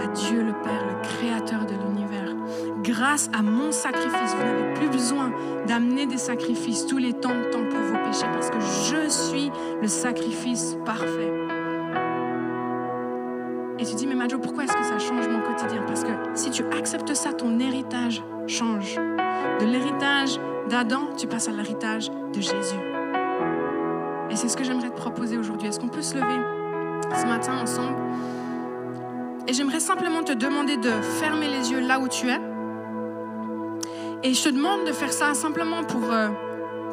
à 0.04 0.08
Dieu 0.08 0.44
le 0.44 0.54
Père, 0.54 0.86
le 0.88 1.02
Créateur 1.02 1.66
de 1.66 1.74
l'univers. 1.74 2.36
Grâce 2.84 3.30
à 3.38 3.42
mon 3.42 3.72
sacrifice, 3.72 4.36
vous 4.36 4.44
n'avez 4.44 4.74
plus 4.74 4.90
besoin 4.90 5.32
d'amener 5.68 6.06
des 6.06 6.18
sacrifices 6.18 6.86
tous 6.86 6.98
les 6.98 7.14
temps 7.14 7.30
de 7.30 7.44
temps 7.52 7.64
pour 7.70 7.80
vos 7.80 7.98
péchés, 8.06 8.28
parce 8.34 8.50
que 8.50 8.60
je 8.60 9.10
suis 9.10 9.52
le 9.82 9.88
sacrifice 9.88 10.78
parfait. 10.86 11.32
Et 13.80 13.86
tu 13.86 13.96
dis, 13.96 14.06
mais 14.06 14.16
Majo, 14.16 14.38
pourquoi 14.38 14.66
est-ce 14.66 14.74
que 14.74 14.84
ça 14.84 15.00
change 15.00 15.28
mon 15.28 15.42
quotidien? 15.42 15.82
Parce 15.88 16.04
que 16.04 16.12
si 16.36 16.52
tu 16.52 16.64
acceptes 16.78 17.16
ça, 17.16 17.34
ton 17.34 17.60
héritage 17.60 18.24
change. 18.48 18.96
De 19.60 19.66
l'héritage 19.66 20.40
d'Adam, 20.70 21.10
tu 21.18 21.26
passes 21.28 21.48
à 21.48 21.52
l'héritage 21.52 22.10
de 22.10 22.42
Jésus. 22.42 22.80
Et 24.30 24.36
c'est 24.36 24.50
ce 24.50 24.56
que 24.56 24.64
j'aimerais 24.64 24.92
te 24.92 24.96
proposer 24.98 25.38
aujourd'hui. 25.38 25.68
Est-ce 25.68 25.80
qu'on 25.80 25.90
peut 25.90 26.04
se 26.04 26.16
lever 26.16 26.40
ce 27.16 27.26
matin 27.26 27.54
ensemble? 27.62 27.98
Et 29.48 29.54
j'aimerais 29.54 29.80
simplement 29.80 30.24
te 30.24 30.34
demander 30.34 30.78
de 30.78 30.90
fermer 31.20 31.48
les 31.48 31.72
yeux 31.72 31.80
là 31.80 32.00
où 32.00 32.08
tu 32.08 32.30
es. 32.30 32.40
Et 34.24 34.34
je 34.34 34.44
te 34.44 34.50
demande 34.50 34.86
de 34.86 34.92
faire 34.92 35.12
ça 35.12 35.34
simplement 35.34 35.84
pour, 35.84 36.12
euh, 36.12 36.30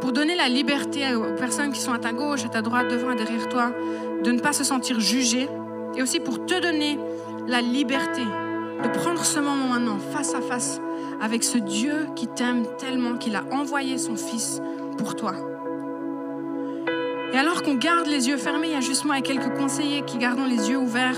pour 0.01 0.13
donner 0.13 0.35
la 0.35 0.49
liberté 0.49 1.15
aux 1.15 1.35
personnes 1.35 1.73
qui 1.73 1.81
sont 1.81 1.93
à 1.93 1.99
ta 1.99 2.13
gauche, 2.13 2.45
à 2.45 2.49
ta 2.49 2.63
droite, 2.63 2.89
devant 2.89 3.11
et 3.13 3.17
derrière 3.17 3.49
toi, 3.49 3.71
de 4.25 4.33
ne 4.33 4.41
pas 4.41 4.53
se 4.53 4.65
sentir 4.65 4.99
jugées 4.99 5.49
et 5.95 6.03
aussi 6.03 6.21
pour 6.21 6.47
te 6.47 6.59
donner 6.59 6.99
la 7.47 7.61
liberté 7.61 8.23
de 8.83 8.89
prendre 8.89 9.25
ce 9.25 9.41
moment 9.41 9.69
maintenant 9.69 9.99
face 9.99 10.35
à 10.35 10.41
face 10.41 10.81
avec 11.21 11.43
ce 11.43 11.59
Dieu 11.59 12.07
qui 12.15 12.29
t'aime 12.29 12.65
tellement 12.79 13.17
qu'il 13.17 13.35
a 13.37 13.43
envoyé 13.51 13.99
son 13.99 14.17
Fils 14.17 14.63
pour 14.97 15.17
toi. 15.17 15.35
Et 17.33 17.37
alors 17.37 17.63
qu'on 17.63 17.75
garde 17.75 18.07
les 18.07 18.29
yeux 18.29 18.37
fermés, 18.37 18.69
il 18.69 18.73
y 18.73 18.77
a 18.77 18.81
juste 18.81 19.05
moi 19.05 19.19
et 19.19 19.23
quelques 19.23 19.55
conseillers 19.57 20.03
qui 20.03 20.19
gardons 20.19 20.47
les 20.47 20.71
yeux 20.71 20.79
ouverts. 20.79 21.17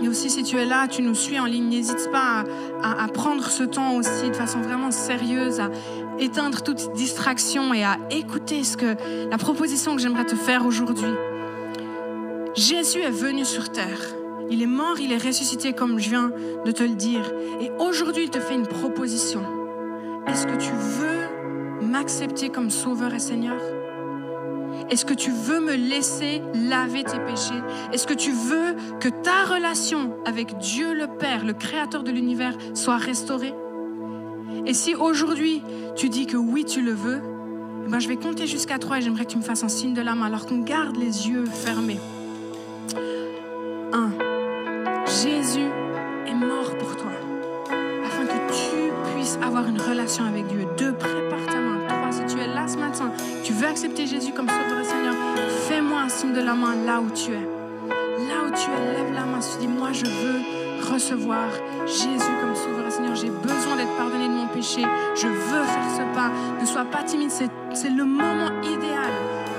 Et 0.00 0.08
aussi, 0.08 0.30
si 0.30 0.42
tu 0.42 0.56
es 0.56 0.64
là, 0.64 0.88
tu 0.88 1.02
nous 1.02 1.14
suis 1.14 1.38
en 1.38 1.44
ligne, 1.44 1.68
n'hésite 1.68 2.10
pas 2.10 2.44
à, 2.82 3.08
prendre 3.08 3.46
ce 3.46 3.62
temps 3.62 3.94
aussi 3.96 4.30
de 4.30 4.36
façon 4.36 4.60
vraiment 4.60 4.90
sérieuse, 4.90 5.60
à 5.60 5.70
éteindre 6.18 6.62
toute 6.62 6.92
distraction 6.94 7.74
et 7.74 7.84
à 7.84 7.98
écouter 8.10 8.64
ce 8.64 8.76
que 8.76 8.96
la 9.30 9.38
proposition 9.38 9.94
que 9.94 10.02
j'aimerais 10.02 10.26
te 10.26 10.34
faire 10.34 10.66
aujourd'hui. 10.66 11.12
Jésus 12.54 13.00
est 13.00 13.10
venu 13.10 13.44
sur 13.44 13.70
terre. 13.70 14.00
Il 14.50 14.62
est 14.62 14.66
mort, 14.66 14.98
il 15.00 15.12
est 15.12 15.24
ressuscité 15.24 15.72
comme 15.72 15.98
je 15.98 16.10
viens 16.10 16.32
de 16.64 16.70
te 16.72 16.82
le 16.82 16.94
dire. 16.94 17.24
Et 17.60 17.70
aujourd'hui, 17.78 18.24
il 18.24 18.30
te 18.30 18.40
fait 18.40 18.54
une 18.54 18.66
proposition. 18.66 19.42
Est-ce 20.26 20.46
que 20.46 20.56
tu 20.56 20.70
veux 20.70 21.86
m'accepter 21.86 22.50
comme 22.50 22.70
sauveur 22.70 23.14
et 23.14 23.18
Seigneur? 23.18 23.60
Est-ce 24.90 25.04
que 25.04 25.14
tu 25.14 25.30
veux 25.30 25.60
me 25.60 25.74
laisser 25.74 26.42
laver 26.54 27.04
tes 27.04 27.18
péchés? 27.18 27.62
Est-ce 27.92 28.06
que 28.06 28.14
tu 28.14 28.32
veux 28.32 28.74
que 29.00 29.08
ta 29.08 29.44
relation 29.44 30.16
avec 30.24 30.58
Dieu 30.58 30.94
le 30.94 31.06
Père, 31.06 31.44
le 31.44 31.52
Créateur 31.52 32.02
de 32.02 32.10
l'univers, 32.10 32.56
soit 32.74 32.96
restaurée? 32.96 33.54
Et 34.66 34.74
si 34.74 34.94
aujourd'hui 34.94 35.62
tu 35.96 36.08
dis 36.08 36.26
que 36.26 36.36
oui, 36.36 36.64
tu 36.64 36.82
le 36.82 36.92
veux, 36.92 37.20
eh 37.86 37.90
ben 37.90 37.98
je 37.98 38.08
vais 38.08 38.16
compter 38.16 38.46
jusqu'à 38.46 38.78
trois 38.78 38.98
et 38.98 39.00
j'aimerais 39.00 39.24
que 39.24 39.32
tu 39.32 39.38
me 39.38 39.42
fasses 39.42 39.64
un 39.64 39.68
signe 39.68 39.94
de 39.94 40.02
la 40.02 40.14
main 40.14 40.26
alors 40.26 40.46
qu'on 40.46 40.58
garde 40.58 40.96
les 40.96 41.28
yeux 41.28 41.46
fermés. 41.46 41.98
1. 43.92 44.10
Jésus 45.06 45.68
est 46.26 46.34
mort 46.34 46.76
pour 46.78 46.96
toi, 46.96 47.10
afin 48.04 48.24
que 48.24 48.52
tu 48.52 48.92
puisses 49.14 49.38
avoir 49.42 49.66
une 49.66 49.80
relation 49.80 50.24
avec 50.24 50.46
Dieu. 50.46 50.61
Accepter 53.72 54.06
Jésus 54.06 54.32
comme 54.32 54.48
sauveur 54.48 54.80
et 54.80 54.84
Seigneur, 54.84 55.14
fais-moi 55.66 56.00
un 56.02 56.08
signe 56.10 56.34
de 56.34 56.42
la 56.42 56.52
main 56.52 56.74
là 56.84 57.00
où 57.00 57.08
tu 57.10 57.32
es. 57.32 57.46
Là 58.28 58.44
où 58.46 58.50
tu 58.50 58.68
es, 58.68 58.92
lève 58.92 59.14
la 59.14 59.24
main. 59.24 59.40
Tu 59.40 59.60
dis, 59.60 59.66
moi 59.66 59.88
je 59.92 60.04
veux 60.04 60.92
recevoir 60.92 61.48
Jésus 61.86 62.34
comme 62.42 62.54
sauveur 62.54 62.86
et 62.86 62.90
Seigneur. 62.90 63.14
J'ai 63.14 63.30
besoin 63.30 63.76
d'être 63.76 63.96
pardonné 63.96 64.28
de 64.28 64.34
mon 64.34 64.46
péché. 64.48 64.82
Je 65.14 65.26
veux 65.26 65.64
faire 65.64 65.90
ce 65.96 66.14
pas. 66.14 66.30
Ne 66.60 66.66
sois 66.66 66.84
pas 66.84 67.02
timide. 67.02 67.30
C'est 67.30 67.88
le 67.88 68.04
moment 68.04 68.60
idéal 68.62 69.10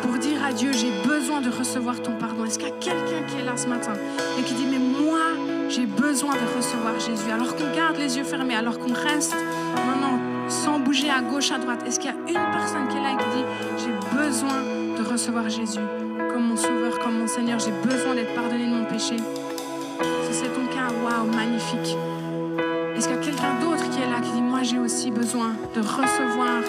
pour 0.04 0.19
dire 0.19 0.45
à 0.45 0.54
Dieu, 0.54 0.71
j'ai 0.73 0.91
besoin 1.08 1.41
de 1.41 1.49
recevoir 1.49 1.99
ton 1.99 2.12
pardon. 2.12 2.45
Est-ce 2.45 2.60
qu'il 2.60 2.67
y 2.67 2.71
a 2.71 2.76
quelqu'un 2.76 3.26
qui 3.28 3.38
est 3.39 3.43
là 3.43 3.58
ce 3.58 3.67
matin 3.67 3.93
et 4.38 4.43
qui 4.43 4.54
dit, 4.54 4.67
mais 4.69 4.78
moi, 4.78 5.21
j'ai 5.69 5.88
besoin 5.88 6.34
de 6.34 6.56
recevoir 6.56 6.99
Jésus? 6.99 7.32
Alors 7.34 7.56
qu'on 7.56 7.76
garde 7.76 7.97
les 7.97 8.17
yeux 8.17 8.26
fermés, 8.26 8.56
alors 8.56 8.78
qu'on 8.78 8.93
reste 8.93 9.36
sans 10.63 10.80
bouger 10.80 11.10
à 11.10 11.21
gauche, 11.21 11.52
à 11.52 11.58
droite, 11.58 11.84
est-ce 11.86 11.99
qu'il 11.99 12.10
y 12.10 12.13
a 12.13 12.15
une 12.15 12.51
personne 12.53 12.88
qui 12.88 12.95
est 12.95 13.01
là 13.01 13.11
et 13.11 13.18
qui 13.18 13.30
dit, 13.36 13.45
j'ai 13.84 14.18
besoin 14.18 14.61
de 14.97 15.03
recevoir 15.03 15.49
Jésus 15.49 15.82
comme 16.32 16.47
mon 16.47 16.55
sauveur, 16.55 16.99
comme 16.99 17.20
mon 17.20 17.28
Seigneur, 17.28 17.59
j'ai 17.59 17.74
besoin 17.84 18.16
d'être 18.16 18.34
pardonné 18.34 18.66
de 18.66 18.74
mon 18.74 18.86
péché 18.86 19.18
Si 19.18 20.34
c'est 20.34 20.47
ton 20.47 20.66
cas, 20.68 20.88
waouh, 21.03 21.30
magnifique. 21.36 21.97
Est-ce 22.95 23.09
qu'il 23.09 23.18
y 23.18 23.20
a 23.20 23.24
quelqu'un 23.24 23.55
d'autre 23.59 23.89
qui 23.89 23.99
est 23.99 24.09
là 24.09 24.22
qui 24.22 24.32
dit, 24.32 24.41
moi 24.41 24.64
j'ai 24.64 24.80
aussi 24.80 25.11
besoin 25.11 25.53
de 25.76 25.82
recevoir 25.82 26.61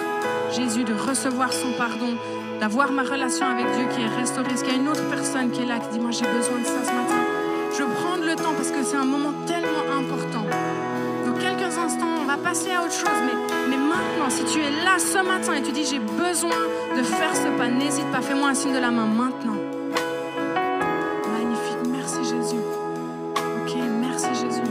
Jésus, 0.51 0.83
de 0.83 0.93
recevoir 0.93 1.53
son 1.53 1.71
pardon, 1.77 2.17
d'avoir 2.59 2.91
ma 2.91 3.03
relation 3.03 3.45
avec 3.45 3.65
Dieu 3.77 3.85
qui 3.95 4.01
est 4.01 4.19
restaurée? 4.19 4.51
Est-ce 4.51 4.65
qu'il 4.65 4.73
y 4.73 4.77
a 4.77 4.81
une 4.81 4.89
autre 4.89 5.07
personne 5.09 5.51
qui 5.51 5.61
est 5.61 5.65
là 5.65 5.79
qui 5.79 5.87
dit, 5.93 5.99
moi 5.99 6.11
j'ai 6.11 6.25
besoin 6.25 6.59
de 6.59 6.65
ça 6.65 6.83
ce 6.83 6.91
matin? 6.91 7.21
Je 7.71 7.83
veux 7.83 7.93
prendre 8.03 8.25
le 8.25 8.35
temps 8.35 8.53
parce 8.57 8.71
que 8.71 8.83
c'est 8.83 8.97
un 8.97 9.05
moment 9.05 9.31
tellement 9.47 9.87
important. 9.99 10.43
Passer 12.37 12.71
à 12.71 12.81
autre 12.81 12.93
chose. 12.93 13.19
Mais, 13.25 13.55
mais 13.69 13.77
maintenant, 13.77 14.29
si 14.29 14.43
tu 14.45 14.59
es 14.59 14.83
là 14.83 14.97
ce 14.97 15.17
matin 15.17 15.53
et 15.53 15.61
tu 15.61 15.71
dis 15.71 15.85
j'ai 15.85 15.99
besoin 15.99 16.57
de 16.95 17.03
faire 17.03 17.35
ce 17.35 17.47
pas, 17.57 17.67
n'hésite 17.67 18.09
pas, 18.11 18.21
fais-moi 18.21 18.49
un 18.49 18.53
signe 18.53 18.73
de 18.73 18.79
la 18.79 18.91
main 18.91 19.05
maintenant. 19.05 19.57
Magnifique, 21.31 21.91
merci 21.91 22.23
Jésus. 22.23 22.61
Ok, 23.35 23.75
merci 24.01 24.27
Jésus. 24.33 24.61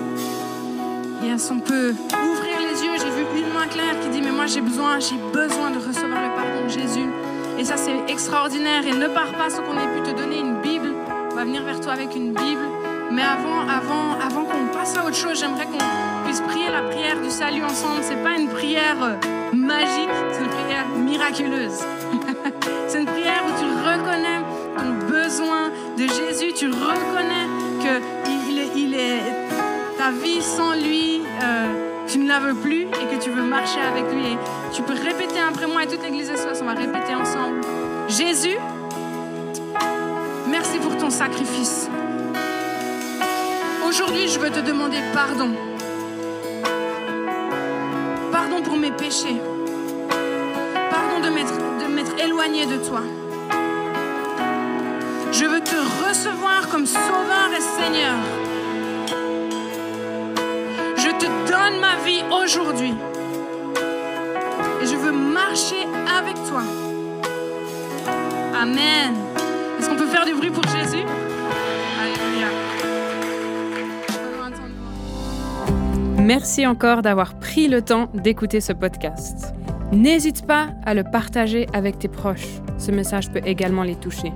Yes, 1.23 1.51
on 1.51 1.61
peut 1.61 1.95
ouvrir 2.13 2.59
les 2.61 2.85
yeux. 2.85 2.93
J'ai 2.99 3.11
vu 3.11 3.25
une 3.41 3.53
main 3.53 3.67
claire 3.67 3.99
qui 4.01 4.09
dit 4.09 4.21
mais 4.21 4.33
moi 4.33 4.47
j'ai 4.47 4.61
besoin, 4.61 4.99
j'ai 5.01 5.17
besoin 5.33 5.71
de 5.71 5.79
recevoir 5.79 6.21
le 6.21 6.35
pardon 6.35 6.65
de 6.65 6.71
Jésus. 6.71 7.09
Et 7.59 7.65
ça 7.65 7.77
c'est 7.77 7.97
extraordinaire. 8.09 8.87
Et 8.87 8.93
ne 8.93 9.09
pars 9.09 9.33
pas 9.33 9.51
sans 9.51 9.63
qu'on 9.63 9.79
ait 9.79 9.95
pu 9.95 10.03
te 10.03 10.17
donner 10.17 10.39
une 10.39 10.61
Bible. 10.61 10.93
On 11.33 11.35
va 11.35 11.45
venir 11.45 11.63
vers 11.63 11.81
toi 11.81 11.93
avec 11.93 12.15
une 12.15 12.33
Bible. 12.33 12.67
Mais 13.11 13.23
avant, 13.23 13.61
avant, 13.69 14.19
avant 14.21 14.45
qu'on 14.45 14.67
passe 14.77 14.97
à 14.97 15.05
autre 15.05 15.17
chose, 15.17 15.39
j'aimerais 15.39 15.67
qu'on 15.67 16.14
la 16.71 16.83
prière 16.83 17.21
du 17.21 17.31
salut 17.31 17.65
ensemble. 17.65 18.01
C'est 18.03 18.23
pas 18.23 18.37
une 18.37 18.49
prière 18.49 18.97
euh, 19.03 19.15
magique, 19.55 20.11
c'est 20.33 20.45
une 20.45 20.51
prière 20.51 20.89
miraculeuse. 20.97 21.85
c'est 22.89 23.01
une 23.01 23.07
prière 23.07 23.43
où 23.47 23.59
tu 23.59 23.67
reconnais 23.67 24.41
ton 24.77 25.07
besoin 25.07 25.71
de 25.97 26.07
Jésus, 26.07 26.53
tu 26.55 26.67
reconnais 26.67 27.47
que 27.83 28.25
il 28.77 28.95
est, 28.95 29.23
ta 29.99 30.11
vie 30.11 30.43
sans 30.43 30.75
lui. 30.75 31.23
Euh, 31.43 31.93
tu 32.07 32.19
ne 32.19 32.29
la 32.29 32.39
veux 32.39 32.55
plus 32.55 32.83
et 32.83 33.17
que 33.17 33.23
tu 33.23 33.31
veux 33.31 33.43
marcher 33.43 33.81
avec 33.81 34.05
lui. 34.13 34.37
Tu 34.73 34.83
peux 34.83 34.93
répéter 34.93 35.41
après 35.41 35.67
moi 35.67 35.85
et 35.85 35.87
toute 35.87 36.03
l'église 36.03 36.29
SOS, 36.29 36.61
on 36.61 36.67
va 36.67 36.75
répéter 36.75 37.15
ensemble. 37.15 37.61
Jésus, 38.09 38.57
merci 40.49 40.79
pour 40.79 40.97
ton 40.99 41.11
sacrifice. 41.11 41.89
Aujourd'hui, 43.89 44.29
je 44.29 44.39
veux 44.39 44.51
te 44.51 44.61
demander 44.61 44.99
pardon. 45.15 45.51
Mes 48.77 48.91
péchés. 48.91 49.41
Pardon 50.91 51.21
de 51.21 51.31
m'être 51.95 52.19
éloigné 52.25 52.67
de 52.67 52.77
toi. 52.77 53.01
Je 55.33 55.45
veux 55.45 55.61
te 55.61 55.77
recevoir 56.07 56.69
comme 56.71 56.87
Sauveur 56.87 57.51
et 57.57 57.61
Seigneur. 57.61 58.15
Je 60.97 61.11
te 61.19 61.27
donne 61.51 61.81
ma 61.81 61.97
vie 62.05 62.23
aujourd'hui. 62.31 62.95
Et 64.83 64.87
je 64.87 64.97
veux 64.97 65.13
marcher 65.13 65.87
avec 66.19 66.35
toi. 66.49 66.63
Amen. 68.61 69.15
Est-ce 69.79 69.89
qu'on 69.89 69.97
peut 69.97 70.07
faire 70.07 70.25
du 70.25 70.35
bruit 70.35 70.51
pour 70.51 70.65
Jésus? 70.69 71.05
Merci 76.25 76.67
encore 76.67 77.03
d'avoir 77.03 77.35
pris 77.39 77.69
le 77.69 77.83
temps 77.83 78.09
d'écouter 78.15 78.63
ce 78.63 78.73
podcast. 78.73 79.53
N'hésite 79.93 80.47
pas 80.47 80.69
à 80.87 80.95
le 80.95 81.05
partager 81.05 81.67
avec 81.75 81.99
tes 81.99 82.09
proches. 82.09 82.49
Ce 82.79 82.91
message 82.91 83.31
peut 83.31 83.43
également 83.45 83.83
les 83.83 83.95
toucher. 83.95 84.33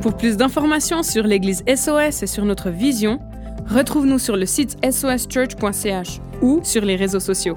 Pour 0.00 0.16
plus 0.16 0.38
d'informations 0.38 1.02
sur 1.02 1.24
l'Église 1.24 1.62
SOS 1.68 2.22
et 2.22 2.26
sur 2.26 2.46
notre 2.46 2.70
vision, 2.70 3.20
retrouve-nous 3.68 4.18
sur 4.18 4.38
le 4.38 4.46
site 4.46 4.78
soschurch.ch 4.90 6.20
ou 6.40 6.60
sur 6.62 6.82
les 6.86 6.96
réseaux 6.96 7.20
sociaux. 7.20 7.56